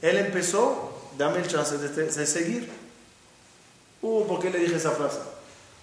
Él 0.00 0.16
empezó, 0.16 1.10
dame 1.16 1.38
el 1.38 1.48
chance 1.48 1.78
de, 1.78 2.26
seguir. 2.26 2.68
Uh, 4.00 4.26
¿por 4.26 4.40
qué 4.40 4.50
le 4.50 4.58
dije 4.58 4.76
esa 4.76 4.90
frase? 4.90 5.18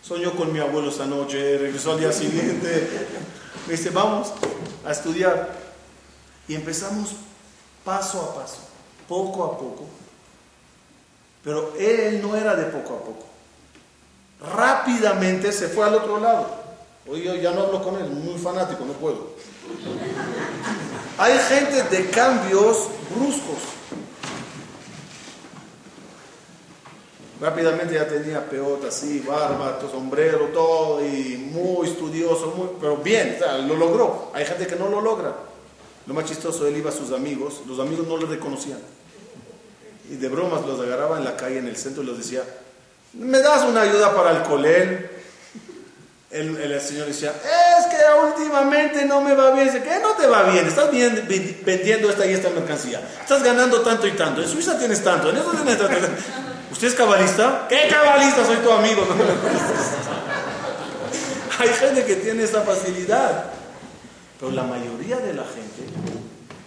Soñó 0.01 0.35
con 0.35 0.51
mi 0.51 0.59
abuelo 0.59 0.89
esa 0.89 1.05
noche, 1.05 1.57
regresó 1.57 1.93
al 1.93 1.99
día 1.99 2.11
siguiente. 2.11 3.07
Me 3.67 3.73
dice, 3.73 3.89
vamos 3.89 4.33
a 4.85 4.91
estudiar. 4.91 5.57
Y 6.47 6.55
empezamos 6.55 7.11
paso 7.85 8.21
a 8.21 8.41
paso, 8.41 8.57
poco 9.07 9.43
a 9.43 9.57
poco. 9.57 9.85
Pero 11.43 11.73
él 11.77 12.21
no 12.21 12.35
era 12.35 12.55
de 12.55 12.65
poco 12.65 12.95
a 12.95 12.99
poco. 12.99 13.25
Rápidamente 14.55 15.51
se 15.51 15.67
fue 15.67 15.85
al 15.85 15.95
otro 15.95 16.19
lado. 16.19 16.49
Hoy 17.07 17.23
yo 17.23 17.35
ya 17.35 17.51
no 17.51 17.63
hablo 17.63 17.83
con 17.83 17.95
él, 17.95 18.09
muy 18.09 18.37
fanático, 18.39 18.85
no 18.85 18.93
puedo. 18.93 19.29
Hay 21.17 21.37
gente 21.37 21.83
de 21.83 22.09
cambios 22.09 22.87
bruscos. 23.15 23.78
Rápidamente 27.39 27.93
ya 27.93 28.05
tenía 28.05 28.43
peota 28.49 28.89
así, 28.89 29.23
barba, 29.25 29.79
sombrero, 29.89 30.47
todo, 30.47 31.05
y 31.05 31.37
muy 31.37 31.87
estudioso, 31.87 32.53
muy, 32.57 32.67
pero 32.81 32.97
bien, 32.97 33.37
lo 33.65 33.77
logró. 33.77 34.31
Hay 34.33 34.45
gente 34.45 34.67
que 34.67 34.75
no 34.75 34.89
lo 34.89 34.99
logra. 34.99 35.33
Lo 36.05 36.13
más 36.13 36.25
chistoso, 36.25 36.67
él 36.67 36.75
iba 36.75 36.89
a 36.89 36.93
sus 36.93 37.13
amigos, 37.13 37.61
los 37.65 37.79
amigos 37.79 38.07
no 38.07 38.17
le 38.17 38.25
reconocían. 38.25 38.79
Y 40.09 40.15
de 40.15 40.27
bromas 40.27 40.65
los 40.65 40.81
agarraba 40.81 41.17
en 41.17 41.23
la 41.23 41.37
calle, 41.37 41.59
en 41.59 41.67
el 41.67 41.77
centro, 41.77 42.03
y 42.03 42.07
les 42.07 42.17
decía, 42.17 42.43
¿me 43.13 43.39
das 43.39 43.63
una 43.63 43.81
ayuda 43.81 44.13
para 44.13 44.31
el 44.31 44.43
colel? 44.43 45.09
El, 46.31 46.57
el, 46.57 46.81
señor 46.81 47.07
decía, 47.07 47.31
es 47.31 47.85
que 47.87 47.97
últimamente 48.27 49.05
no 49.05 49.21
me 49.21 49.33
va 49.33 49.51
bien. 49.51 49.69
¿qué 49.81 49.99
no 49.99 50.13
te 50.13 50.27
va 50.27 50.43
bien? 50.43 50.67
Estás 50.67 50.91
bien, 50.91 51.25
vendiendo 51.65 52.09
esta 52.09 52.25
y 52.25 52.33
esta 52.33 52.49
mercancía. 52.49 53.01
Estás 53.21 53.41
ganando 53.43 53.81
tanto 53.81 54.05
y 54.07 54.11
tanto. 54.11 54.41
En 54.41 54.47
Suiza 54.47 54.77
tienes 54.77 55.03
tanto. 55.03 55.29
En 55.29 55.37
eso 55.37 55.51
tienes 55.51 55.77
tanto. 55.77 55.97
¿Usted 56.71 56.87
es 56.87 56.95
cabalista? 56.95 57.67
¿Qué 57.67 57.87
cabalista? 57.89 58.45
Soy 58.45 58.57
tu 58.57 58.71
amigo. 58.71 59.01
Hay 61.59 61.69
gente 61.69 62.05
que 62.05 62.15
tiene 62.15 62.43
esa 62.43 62.61
facilidad. 62.61 63.51
Pero 64.39 64.51
la 64.51 64.63
mayoría 64.63 65.17
de 65.17 65.33
la 65.33 65.43
gente, 65.43 65.83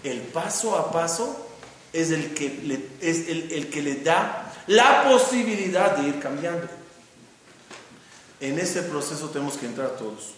el 0.04 0.20
paso 0.20 0.76
a 0.76 0.92
paso 0.92 1.46
es 1.92 2.10
el 2.10 2.34
que 2.34 2.48
le, 2.64 2.88
es 3.00 3.28
el, 3.28 3.52
el 3.52 3.70
que 3.70 3.80
le 3.80 3.96
da 3.96 4.52
la 4.66 5.04
posibilidad 5.04 5.96
de 5.96 6.08
ir 6.08 6.20
cambiando. 6.20 6.66
En 8.40 8.58
ese 8.58 8.82
proceso 8.82 9.30
tenemos 9.30 9.54
que 9.54 9.66
entrar 9.66 9.90
todos. 9.90 10.32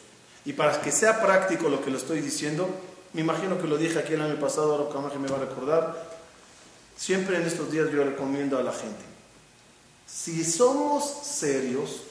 Y 0.44 0.52
para 0.52 0.80
que 0.80 0.92
sea 0.92 1.22
práctico 1.22 1.68
lo 1.68 1.82
que 1.82 1.90
lo 1.90 1.98
estoy 1.98 2.20
diciendo, 2.20 2.68
me 3.14 3.22
imagino 3.22 3.58
que 3.58 3.66
lo 3.66 3.78
dije 3.78 3.98
aquí 3.98 4.12
el 4.12 4.20
año 4.20 4.38
pasado, 4.38 4.74
ahora 4.74 5.10
que 5.10 5.18
me 5.18 5.28
va 5.28 5.36
a 5.36 5.40
recordar, 5.40 6.14
siempre 6.96 7.36
en 7.36 7.44
estos 7.44 7.70
días 7.70 7.90
yo 7.90 8.04
recomiendo 8.04 8.58
a 8.58 8.62
la 8.62 8.72
gente, 8.72 9.04
si 10.06 10.44
somos 10.44 11.26
serios, 11.26 12.02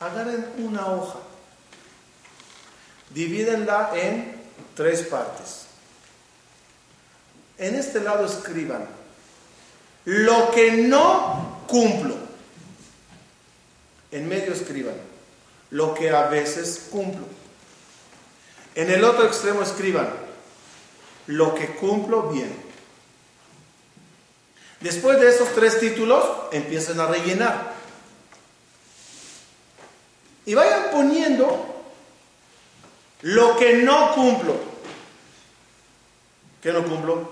agarren 0.00 0.46
una 0.58 0.86
hoja, 0.88 1.18
divídenla 3.10 3.90
en 3.94 4.42
tres 4.74 5.02
partes. 5.02 5.66
En 7.58 7.74
este 7.76 8.00
lado 8.00 8.26
escriban 8.26 8.86
lo 10.04 10.50
que 10.50 10.72
no 10.72 11.62
cumplo. 11.68 12.16
En 14.10 14.28
medio 14.28 14.52
escriban 14.52 14.96
lo 15.70 15.94
que 15.94 16.10
a 16.10 16.24
veces 16.24 16.88
cumplo. 16.90 17.24
En 18.74 18.90
el 18.90 19.04
otro 19.04 19.26
extremo 19.26 19.62
escriban 19.62 20.08
lo 21.26 21.54
que 21.54 21.76
cumplo 21.76 22.30
bien. 22.30 22.71
Después 24.82 25.20
de 25.20 25.28
esos 25.28 25.48
tres 25.54 25.78
títulos, 25.80 26.24
empiecen 26.50 27.00
a 27.00 27.06
rellenar. 27.06 27.72
Y 30.44 30.54
vayan 30.54 30.90
poniendo 30.90 31.84
lo 33.22 33.56
que 33.56 33.74
no 33.74 34.12
cumplo. 34.14 34.56
¿Qué 36.60 36.72
no 36.72 36.84
cumplo? 36.84 37.30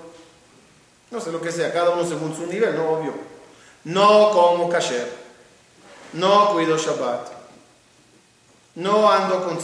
No 1.11 1.21
sé 1.21 1.33
lo 1.33 1.41
que 1.41 1.51
sea, 1.51 1.73
cada 1.73 1.91
uno 1.91 2.09
según 2.09 2.35
su 2.37 2.47
nivel, 2.47 2.77
no 2.77 2.89
obvio. 2.91 3.15
No 3.85 4.31
como 4.31 4.69
kasher 4.69 5.21
no 6.13 6.53
cuido 6.53 6.77
Shabbat, 6.77 7.29
no 8.77 9.11
ando 9.11 9.45
con 9.45 9.59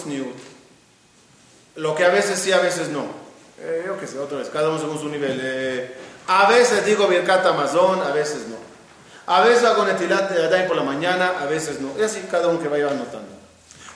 lo 1.76 1.94
que 1.94 2.04
a 2.04 2.08
veces 2.08 2.38
sí, 2.38 2.52
a 2.52 2.60
veces 2.60 2.88
no. 2.88 3.04
Eh, 3.58 3.84
yo 3.86 3.98
qué 3.98 4.06
sé, 4.06 4.18
otra 4.18 4.38
vez, 4.38 4.48
cada 4.48 4.70
uno 4.70 4.78
según 4.78 4.98
su 4.98 5.08
nivel. 5.08 5.38
Eh, 5.42 5.94
a 6.26 6.48
veces 6.48 6.84
digo 6.84 7.06
Birkat 7.06 7.44
Amazon, 7.46 8.02
a 8.02 8.12
veces 8.12 8.48
no. 8.48 8.56
A 9.26 9.40
veces 9.42 9.64
hago 9.64 9.84
Netilat 9.84 10.30
de 10.30 10.64
por 10.64 10.76
la 10.76 10.82
mañana, 10.82 11.34
a 11.40 11.46
veces 11.46 11.80
no. 11.80 11.92
Y 11.98 12.02
así 12.02 12.20
cada 12.30 12.48
uno 12.48 12.60
que 12.60 12.68
vaya 12.68 12.86
anotando. 12.86 13.36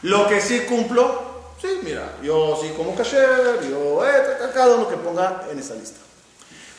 Lo 0.02 0.26
que 0.28 0.40
sí 0.40 0.60
cumplo, 0.60 1.54
sí, 1.60 1.80
mira, 1.82 2.14
yo 2.22 2.58
sí 2.60 2.72
como 2.76 2.96
kasher, 2.96 3.60
yo, 3.68 4.04
eh, 4.06 4.50
cada 4.54 4.74
uno 4.74 4.88
que 4.88 4.96
ponga 4.96 5.42
en 5.50 5.58
esa 5.58 5.74
lista. 5.74 6.00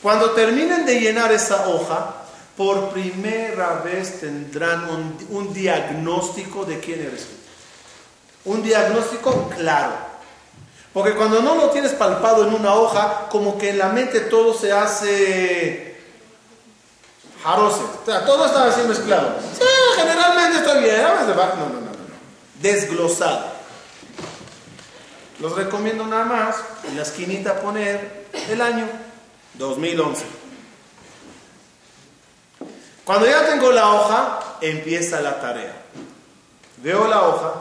Cuando 0.02 0.32
terminen 0.32 0.86
de 0.86 1.00
llenar 1.00 1.32
esa 1.32 1.68
hoja, 1.68 2.16
por 2.58 2.90
primera 2.90 3.82
vez 3.84 4.20
tendrán 4.20 5.18
un, 5.30 5.54
diagnóstico 5.54 6.66
de 6.66 6.80
quién 6.80 7.02
eres 7.02 7.26
tú. 7.26 8.52
Un 8.52 8.64
diagnóstico 8.64 9.50
claro. 9.50 9.94
Porque 10.93 11.15
cuando 11.15 11.41
no 11.41 11.56
lo 11.56 11.69
tienes 11.69 11.93
palpado 11.93 12.47
en 12.47 12.54
una 12.54 12.73
hoja, 12.73 13.27
como 13.30 13.58
que 13.58 13.69
en 13.69 13.77
la 13.77 13.89
mente 13.89 14.19
todo 14.21 14.54
se 14.54 14.73
hace 14.73 15.97
jarose. 17.43 17.82
O 17.82 18.05
sea, 18.05 18.26
todo 18.26 18.45
está 18.45 18.66
así 18.66 18.82
mezclado. 18.82 19.36
Sí, 19.57 19.63
generalmente 19.95 20.57
estoy 20.57 20.84
bien. 20.84 21.01
No, 21.01 21.26
no, 21.26 21.70
no, 21.70 21.82
no. 21.82 21.91
Desglosado. 22.61 23.51
Los 25.39 25.55
recomiendo 25.55 26.05
nada 26.05 26.26
más 26.26 26.55
en 26.84 26.97
la 26.97 27.03
esquinita 27.03 27.61
poner 27.61 28.28
el 28.49 28.61
año 28.61 28.88
2011. 29.55 30.24
Cuando 33.05 33.26
ya 33.26 33.47
tengo 33.47 33.72
la 33.72 33.89
hoja, 33.91 34.39
empieza 34.61 35.22
la 35.22 35.39
tarea. 35.39 35.74
Veo 36.78 37.07
la 37.07 37.28
hoja 37.28 37.53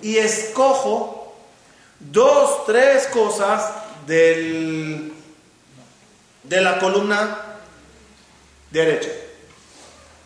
y 0.00 0.18
escojo 0.18 1.21
dos, 2.10 2.66
tres 2.66 3.06
cosas 3.08 3.72
del, 4.06 5.12
de 6.42 6.60
la 6.60 6.78
columna 6.78 7.38
derecha, 8.70 9.10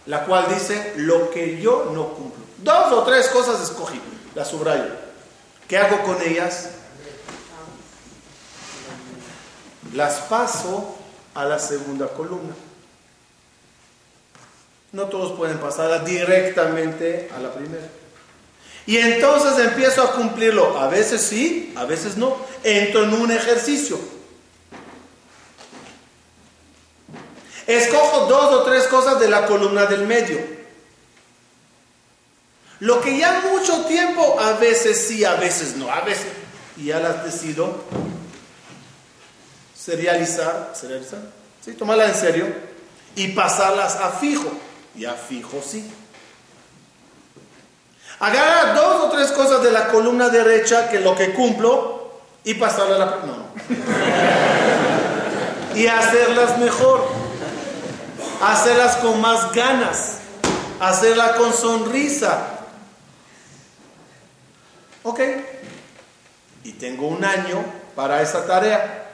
la 0.06 0.24
cual 0.24 0.46
dice 0.48 0.94
lo 0.96 1.30
que 1.30 1.60
yo 1.60 1.90
no 1.92 2.08
cumplo. 2.14 2.44
Dos 2.58 2.92
o 2.92 3.02
tres 3.02 3.28
cosas 3.28 3.60
escogí, 3.60 4.00
las 4.34 4.48
subrayo. 4.48 5.06
¿Qué 5.68 5.78
hago 5.78 6.02
con 6.02 6.20
ellas? 6.22 6.70
Las 9.92 10.20
paso 10.20 10.96
a 11.34 11.44
la 11.44 11.58
segunda 11.58 12.08
columna. 12.08 12.54
No 14.92 15.04
todos 15.06 15.36
pueden 15.36 15.58
pasar 15.58 16.04
directamente 16.04 17.30
a 17.36 17.40
la 17.40 17.52
primera. 17.52 17.86
Y 18.86 18.98
entonces 18.98 19.58
empiezo 19.58 20.02
a 20.02 20.12
cumplirlo. 20.12 20.78
A 20.78 20.88
veces 20.88 21.20
sí, 21.20 21.72
a 21.76 21.84
veces 21.84 22.16
no. 22.16 22.36
Entro 22.62 23.04
en 23.04 23.14
un 23.14 23.32
ejercicio. 23.32 23.98
Escojo 27.66 28.26
dos 28.26 28.54
o 28.54 28.62
tres 28.62 28.86
cosas 28.86 29.18
de 29.18 29.28
la 29.28 29.46
columna 29.46 29.86
del 29.86 30.06
medio. 30.06 30.38
Lo 32.80 33.00
que 33.00 33.18
ya 33.18 33.42
mucho 33.52 33.84
tiempo, 33.86 34.38
a 34.38 34.52
veces 34.52 35.06
sí, 35.08 35.24
a 35.24 35.34
veces 35.34 35.76
no, 35.76 35.90
a 35.90 36.02
veces, 36.02 36.26
y 36.76 36.86
ya 36.86 37.00
las 37.00 37.24
decido 37.24 37.82
serializar, 39.74 40.72
serializar, 40.74 41.20
sí, 41.64 41.72
tomarla 41.72 42.06
en 42.06 42.14
serio 42.14 42.46
y 43.14 43.28
pasarlas 43.28 43.96
a 43.96 44.10
fijo, 44.10 44.52
ya 44.94 45.14
fijo 45.14 45.62
sí. 45.66 45.90
Agarrar 48.18 48.74
dos 48.74 49.04
o 49.04 49.10
tres 49.10 49.30
cosas 49.32 49.62
de 49.62 49.72
la 49.72 49.88
columna 49.88 50.28
derecha 50.28 50.88
que 50.88 51.00
lo 51.00 51.14
que 51.14 51.34
cumplo 51.34 52.10
y 52.44 52.54
pasarla 52.54 52.96
a 52.96 52.98
la... 52.98 53.06
No, 53.06 53.26
no. 53.26 53.46
y 55.76 55.86
hacerlas 55.86 56.58
mejor, 56.58 57.06
hacerlas 58.42 58.96
con 58.96 59.20
más 59.20 59.52
ganas, 59.52 60.18
hacerlas 60.80 61.32
con 61.32 61.52
sonrisa. 61.52 62.38
¿Ok? 65.02 65.20
Y 66.64 66.72
tengo 66.72 67.08
un 67.08 67.22
año 67.24 67.62
para 67.94 68.22
esa 68.22 68.46
tarea. 68.46 69.06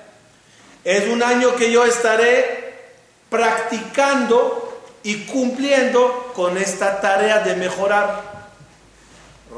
Es 0.85 1.09
un 1.09 1.23
año 1.23 1.57
que 1.57 1.73
yo 1.73 1.85
estaré 1.85 2.93
practicando 3.29 4.83
y 5.03 5.25
cumpliendo 5.27 6.33
con 6.35 6.57
esta 6.59 7.01
tarea 7.01 7.41
de 7.41 7.57
mejorar. 7.57 8.32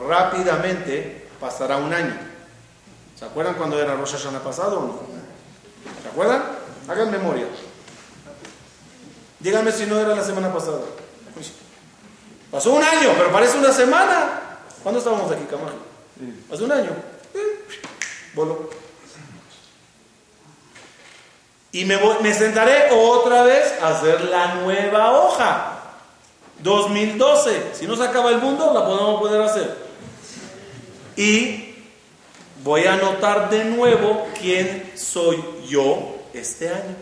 Rápidamente 0.09 1.29
pasará 1.41 1.77
un 1.77 1.93
año. 1.93 2.17
¿Se 3.19 3.25
acuerdan 3.25 3.55
cuando 3.55 3.81
era 3.81 3.95
Rosh 3.95 4.13
Hashanah 4.13 4.41
pasado 4.41 4.79
o 4.79 4.83
no? 4.87 5.01
¿Se 6.03 6.09
acuerdan? 6.09 6.43
Hagan 6.89 7.11
memoria. 7.11 7.47
Díganme 9.41 9.71
si 9.73 9.87
no 9.87 9.99
era 9.99 10.15
la 10.15 10.25
semana 10.25 10.53
pasada. 10.53 10.81
Pasó 12.51 12.73
un 12.73 12.83
año, 12.83 13.11
pero 13.17 13.31
parece 13.33 13.59
una 13.59 13.73
semana. 13.73 14.41
¿Cuándo 14.83 14.99
estábamos 14.99 15.31
aquí, 15.31 15.45
Camajo? 15.45 15.73
Hace 16.53 16.65
un 16.65 16.73
año. 16.73 16.91
Voló. 18.35 18.71
Y 21.73 21.85
me, 21.85 21.97
voy- 21.97 22.17
me 22.23 22.33
sentaré 22.33 22.91
otra 22.93 23.43
vez 23.43 23.75
a 23.83 23.89
hacer 23.89 24.21
la 24.23 24.55
nueva 24.57 25.13
hoja. 25.13 25.71
2012. 26.61 27.75
Si 27.75 27.87
no 27.87 27.97
se 27.97 28.05
acaba 28.05 28.31
el 28.31 28.39
mundo, 28.39 28.73
la 28.73 28.85
podemos 28.87 29.21
poder 29.21 29.41
hacer. 29.43 29.84
Y 31.17 31.75
voy 32.63 32.85
a 32.85 32.95
anotar 32.95 33.51
de 33.51 33.65
nuevo 33.65 34.27
quién 34.41 34.93
soy 34.97 35.43
yo 35.69 36.17
este 36.33 36.69
año. 36.69 36.97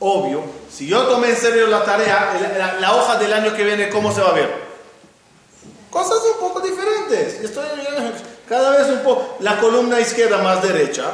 Obvio, 0.00 0.42
si 0.70 0.86
yo 0.86 1.06
tomé 1.06 1.30
en 1.30 1.36
serio 1.36 1.66
la 1.66 1.84
tarea, 1.84 2.76
la, 2.78 2.94
hoja 2.94 3.16
del 3.16 3.32
año 3.32 3.54
que 3.54 3.64
viene, 3.64 3.88
¿cómo 3.88 4.12
se 4.12 4.20
va 4.20 4.30
a 4.30 4.34
ver? 4.34 4.52
Cosas 5.88 6.18
un 6.34 6.40
poco 6.40 6.60
diferentes. 6.60 7.40
Estoy 7.40 7.64
cada 8.48 8.70
vez 8.72 8.88
un 8.88 9.02
poco. 9.02 9.36
La 9.40 9.58
columna 9.58 10.00
izquierda 10.00 10.42
más 10.42 10.62
derecha. 10.62 11.04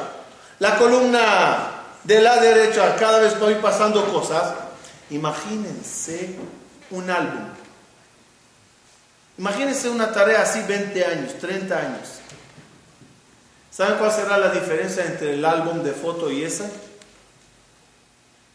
La 0.58 0.76
columna 0.76 1.70
de 2.04 2.20
la 2.20 2.36
derecha 2.36 2.96
cada 2.96 3.20
vez 3.20 3.38
voy 3.38 3.54
pasando 3.56 4.04
cosas. 4.12 4.54
Imagínense 5.10 6.36
un 6.90 7.10
álbum. 7.10 7.59
Imagínense 9.40 9.88
una 9.88 10.12
tarea 10.12 10.42
así 10.42 10.60
20 10.68 11.02
años, 11.02 11.38
30 11.38 11.74
años. 11.74 12.08
¿Saben 13.70 13.96
cuál 13.96 14.12
será 14.12 14.36
la 14.36 14.50
diferencia 14.50 15.02
entre 15.06 15.32
el 15.32 15.42
álbum 15.46 15.82
de 15.82 15.92
foto 15.92 16.30
y 16.30 16.44
ese? 16.44 16.70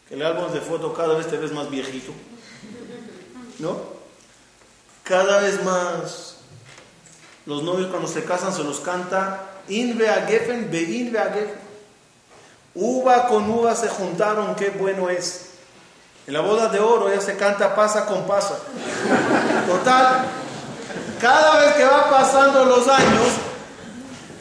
Que 0.08 0.14
el 0.14 0.22
álbum 0.22 0.52
de 0.52 0.60
foto 0.60 0.94
cada 0.94 1.14
vez 1.14 1.26
te 1.26 1.38
ves 1.38 1.50
más 1.50 1.68
viejito. 1.68 2.12
¿No? 3.58 3.80
Cada 5.02 5.40
vez 5.40 5.64
más. 5.64 6.36
Los 7.46 7.64
novios 7.64 7.88
cuando 7.88 8.06
se 8.06 8.22
casan 8.22 8.54
se 8.54 8.62
los 8.62 8.78
canta. 8.78 9.40
In 9.66 9.98
gefen, 9.98 10.70
be 10.70 10.82
in 10.82 11.10
gefen. 11.10 11.66
Uva 12.76 13.26
con 13.26 13.50
uva 13.50 13.74
se 13.74 13.88
juntaron, 13.88 14.54
qué 14.54 14.70
bueno 14.70 15.10
es. 15.10 15.46
En 16.28 16.34
la 16.34 16.42
boda 16.42 16.68
de 16.68 16.78
oro 16.78 17.12
ya 17.12 17.20
se 17.20 17.36
canta 17.36 17.74
pasa 17.74 18.06
con 18.06 18.24
pasa. 18.24 18.56
Total, 19.66 20.45
cada 21.20 21.60
vez 21.60 21.74
que 21.74 21.84
va 21.84 22.10
pasando 22.10 22.64
los 22.64 22.86
años, 22.88 23.28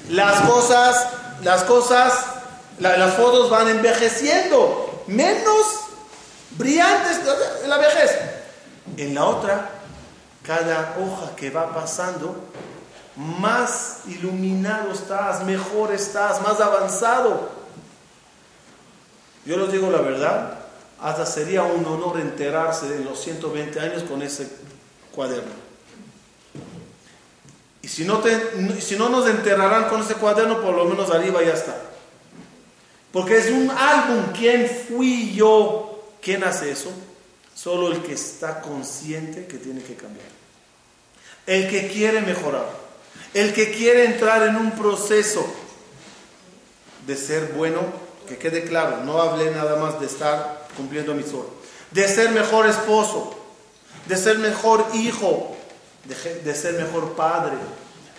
las 0.10 0.42
cosas, 0.42 1.08
las 1.44 1.64
cosas, 1.64 2.14
la- 2.80 2.98
las 2.98 3.14
fotos 3.16 3.50
van 3.50 3.68
envejeciendo, 3.70 5.04
menos 5.08 5.66
brillantes 6.52 7.20
en 7.64 7.70
la 7.70 7.78
vejez. 7.78 8.12
En 8.98 9.16
la 9.16 9.26
otra, 9.26 9.70
cada 10.44 10.96
hoja 11.00 11.36
que 11.36 11.50
va 11.50 11.74
pasando, 11.74 12.36
más 13.16 14.00
iluminado 14.08 14.92
estás, 14.92 15.44
mejor 15.44 15.92
estás, 15.94 16.42
más 16.42 16.60
avanzado. 16.60 17.50
Yo 19.46 19.58
les 19.58 19.72
digo 19.72 19.90
la 19.90 20.00
verdad, 20.02 20.60
hasta 21.02 21.26
sería 21.26 21.64
un 21.64 21.86
honor 21.86 22.20
enterarse 22.20 22.88
de 22.88 23.04
los 23.04 23.20
120 23.22 23.80
años 23.80 24.04
con 24.04 24.22
ese 24.22 24.50
cuaderno. 25.14 25.65
Y 27.86 27.88
si 27.88 28.04
no, 28.04 28.18
te- 28.18 28.82
si 28.82 28.96
no 28.96 29.10
nos 29.10 29.30
enterrarán 29.30 29.90
con 29.90 30.02
ese 30.02 30.16
cuaderno, 30.16 30.60
por 30.60 30.74
lo 30.74 30.86
menos 30.86 31.12
arriba 31.12 31.44
ya 31.44 31.54
está. 31.54 31.80
Porque 33.12 33.38
es 33.38 33.52
un 33.52 33.70
álbum. 33.70 34.34
¿Quién 34.36 34.68
fui 34.68 35.36
yo? 35.36 36.04
¿Quién 36.20 36.44
hace 36.44 36.72
eso? 36.72 36.92
Solo 37.54 37.92
el 37.92 38.02
que 38.02 38.14
está 38.14 38.60
consciente 38.62 39.46
que 39.46 39.60
tiene 39.60 39.84
que 39.84 39.94
cambiar. 39.94 40.26
El 41.46 41.70
que 41.70 41.88
quiere 41.90 42.22
mejorar. 42.22 42.66
El 43.36 43.54
que 43.54 43.70
quiere 43.72 44.06
entrar 44.06 44.42
en 44.48 44.56
un 44.56 44.72
proceso 44.72 45.46
de 47.06 47.16
ser 47.16 47.54
bueno, 47.56 47.82
que 48.28 48.40
quede 48.40 48.64
claro, 48.64 49.04
no 49.04 49.22
hablé 49.22 49.52
nada 49.52 49.76
más 49.76 50.00
de 50.00 50.08
estar 50.08 50.68
cumpliendo 50.76 51.14
mi 51.14 51.22
sueño. 51.22 51.46
De 51.92 52.08
ser 52.08 52.32
mejor 52.32 52.66
esposo, 52.66 53.38
de 54.08 54.18
ser 54.18 54.40
mejor 54.40 54.84
hijo, 54.96 55.55
de, 56.06 56.56
ser 56.56 56.74
mejor 56.76 57.14
padre, 57.14 57.56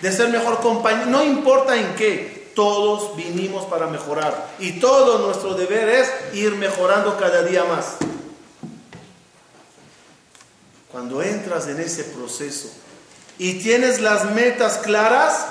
de 0.00 0.12
ser 0.12 0.28
mejor 0.28 0.60
compañero, 0.60 1.06
no 1.06 1.22
importa 1.22 1.76
en 1.76 1.94
qué, 1.94 2.52
todos 2.54 3.16
vinimos 3.16 3.66
para 3.66 3.86
mejorar 3.86 4.54
y 4.58 4.80
todo 4.80 5.26
nuestro 5.26 5.54
deber 5.54 5.88
es 5.88 6.10
ir 6.34 6.54
mejorando 6.56 7.16
cada 7.18 7.42
día 7.42 7.64
más. 7.64 7.96
Cuando 10.90 11.22
entras 11.22 11.68
en 11.68 11.78
ese 11.78 12.04
proceso 12.04 12.70
y 13.38 13.62
tienes 13.62 14.00
las 14.00 14.30
metas 14.30 14.78
claras, 14.78 15.46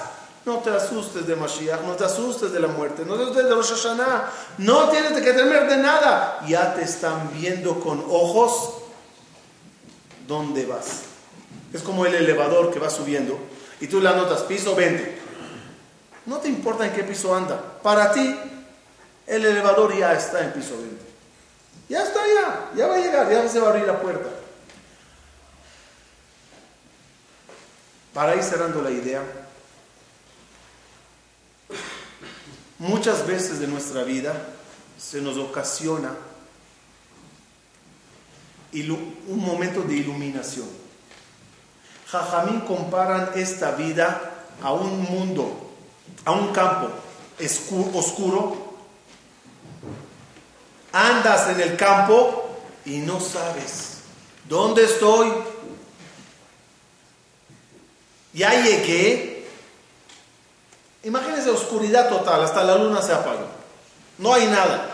no 0.45 0.59
te 0.59 0.69
asustes 0.69 1.25
de 1.27 1.35
Mashiach, 1.35 1.81
no 1.81 1.93
te 1.93 2.05
asustes 2.05 2.51
de 2.51 2.59
la 2.59 2.67
muerte, 2.67 3.03
no 3.05 3.15
te 3.15 3.23
asustes 3.23 3.45
de 3.45 3.53
Rosh 3.53 3.73
Hashanah, 3.73 4.31
no 4.59 4.89
tienes 4.89 5.13
que 5.13 5.33
temer 5.33 5.67
de 5.67 5.77
nada. 5.77 6.39
Ya 6.47 6.73
te 6.75 6.83
están 6.83 7.31
viendo 7.33 7.79
con 7.79 8.03
ojos 8.09 8.75
dónde 10.27 10.65
vas. 10.65 11.14
Es 11.75 11.83
como 11.83 12.05
el 12.05 12.15
elevador 12.15 12.71
que 12.71 12.79
va 12.79 12.89
subiendo 12.89 13.37
y 13.81 13.87
tú 13.87 13.99
le 13.99 14.07
anotas 14.07 14.43
piso 14.43 14.75
20. 14.75 15.19
No 16.25 16.37
te 16.37 16.47
importa 16.47 16.85
en 16.85 16.93
qué 16.93 17.03
piso 17.03 17.35
anda. 17.35 17.81
Para 17.83 18.13
ti, 18.13 18.33
el 19.27 19.45
elevador 19.45 19.93
ya 19.93 20.13
está 20.13 20.41
en 20.45 20.53
piso 20.53 20.77
20. 20.77 20.95
Ya 21.89 22.01
está 22.01 22.21
ya, 22.33 22.71
ya 22.77 22.87
va 22.87 22.95
a 22.95 22.99
llegar, 22.99 23.29
ya 23.29 23.49
se 23.49 23.59
va 23.59 23.67
a 23.67 23.69
abrir 23.71 23.85
la 23.85 23.99
puerta. 23.99 24.29
Para 28.13 28.37
ir 28.37 28.43
cerrando 28.43 28.81
la 28.81 28.91
idea, 28.91 29.21
muchas 32.79 33.27
veces 33.27 33.59
de 33.59 33.67
nuestra 33.67 34.05
vida 34.05 34.33
se 34.97 35.19
nos 35.19 35.35
ocasiona 35.35 36.15
un 38.71 39.39
momento 39.39 39.81
de 39.81 39.95
iluminación. 39.95 40.84
Jajamín 42.07 42.61
comparan 42.61 43.31
esta 43.35 43.71
vida 43.71 44.31
a 44.61 44.73
un 44.73 45.01
mundo, 45.03 45.71
a 46.23 46.31
un 46.31 46.53
campo 46.53 46.89
oscuro. 47.93 48.63
Andas 50.91 51.49
en 51.49 51.59
el 51.59 51.75
campo 51.75 52.45
y 52.85 52.97
no 52.99 53.19
sabes 53.19 53.97
dónde 54.47 54.85
estoy. 54.85 55.31
Ya 58.33 58.61
llegué. 58.61 59.47
Imagínense 61.03 61.49
oscuridad 61.49 62.09
total, 62.09 62.43
hasta 62.43 62.63
la 62.63 62.77
luna 62.77 63.01
se 63.01 63.13
apagó. 63.13 63.47
No 64.17 64.33
hay 64.33 64.47
nada. 64.47 64.91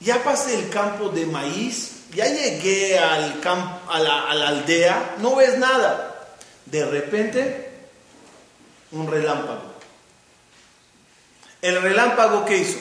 Ya 0.00 0.22
pasé 0.22 0.58
el 0.58 0.70
campo 0.70 1.08
de 1.08 1.26
maíz, 1.26 1.95
ya 2.14 2.26
llegué 2.26 2.98
al 2.98 3.40
camp- 3.40 3.82
a, 3.88 3.98
la, 3.98 4.48
aldea, 4.48 5.16
no 5.18 5.36
ves 5.36 5.58
nada. 5.58 6.28
De 6.66 6.84
repente, 6.84 7.70
un 8.92 9.10
relámpago. 9.10 9.62
¿El 11.62 11.80
relámpago 11.82 12.44
qué 12.44 12.58
hizo? 12.58 12.78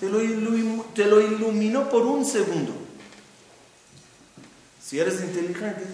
Te 0.00 0.08
lo, 0.08 1.20
iluminó 1.20 1.88
por 1.88 2.02
un 2.02 2.24
segundo. 2.24 2.72
Si 4.84 4.98
eres 4.98 5.20
inteligente, 5.20 5.84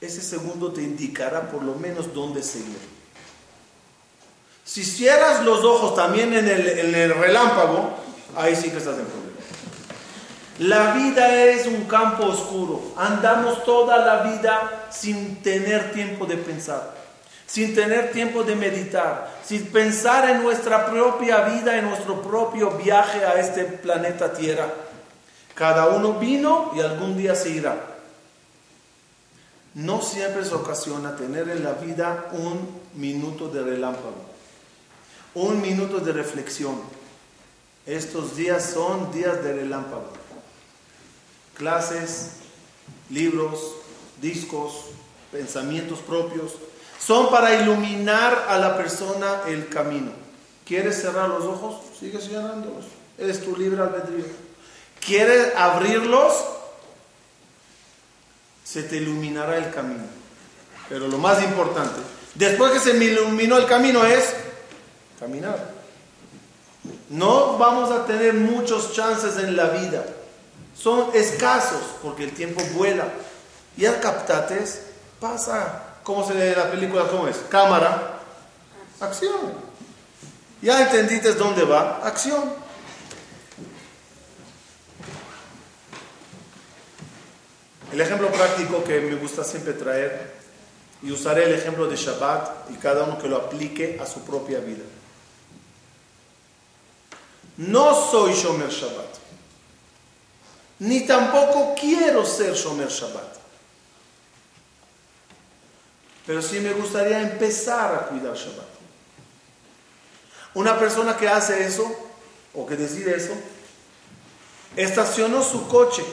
ese 0.00 0.22
segundo 0.22 0.72
te 0.72 0.82
indicará 0.82 1.50
por 1.50 1.62
lo 1.62 1.74
menos 1.74 2.14
dónde 2.14 2.42
seguir. 2.42 2.78
Si 4.64 4.84
cierras 4.84 5.44
los 5.44 5.64
ojos 5.64 5.96
también 5.96 6.32
en 6.34 6.48
el, 6.48 7.14
relámpago, 7.14 7.96
ahí 8.36 8.54
sí 8.54 8.70
que 8.70 8.78
estás 8.78 8.98
en. 8.98 9.21
La 10.58 10.92
vida 10.92 11.44
es 11.44 11.66
un 11.66 11.84
campo 11.84 12.26
oscuro. 12.26 12.92
Andamos 12.96 13.64
toda 13.64 13.98
la 13.98 14.22
vida 14.30 14.86
sin 14.90 15.36
tener 15.42 15.92
tiempo 15.92 16.26
de 16.26 16.36
pensar, 16.36 16.94
sin 17.46 17.74
tener 17.74 18.12
tiempo 18.12 18.42
de 18.42 18.54
meditar, 18.54 19.30
sin 19.44 19.66
pensar 19.66 20.28
en 20.28 20.42
nuestra 20.42 20.86
propia 20.86 21.40
vida, 21.42 21.78
en 21.78 21.86
nuestro 21.86 22.20
propio 22.20 22.72
viaje 22.72 23.24
a 23.24 23.40
este 23.40 23.64
planeta 23.64 24.32
Tierra. 24.34 24.68
Cada 25.54 25.86
uno 25.88 26.14
vino 26.14 26.72
y 26.74 26.80
algún 26.80 27.16
día 27.16 27.34
se 27.34 27.50
irá. 27.50 27.76
No 29.74 30.02
siempre 30.02 30.44
se 30.44 30.54
ocasiona 30.54 31.16
tener 31.16 31.48
en 31.48 31.64
la 31.64 31.72
vida 31.72 32.26
un 32.32 32.82
minuto 32.94 33.48
de 33.48 33.62
relámpago, 33.62 34.16
un 35.34 35.62
minuto 35.62 35.98
de 35.98 36.12
reflexión. 36.12 36.78
Estos 37.86 38.36
días 38.36 38.70
son 38.74 39.10
días 39.12 39.42
de 39.42 39.54
relámpago. 39.54 40.21
Clases, 41.56 42.32
libros, 43.10 43.60
discos, 44.20 44.86
pensamientos 45.30 46.00
propios, 46.00 46.52
son 46.98 47.30
para 47.30 47.60
iluminar 47.60 48.46
a 48.48 48.58
la 48.58 48.76
persona 48.76 49.42
el 49.48 49.68
camino. 49.68 50.12
¿Quieres 50.64 51.00
cerrar 51.00 51.28
los 51.28 51.44
ojos? 51.44 51.80
Sigue 51.98 52.20
cerrándolos. 52.20 52.84
Es 53.18 53.42
tu 53.44 53.56
libre 53.56 53.82
albedrío. 53.82 54.24
¿Quieres 55.04 55.54
abrirlos? 55.56 56.32
Se 58.64 58.84
te 58.84 58.96
iluminará 58.96 59.58
el 59.58 59.70
camino. 59.70 60.04
Pero 60.88 61.08
lo 61.08 61.18
más 61.18 61.42
importante, 61.42 62.00
después 62.34 62.72
que 62.72 62.80
se 62.80 62.94
me 62.94 63.06
iluminó 63.06 63.58
el 63.58 63.66
camino 63.66 64.04
es 64.04 64.34
caminar. 65.18 65.72
No 67.08 67.58
vamos 67.58 67.90
a 67.90 68.06
tener 68.06 68.34
muchos 68.34 68.92
chances 68.92 69.36
en 69.38 69.56
la 69.56 69.66
vida. 69.68 70.04
Son 70.76 71.10
escasos 71.14 71.82
porque 72.02 72.24
el 72.24 72.32
tiempo 72.32 72.62
vuela. 72.74 73.08
Y 73.76 73.86
al 73.86 74.00
captates 74.00 74.82
pasa. 75.20 75.84
¿Cómo 76.02 76.26
se 76.26 76.34
lee 76.34 76.54
la 76.56 76.70
película? 76.70 77.06
¿Cómo 77.08 77.28
es? 77.28 77.36
Cámara, 77.48 78.18
acción. 79.00 79.52
Ya 80.60 80.82
entendiste 80.82 81.34
dónde 81.34 81.64
va, 81.64 82.00
acción. 82.04 82.54
El 87.92 88.00
ejemplo 88.00 88.28
práctico 88.32 88.82
que 88.82 89.00
me 89.00 89.16
gusta 89.16 89.44
siempre 89.44 89.74
traer, 89.74 90.42
y 91.02 91.10
usaré 91.10 91.44
el 91.44 91.54
ejemplo 91.54 91.86
de 91.88 91.96
Shabbat 91.96 92.70
y 92.70 92.74
cada 92.74 93.04
uno 93.04 93.18
que 93.18 93.28
lo 93.28 93.36
aplique 93.36 93.98
a 94.00 94.06
su 94.06 94.20
propia 94.20 94.60
vida. 94.60 94.84
No 97.56 97.94
soy 98.10 98.32
Shomer 98.34 98.70
Shabbat, 98.70 99.18
ni 100.82 101.06
tampoco 101.06 101.74
quiero 101.78 102.26
ser 102.26 102.54
Shomer 102.54 102.88
Shabbat. 102.88 103.36
Pero 106.26 106.42
sí 106.42 106.58
me 106.58 106.72
gustaría 106.72 107.20
empezar 107.20 107.94
a 107.94 108.08
cuidar 108.08 108.34
Shabbat. 108.34 108.66
Una 110.54 110.78
persona 110.78 111.16
que 111.16 111.28
hace 111.28 111.64
eso, 111.64 111.84
o 112.54 112.66
que 112.66 112.76
decide 112.76 113.16
eso, 113.16 113.32
estacionó 114.74 115.44
su 115.44 115.68
coche 115.68 116.04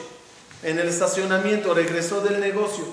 en 0.62 0.78
el 0.78 0.88
estacionamiento, 0.88 1.74
regresó 1.74 2.20
del 2.20 2.38
negocio. 2.38 2.84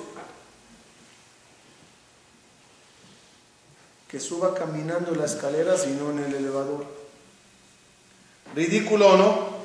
Que 4.08 4.20
suba 4.20 4.56
caminando 4.56 5.14
las 5.14 5.34
escaleras 5.34 5.86
y 5.86 5.92
no 5.92 6.10
en 6.10 6.20
el 6.24 6.34
elevador. 6.34 6.88
¿Ridículo 8.56 9.16
no? 9.16 9.57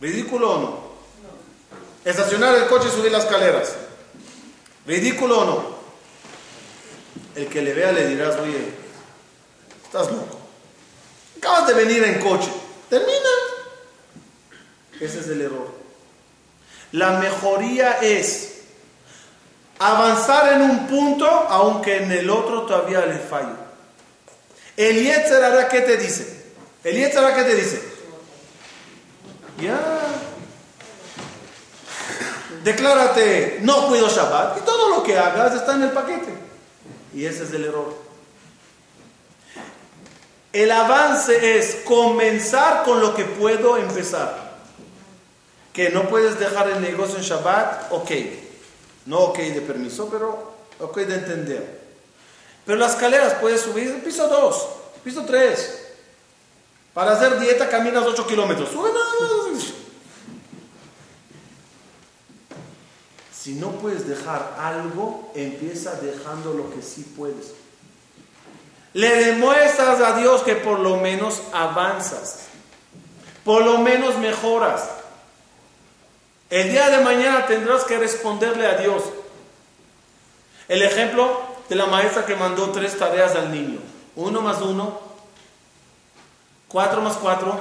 ¿Ridículo 0.00 0.50
o 0.50 0.60
no? 0.60 0.86
Estacionar 2.04 2.54
el 2.54 2.66
coche 2.66 2.88
y 2.88 2.96
subir 2.96 3.10
las 3.10 3.24
escaleras. 3.24 3.74
¿Ridículo 4.86 5.40
o 5.40 5.44
no? 5.44 5.76
El 7.34 7.48
que 7.48 7.62
le 7.62 7.74
vea 7.74 7.92
le 7.92 8.06
dirás, 8.06 8.36
oye, 8.36 8.72
estás 9.84 10.10
loco. 10.10 10.38
Acabas 11.38 11.66
de 11.68 11.74
venir 11.74 12.04
en 12.04 12.20
coche. 12.20 12.48
Termina. 12.88 13.28
Ese 15.00 15.20
es 15.20 15.26
el 15.28 15.40
error. 15.42 15.74
La 16.92 17.18
mejoría 17.18 17.98
es 18.00 18.54
avanzar 19.78 20.54
en 20.54 20.62
un 20.62 20.86
punto 20.86 21.26
aunque 21.26 21.98
en 21.98 22.12
el 22.12 22.30
otro 22.30 22.62
todavía 22.62 23.04
le 23.04 23.18
fallo. 23.18 23.56
El 24.76 25.02
Yetzerara, 25.02 25.68
¿qué 25.68 25.80
te 25.80 25.96
dice? 25.96 26.44
El 26.84 26.96
Yetzerara, 26.96 27.34
¿qué 27.34 27.42
te 27.42 27.54
dice? 27.54 27.95
Ya. 29.60 29.78
Declárate, 32.62 33.58
no 33.62 33.86
cuido 33.86 34.08
Shabbat 34.08 34.58
y 34.58 34.60
todo 34.62 34.90
lo 34.90 35.02
que 35.02 35.16
hagas 35.16 35.54
está 35.54 35.74
en 35.74 35.84
el 35.84 35.90
paquete. 35.90 36.34
Y 37.14 37.24
ese 37.24 37.44
es 37.44 37.52
el 37.52 37.64
error. 37.64 37.94
El 40.52 40.70
avance 40.70 41.58
es 41.58 41.82
comenzar 41.84 42.82
con 42.84 43.00
lo 43.00 43.14
que 43.14 43.24
puedo 43.24 43.76
empezar. 43.76 44.56
Que 45.72 45.90
no 45.90 46.08
puedes 46.08 46.38
dejar 46.38 46.70
el 46.70 46.80
negocio 46.80 47.18
en 47.18 47.22
Shabbat, 47.22 47.92
ok. 47.92 48.10
No 49.06 49.18
ok 49.20 49.38
de 49.38 49.60
permiso, 49.60 50.08
pero 50.10 50.54
ok 50.80 50.96
de 50.98 51.14
entender. 51.14 51.80
Pero 52.64 52.78
las 52.78 52.92
escaleras 52.92 53.34
puedes 53.34 53.60
subir 53.60 54.02
piso 54.02 54.26
2, 54.26 54.68
piso 55.04 55.24
3. 55.24 55.82
Para 56.92 57.12
hacer 57.12 57.38
dieta 57.38 57.68
caminas 57.68 58.04
8 58.04 58.26
kilómetros. 58.26 58.70
Sube 58.70 58.88
nada 58.88 59.06
más. 59.52 59.64
Si 63.46 63.54
no 63.54 63.70
puedes 63.70 64.08
dejar 64.08 64.56
algo, 64.58 65.30
empieza 65.36 65.92
dejando 66.00 66.52
lo 66.52 66.68
que 66.74 66.82
sí 66.82 67.06
puedes. 67.16 67.52
Le 68.92 69.24
demuestras 69.24 70.00
a 70.00 70.18
Dios 70.18 70.42
que 70.42 70.56
por 70.56 70.80
lo 70.80 70.96
menos 70.96 71.40
avanzas, 71.52 72.46
por 73.44 73.64
lo 73.64 73.78
menos 73.78 74.18
mejoras. 74.18 74.88
El 76.50 76.72
día 76.72 76.90
de 76.90 77.04
mañana 77.04 77.46
tendrás 77.46 77.84
que 77.84 78.00
responderle 78.00 78.66
a 78.66 78.78
Dios. 78.78 79.04
El 80.66 80.82
ejemplo 80.82 81.40
de 81.68 81.76
la 81.76 81.86
maestra 81.86 82.26
que 82.26 82.34
mandó 82.34 82.72
tres 82.72 82.98
tareas 82.98 83.36
al 83.36 83.52
niño. 83.52 83.78
Uno 84.16 84.40
más 84.40 84.60
uno, 84.60 84.98
cuatro 86.66 87.00
más 87.00 87.14
cuatro, 87.14 87.60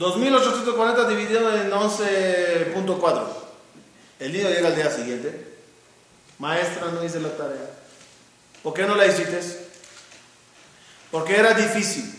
2.840 0.00 1.08
dividido 1.08 1.54
en 1.54 1.70
11.4. 1.70 3.22
El 4.18 4.32
niño 4.32 4.48
llega 4.48 4.68
al 4.68 4.74
día 4.74 4.90
siguiente. 4.90 5.58
Maestra, 6.38 6.90
no 6.90 7.04
hice 7.04 7.20
la 7.20 7.36
tarea. 7.36 7.70
¿Por 8.62 8.72
qué 8.72 8.84
no 8.84 8.94
la 8.94 9.06
hiciste? 9.06 9.40
Porque 11.10 11.36
era 11.36 11.52
difícil. 11.52 12.18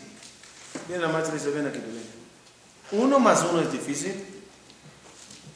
Viene 0.87 1.01
la 1.01 1.09
maestra 1.09 1.33
y 1.35 1.39
dice, 1.39 1.49
ven 1.49 1.67
aquí, 1.67 1.79
ven. 1.79 3.01
¿Uno 3.01 3.19
más 3.19 3.43
uno 3.51 3.61
es 3.61 3.71
difícil? 3.71 4.27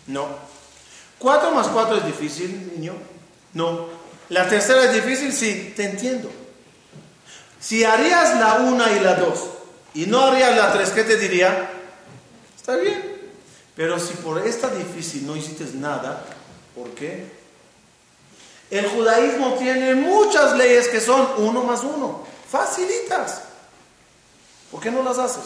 No. 0.07 0.28
¿Cuatro 1.19 1.51
más 1.51 1.67
cuatro 1.67 1.97
es 1.97 2.07
difícil, 2.07 2.71
niño? 2.76 2.95
No. 3.53 3.88
¿La 4.30 4.49
tercera 4.49 4.84
es 4.86 4.93
difícil? 4.93 5.32
Sí, 5.32 5.73
te 5.76 5.84
entiendo. 5.84 6.32
Si 7.59 7.84
harías 7.84 8.39
la 8.39 8.55
una 8.55 8.91
y 8.93 8.99
la 8.99 9.13
dos 9.13 9.41
y 9.93 10.07
no 10.07 10.21
harías 10.21 10.57
la 10.57 10.73
tres, 10.73 10.89
¿qué 10.89 11.03
te 11.03 11.17
diría? 11.17 11.74
Está 12.66 12.78
bien. 12.78 12.99
Pero 13.76 13.99
si 13.99 14.16
por 14.16 14.39
esta 14.39 14.70
difícil 14.70 15.28
no 15.28 15.36
hiciste 15.36 15.66
nada, 15.76 16.26
¿por 16.74 16.89
qué? 16.95 17.28
El 18.72 18.88
judaísmo 18.88 19.53
tiene 19.59 19.93
muchas 19.93 20.57
leyes 20.57 20.88
que 20.88 20.99
son 20.99 21.28
uno 21.38 21.61
más 21.61 21.84
uno, 21.84 22.26
facilitas. 22.49 23.43
¿Por 24.72 24.82
qué 24.82 24.89
no 24.89 25.03
las 25.03 25.20
haces? 25.20 25.43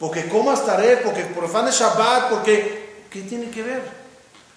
Porque 0.00 0.28
comas 0.28 0.66
tare, 0.66 0.96
porque 0.96 1.22
profanes 1.26 1.78
Shabbat, 1.78 2.30
porque 2.30 3.04
¿qué 3.08 3.22
tiene 3.22 3.50
que 3.50 3.62
ver? 3.62 3.82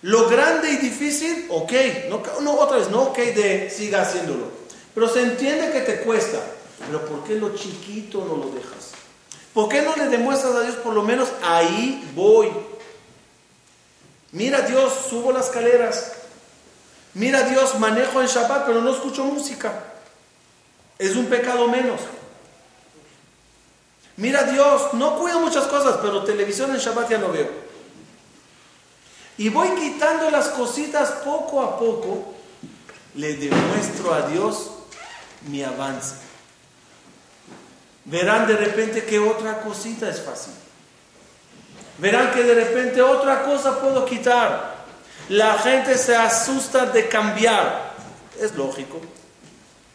Lo 0.02 0.28
grande 0.28 0.72
y 0.72 0.78
difícil, 0.78 1.46
ok, 1.52 1.72
no, 2.10 2.24
no 2.42 2.54
otra 2.54 2.78
vez, 2.78 2.90
no 2.90 3.04
ok 3.04 3.18
de 3.20 3.70
siga 3.70 4.02
haciéndolo. 4.02 4.48
Pero 4.96 5.08
se 5.08 5.22
entiende 5.22 5.72
que 5.72 5.82
te 5.82 6.00
cuesta. 6.00 6.40
Pero 6.88 7.06
¿por 7.06 7.26
qué 7.26 7.36
lo 7.36 7.56
chiquito 7.56 8.26
no 8.26 8.38
lo 8.38 8.50
dejas? 8.50 8.81
¿Por 9.54 9.68
qué 9.70 9.82
no 9.82 9.96
le 9.96 10.08
demuestras 10.08 10.56
a 10.56 10.62
Dios 10.62 10.76
por 10.78 10.94
lo 10.94 11.04
menos 11.04 11.30
ahí 11.44 12.10
voy? 12.16 12.50
Mira 14.32 14.62
Dios, 14.62 14.94
subo 15.10 15.32
las 15.32 15.48
escaleras. 15.48 16.14
Mira 17.14 17.44
Dios, 17.44 17.78
manejo 17.78 18.22
en 18.22 18.28
Shabbat, 18.28 18.66
pero 18.66 18.82
no 18.82 18.94
escucho 18.94 19.26
música. 19.26 19.74
Es 20.98 21.16
un 21.16 21.26
pecado 21.26 21.68
menos. 21.68 22.00
Mira 24.16 24.44
Dios, 24.44 24.94
no 24.94 25.18
cuido 25.18 25.40
muchas 25.40 25.66
cosas, 25.66 25.98
pero 26.02 26.24
televisión 26.24 26.72
en 26.72 26.78
Shabbat 26.78 27.10
ya 27.10 27.18
no 27.18 27.32
veo. 27.32 27.50
Y 29.38 29.50
voy 29.50 29.70
quitando 29.76 30.30
las 30.30 30.50
cositas 30.50 31.12
poco 31.24 31.62
a 31.62 31.78
poco, 31.78 32.34
le 33.16 33.36
demuestro 33.36 34.14
a 34.14 34.28
Dios 34.28 34.72
mi 35.48 35.64
avance. 35.64 36.16
Verán 38.06 38.48
de 38.48 38.56
repente 38.56 39.04
que 39.04 39.20
otra 39.20 39.62
cosita 39.62 40.10
es 40.10 40.22
fácil. 40.22 40.54
Verán 41.98 42.32
que 42.32 42.44
de 42.44 42.56
repente 42.56 43.02
otra 43.02 43.44
cosa 43.44 43.80
puedo 43.80 44.06
quitar. 44.06 44.82
La 45.30 45.60
gente 45.60 45.98
se 45.98 46.16
asusta 46.16 46.88
de 46.88 47.08
cambiar. 47.08 47.94
Es 48.40 48.56
lógico. 48.56 49.00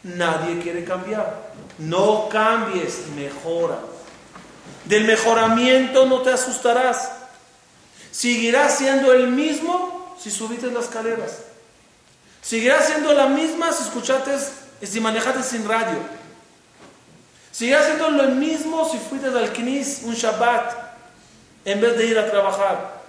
Nadie 0.04 0.60
quiere 0.60 0.84
cambiar. 0.84 1.50
No 1.78 2.28
cambies, 2.28 3.08
mejora. 3.16 3.78
Del 4.84 5.04
mejoramiento 5.04 6.06
no 6.06 6.22
te 6.22 6.30
asustarás. 6.30 7.10
Seguirás 8.12 8.78
siendo 8.78 9.12
el 9.12 9.28
mismo 9.28 10.16
si 10.18 10.30
subiste 10.30 10.70
las 10.70 10.84
escaleras. 10.84 11.38
Seguirás 12.40 12.86
siendo 12.86 13.12
la 13.12 13.26
misma 13.26 13.72
si 13.72 13.82
escuchaste, 13.82 14.38
si 14.82 15.00
manejaste 15.00 15.42
sin 15.42 15.68
radio. 15.68 15.98
Seguirás 17.56 17.86
siendo 17.86 18.10
lo 18.10 18.24
mismo 18.24 18.86
si 18.86 18.98
fuiste 18.98 19.28
al 19.28 19.50
Knis 19.50 20.02
un 20.02 20.12
Shabbat 20.12 20.74
en 21.64 21.80
vez 21.80 21.96
de 21.96 22.04
ir 22.04 22.18
a 22.18 22.30
trabajar. 22.30 23.00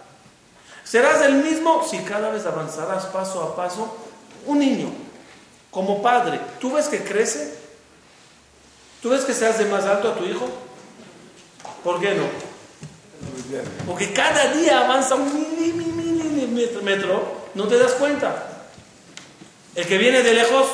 Serás 0.86 1.22
el 1.24 1.34
mismo 1.44 1.86
si 1.86 1.98
cada 2.00 2.30
vez 2.30 2.46
avanzarás 2.46 3.08
paso 3.08 3.44
a 3.44 3.58
paso. 3.58 3.94
Un 4.46 4.60
niño, 4.60 4.88
como 5.70 6.02
padre, 6.02 6.40
¿tú 6.62 6.72
ves 6.72 6.88
que 6.88 7.04
crece? 7.04 7.58
¿Tú 9.02 9.10
ves 9.10 9.26
que 9.26 9.34
se 9.34 9.46
hace 9.46 9.66
más 9.66 9.84
alto 9.84 10.12
a 10.12 10.16
tu 10.16 10.24
hijo? 10.24 10.48
¿Por 11.84 12.00
qué 12.00 12.16
no? 12.16 12.24
Porque 13.86 14.14
cada 14.14 14.54
día 14.54 14.80
avanza 14.80 15.16
un 15.16 15.58
milímetro, 15.60 17.50
no 17.54 17.68
te 17.68 17.78
das 17.78 17.92
cuenta. 17.96 18.48
El 19.76 19.86
que 19.86 19.98
viene 19.98 20.24
de 20.24 20.34
lejos 20.34 20.68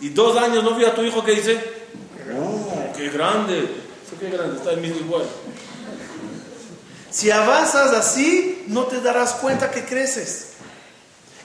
y 0.00 0.08
dos 0.08 0.36
años 0.36 0.64
no 0.64 0.74
vio 0.74 0.88
a 0.88 0.94
tu 0.96 1.04
hijo 1.04 1.22
que 1.22 1.36
dice, 1.36 1.76
¡Oh, 1.76 1.79
qué 3.00 3.10
grande! 3.10 3.68
qué 4.18 4.28
grande, 4.28 4.56
está 4.56 4.72
el 4.72 4.80
mismo 4.80 5.00
igual. 5.00 5.24
Si 7.10 7.30
avanzas 7.30 7.92
así, 7.92 8.64
no 8.66 8.84
te 8.84 9.00
darás 9.00 9.34
cuenta 9.34 9.70
que 9.70 9.84
creces. 9.84 10.54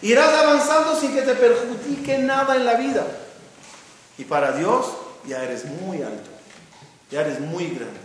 Irás 0.02 0.34
avanzando 0.34 1.00
sin 1.00 1.14
que 1.14 1.22
te 1.22 1.36
perjudique 1.36 2.18
nada 2.18 2.56
en 2.56 2.66
la 2.66 2.74
vida. 2.76 3.06
Y 4.18 4.26
para 4.26 4.52
Dios 4.52 4.88
ya 5.28 5.44
eres 5.44 5.66
muy 5.66 6.02
alto, 6.02 6.30
ya 7.12 7.22
eres 7.22 7.40
muy 7.40 7.68
grande. 7.68 8.00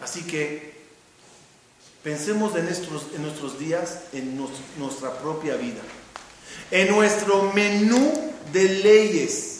Así 0.00 0.22
que 0.22 0.78
pensemos 2.02 2.56
en 2.56 2.64
nuestros, 2.64 3.06
en 3.14 3.22
nuestros 3.22 3.58
días, 3.58 4.04
en 4.12 4.40
nuestra 4.78 5.18
propia 5.18 5.56
vida 5.56 5.80
en 6.70 6.88
nuestro 6.88 7.52
menú 7.54 8.32
de 8.52 8.64
leyes 8.68 9.57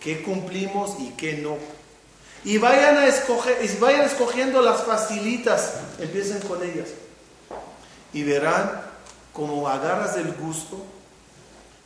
que 0.00 0.22
cumplimos 0.22 0.96
y 1.00 1.10
que 1.10 1.38
no. 1.38 1.56
Y 2.44 2.58
vayan, 2.58 2.96
a 2.96 3.06
escoger, 3.06 3.58
y 3.64 3.76
vayan 3.78 4.02
escogiendo 4.02 4.62
las 4.62 4.82
facilitas, 4.82 5.74
empiecen 5.98 6.40
con 6.40 6.62
ellas. 6.62 6.88
Y 8.12 8.22
verán 8.22 8.82
cómo 9.32 9.68
agarras 9.68 10.16
el 10.16 10.32
gusto 10.34 10.84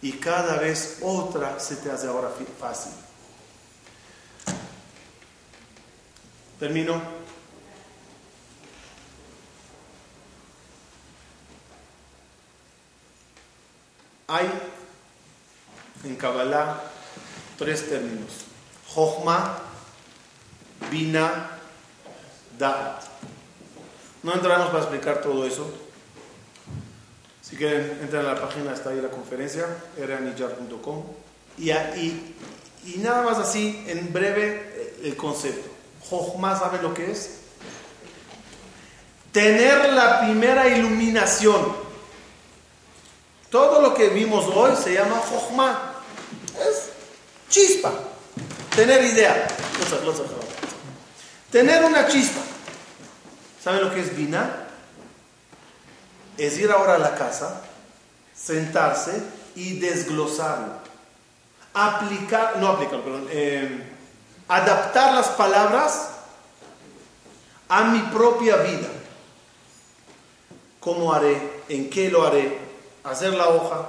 y 0.03 0.13
cada 0.13 0.57
vez 0.57 0.99
otra 1.01 1.59
se 1.61 1.77
te 1.77 1.91
hace 1.91 2.09
ahora 2.09 2.31
fácil. 2.59 2.93
Termino. 6.59 7.01
Hay 14.29 14.51
en 16.05 16.17
Kabbalah 16.17 16.92
tres 17.59 17.89
términos: 17.89 18.31
Jochma, 18.95 19.59
Bina, 20.91 21.59
Da'at. 22.59 23.03
No 24.23 24.35
entramos 24.35 24.69
para 24.69 24.81
explicar 24.81 25.21
todo 25.21 25.47
eso. 25.47 25.71
Si 27.41 27.57
quieren, 27.57 27.99
entren 28.01 28.25
a 28.25 28.35
la 28.35 28.41
página, 28.41 28.73
está 28.73 28.91
ahí 28.91 29.01
la 29.01 29.11
conferencia, 29.11 29.67
eranillar.com. 29.99 31.05
Y, 31.59 31.71
y, 31.71 32.37
y 32.87 32.99
nada 32.99 33.23
más 33.23 33.39
así, 33.39 33.85
en 33.89 34.13
breve, 34.13 34.99
el 35.03 35.17
concepto. 35.17 35.69
Jochma, 36.09 36.59
¿saben 36.59 36.83
lo 36.83 36.95
que 36.95 37.11
es? 37.11 37.39
Tener 39.33 39.93
la 39.93 40.21
primera 40.21 40.69
iluminación 40.69 41.83
todo 43.53 43.83
lo 43.83 43.93
que 43.93 44.09
vimos 44.09 44.47
hoy 44.57 44.75
se 44.83 44.95
llama 44.95 45.21
Jochma. 45.31 45.93
Es 46.59 46.92
chispa. 47.53 47.93
Tener 48.75 49.05
idea. 49.05 49.47
Tener 51.51 51.85
una 51.85 52.09
chispa. 52.09 52.41
¿Saben 53.63 53.85
lo 53.85 53.95
que 53.95 54.01
es 54.01 54.17
vina? 54.17 54.67
Es 56.37 56.59
ir 56.59 56.71
ahora 56.71 56.95
a 56.95 56.99
la 56.99 57.15
casa, 57.15 57.61
sentarse 58.35 59.23
y 59.55 59.79
desglosarlo. 59.79 60.81
Aplicar, 61.75 62.57
no 62.57 62.69
aplicar, 62.69 63.01
perdón, 63.03 63.29
eh, 63.31 63.85
adaptar 64.49 65.15
las 65.15 65.29
palabras 65.29 66.09
a 67.69 67.85
mi 67.85 68.01
propia 68.11 68.57
vida. 68.57 68.89
¿Cómo 70.81 71.13
haré? 71.13 71.63
¿En 71.69 71.89
qué 71.89 72.11
lo 72.11 72.27
haré? 72.27 72.73
hacer 73.05 73.35
la 73.35 73.49
hoja, 73.49 73.89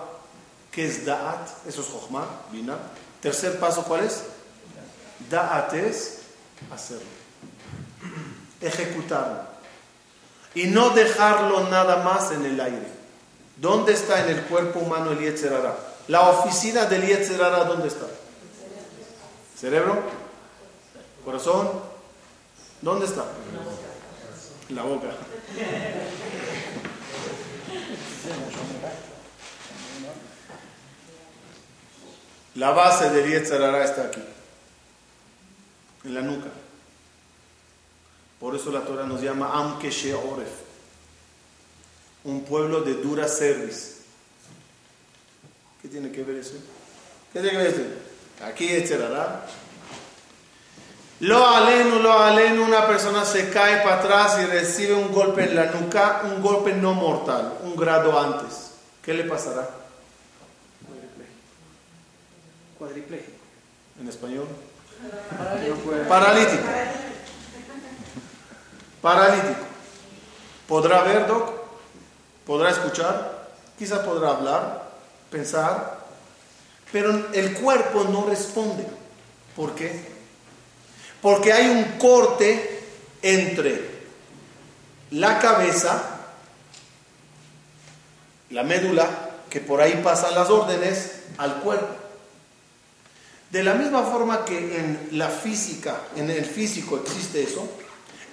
que 0.71 0.85
es 0.85 1.05
da'at, 1.05 1.67
eso 1.67 1.81
es 1.81 1.87
jochma, 1.87 2.25
vina. 2.51 2.77
Tercer 3.23 3.57
paso, 3.57 3.85
¿cuál 3.85 4.03
es? 4.03 4.21
Da'at 5.29 5.73
es 5.75 6.17
hacerlo, 6.69 7.07
ejecutarlo. 8.59 9.39
Y 10.53 10.65
no 10.65 10.89
dejarlo 10.89 11.69
nada 11.69 12.03
más 12.03 12.31
en 12.31 12.45
el 12.45 12.59
aire. 12.59 12.87
¿Dónde 13.55 13.93
está 13.93 14.25
en 14.25 14.29
el 14.35 14.43
cuerpo 14.43 14.79
humano 14.79 15.11
el 15.11 15.19
Yetzerara? 15.19 15.73
La 16.09 16.29
oficina 16.29 16.85
del 16.85 17.07
Yetzerara, 17.07 17.63
¿dónde 17.63 17.87
está? 17.87 18.07
¿Cerebro? 19.57 20.03
¿Corazón? 21.23 21.69
¿Dónde 22.81 23.05
está? 23.05 23.23
La 24.67 24.83
boca. 24.83 25.07
La 32.55 32.69
base 32.69 33.09
del 33.09 33.29
Yetzarara 33.29 33.83
está 33.83 34.03
aquí, 34.03 34.21
en 36.05 36.13
la 36.13 36.21
nuca. 36.21 36.49
Por 38.39 38.55
eso 38.55 38.71
la 38.71 38.81
Torah 38.81 39.05
nos 39.05 39.21
llama 39.21 39.53
Amke 39.53 39.87
Oref, 40.13 40.49
un 42.25 42.43
pueblo 42.43 42.81
de 42.81 42.95
dura 42.95 43.27
service. 43.27 44.03
¿Qué 45.81 45.87
tiene 45.87 46.11
que 46.11 46.23
ver 46.23 46.37
eso? 46.37 46.53
¿Qué 47.31 47.39
tiene 47.39 47.51
que 47.51 47.57
ver 47.57 47.67
eso? 47.67 47.81
Aquí 48.45 48.67
Yetzarara. 48.67 49.45
Lo 51.21 51.47
aleno, 51.47 51.99
lo 51.99 52.19
aleno, 52.19 52.65
una 52.65 52.85
persona 52.85 53.23
se 53.23 53.49
cae 53.49 53.77
para 53.77 53.99
atrás 53.99 54.37
y 54.41 54.45
recibe 54.45 54.93
un 54.93 55.11
golpe 55.11 55.45
en 55.45 55.55
la 55.55 55.71
nuca, 55.71 56.21
un 56.25 56.41
golpe 56.41 56.73
no 56.73 56.93
mortal, 56.93 57.59
un 57.63 57.75
grado 57.75 58.19
antes. 58.19 58.71
¿Qué 59.01 59.13
le 59.13 59.23
pasará? 59.23 59.82
Cuadripléjico. 62.83 63.37
¿En 64.01 64.09
español? 64.09 64.45
Paralítico. 66.09 66.63
Paralítico. 69.01 69.65
¿Podrá 70.67 71.03
ver, 71.03 71.25
Doc? 71.25 71.49
¿Podrá 72.45 72.71
escuchar? 72.71 73.47
Quizás 73.79 73.99
podrá 73.99 74.31
hablar, 74.31 74.83
pensar, 75.31 75.99
pero 76.91 77.31
el 77.31 77.53
cuerpo 77.53 78.03
no 78.03 78.25
responde. 78.25 78.85
¿Por 79.55 79.75
qué? 79.75 80.05
Porque 81.21 81.53
hay 81.53 81.69
un 81.69 81.97
corte 81.97 82.83
entre 83.21 83.91
la 85.11 85.39
cabeza 85.39 86.09
la 88.49 88.63
médula, 88.63 89.07
que 89.49 89.61
por 89.61 89.79
ahí 89.79 90.01
pasan 90.03 90.35
las 90.35 90.49
órdenes 90.49 91.23
al 91.37 91.61
cuerpo. 91.61 92.02
De 93.53 93.61
la 93.61 93.75
misma 93.75 94.01
forma 94.01 94.43
que 94.43 94.57
en 94.57 95.09
la 95.11 95.29
física, 95.29 95.95
en 96.15 96.27
el 96.31 96.43
físico 96.43 96.97
existe 96.97 97.43
eso, 97.43 97.69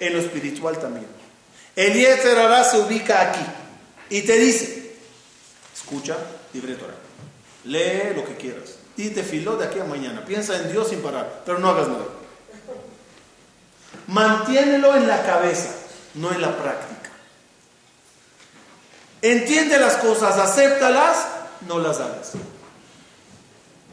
en 0.01 0.15
lo 0.15 0.19
espiritual 0.19 0.79
también. 0.79 1.07
El 1.77 1.93
Yetzerará 1.93 2.65
se 2.65 2.79
ubica 2.79 3.21
aquí 3.21 3.45
y 4.09 4.23
te 4.23 4.39
dice, 4.39 4.95
escucha, 5.75 6.17
libre 6.55 6.75
Torah, 6.77 6.95
lee 7.65 8.15
lo 8.17 8.25
que 8.25 8.35
quieras 8.37 8.77
y 8.97 9.11
te 9.11 9.23
filó 9.23 9.59
de 9.59 9.67
aquí 9.67 9.79
a 9.79 9.85
mañana, 9.85 10.25
piensa 10.25 10.57
en 10.57 10.73
Dios 10.73 10.89
sin 10.89 11.03
parar, 11.03 11.43
pero 11.45 11.59
no 11.59 11.69
hagas 11.69 11.89
nada. 11.89 12.07
Mantiénelo 14.07 14.97
en 14.97 15.07
la 15.07 15.23
cabeza, 15.23 15.69
no 16.15 16.33
en 16.33 16.41
la 16.41 16.57
práctica. 16.57 17.11
Entiende 19.21 19.79
las 19.79 19.97
cosas, 19.99 20.39
acéptalas, 20.39 21.27
no 21.69 21.79
las 21.79 22.01
hagas. 22.01 22.33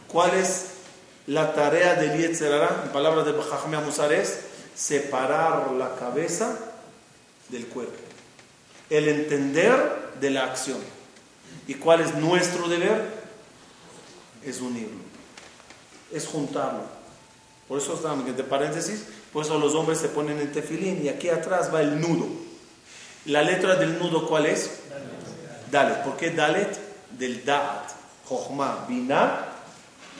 ¿Cuál 0.08 0.34
es 0.36 0.77
la 1.28 1.54
tarea 1.54 1.96
del 1.96 2.18
Yetzerara? 2.18 2.84
En 2.86 2.92
palabras 2.92 3.26
de 3.26 3.34
Jajamea 3.34 3.82
Musar 3.82 4.12
es 4.12 4.40
separar 4.76 5.72
la 5.72 5.96
cabeza 5.96 6.58
del 7.50 7.68
cuerpo. 7.68 7.94
El 8.90 9.08
entender 9.08 10.12
de 10.20 10.30
la 10.30 10.46
acción. 10.46 10.80
¿Y 11.68 11.76
cuál 11.76 12.02
es 12.02 12.16
nuestro 12.16 12.68
deber? 12.68 13.04
Es 14.44 14.62
unirlo. 14.62 15.00
Es 16.12 16.26
juntarlo. 16.26 16.98
Por 17.68 17.80
eso 17.80 17.96
estamos 17.96 18.26
entre 18.26 18.46
paréntesis, 18.46 19.04
por 19.34 19.44
eso 19.44 19.60
los 19.60 19.76
hombres 19.76 20.00
se 20.00 20.08
ponen 20.08 20.40
en 20.40 20.54
tefilín 20.54 21.04
y 21.04 21.10
aquí 21.10 21.28
atrás 21.28 21.74
va 21.74 21.82
el 21.82 22.00
nudo. 22.00 22.28
La 23.26 23.42
letra 23.42 23.76
del 23.76 24.00
nudo, 24.00 24.26
¿cuál 24.26 24.46
es? 24.46 24.72
Dalet. 25.70 26.02
¿Por 26.04 26.16
qué 26.16 26.30
Dalet? 26.30 26.80
Del 27.12 27.44
Da'at. 27.44 27.92
Jochma, 28.26 28.86
Binah, 28.88 29.48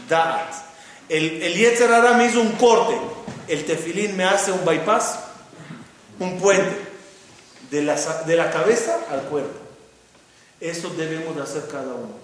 Da'at. 0.10 0.67
El, 1.10 1.42
el 1.42 1.54
Yetzer 1.56 1.90
me 2.16 2.26
hizo 2.26 2.42
un 2.42 2.52
corte. 2.54 2.98
El 3.48 3.66
tefilín 3.66 4.18
me 4.18 4.26
hace 4.26 4.52
un 4.52 4.66
bypass, 4.66 5.20
un 6.20 6.40
puente. 6.40 6.88
De 7.72 7.82
la, 7.82 7.96
de 7.96 8.36
la 8.38 8.50
cabeza 8.50 8.98
al 9.12 9.24
cuerpo. 9.24 9.60
Eso 10.62 10.90
debemos 10.98 11.36
de 11.36 11.42
hacer 11.42 11.68
cada 11.68 11.94
uno. 11.94 12.16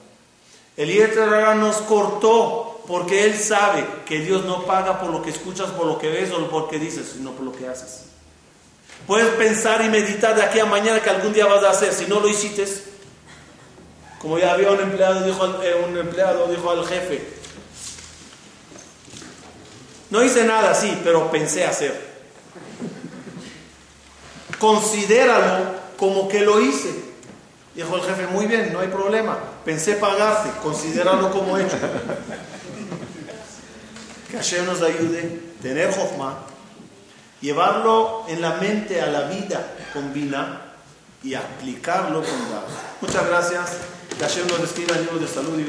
El 0.78 0.90
Yetzer 0.90 1.56
nos 1.58 1.78
cortó 1.78 2.82
porque 2.88 3.26
él 3.26 3.38
sabe 3.38 3.86
que 4.06 4.20
Dios 4.20 4.46
no 4.46 4.66
paga 4.66 5.00
por 5.00 5.10
lo 5.10 5.22
que 5.22 5.30
escuchas, 5.30 5.70
por 5.72 5.86
lo 5.86 5.98
que 5.98 6.10
ves 6.10 6.32
o 6.32 6.50
por 6.50 6.64
lo 6.64 6.68
que 6.68 6.80
dices, 6.80 7.12
sino 7.14 7.32
por 7.32 7.46
lo 7.46 7.52
que 7.52 7.68
haces. 7.68 8.06
Puedes 9.06 9.28
pensar 9.36 9.84
y 9.84 9.90
meditar 9.90 10.36
de 10.36 10.44
aquí 10.44 10.60
a 10.60 10.66
mañana 10.66 11.02
que 11.02 11.10
algún 11.10 11.34
día 11.34 11.46
vas 11.46 11.64
a 11.64 11.72
hacer. 11.72 11.94
Si 11.94 12.06
no 12.06 12.20
lo 12.20 12.28
hiciste, 12.30 12.66
como 14.20 14.40
ya 14.40 14.54
había 14.54 14.72
un 14.72 14.80
empleado, 14.80 15.22
dijo, 15.26 15.62
eh, 15.62 15.76
un 15.88 15.98
empleado 15.98 16.48
dijo 16.48 16.72
al 16.72 16.86
jefe, 16.86 17.22
no 20.14 20.24
hice 20.24 20.44
nada, 20.44 20.76
sí, 20.76 21.02
pero 21.04 21.32
pensé 21.32 21.66
hacer. 21.66 22.00
Considéralo 24.60 25.66
como 25.98 26.28
que 26.28 26.42
lo 26.42 26.62
hice. 26.62 26.94
Dijo 27.74 27.96
el 27.96 28.04
jefe, 28.04 28.28
muy 28.28 28.46
bien, 28.46 28.72
no 28.72 28.82
hay 28.82 28.90
problema. 28.90 29.40
Pensé 29.66 29.96
pagarte, 29.96 30.52
considéralo 30.62 31.32
como 31.32 31.58
hecho. 31.58 31.76
Que 34.30 34.38
Hashem 34.38 34.68
nos 34.68 34.84
ayude 34.84 35.42
a 35.58 35.62
tener 35.64 35.92
Jochma, 35.92 36.44
llevarlo 37.42 38.26
en 38.28 38.40
la 38.40 38.52
mente 38.58 39.02
a 39.02 39.08
la 39.08 39.22
vida 39.30 39.66
con 39.94 40.14
Bina 40.14 40.74
y 41.24 41.34
aplicarlo 41.34 42.22
con 42.22 42.52
Dad. 42.52 42.62
Muchas 43.02 43.28
gracias. 43.28 43.72
Que 44.16 44.24
Hashem 44.24 44.46
nos 44.46 44.60
escriba 44.60 44.96
el 44.96 45.20
de 45.20 45.28
salud 45.28 45.58
y 45.58 45.62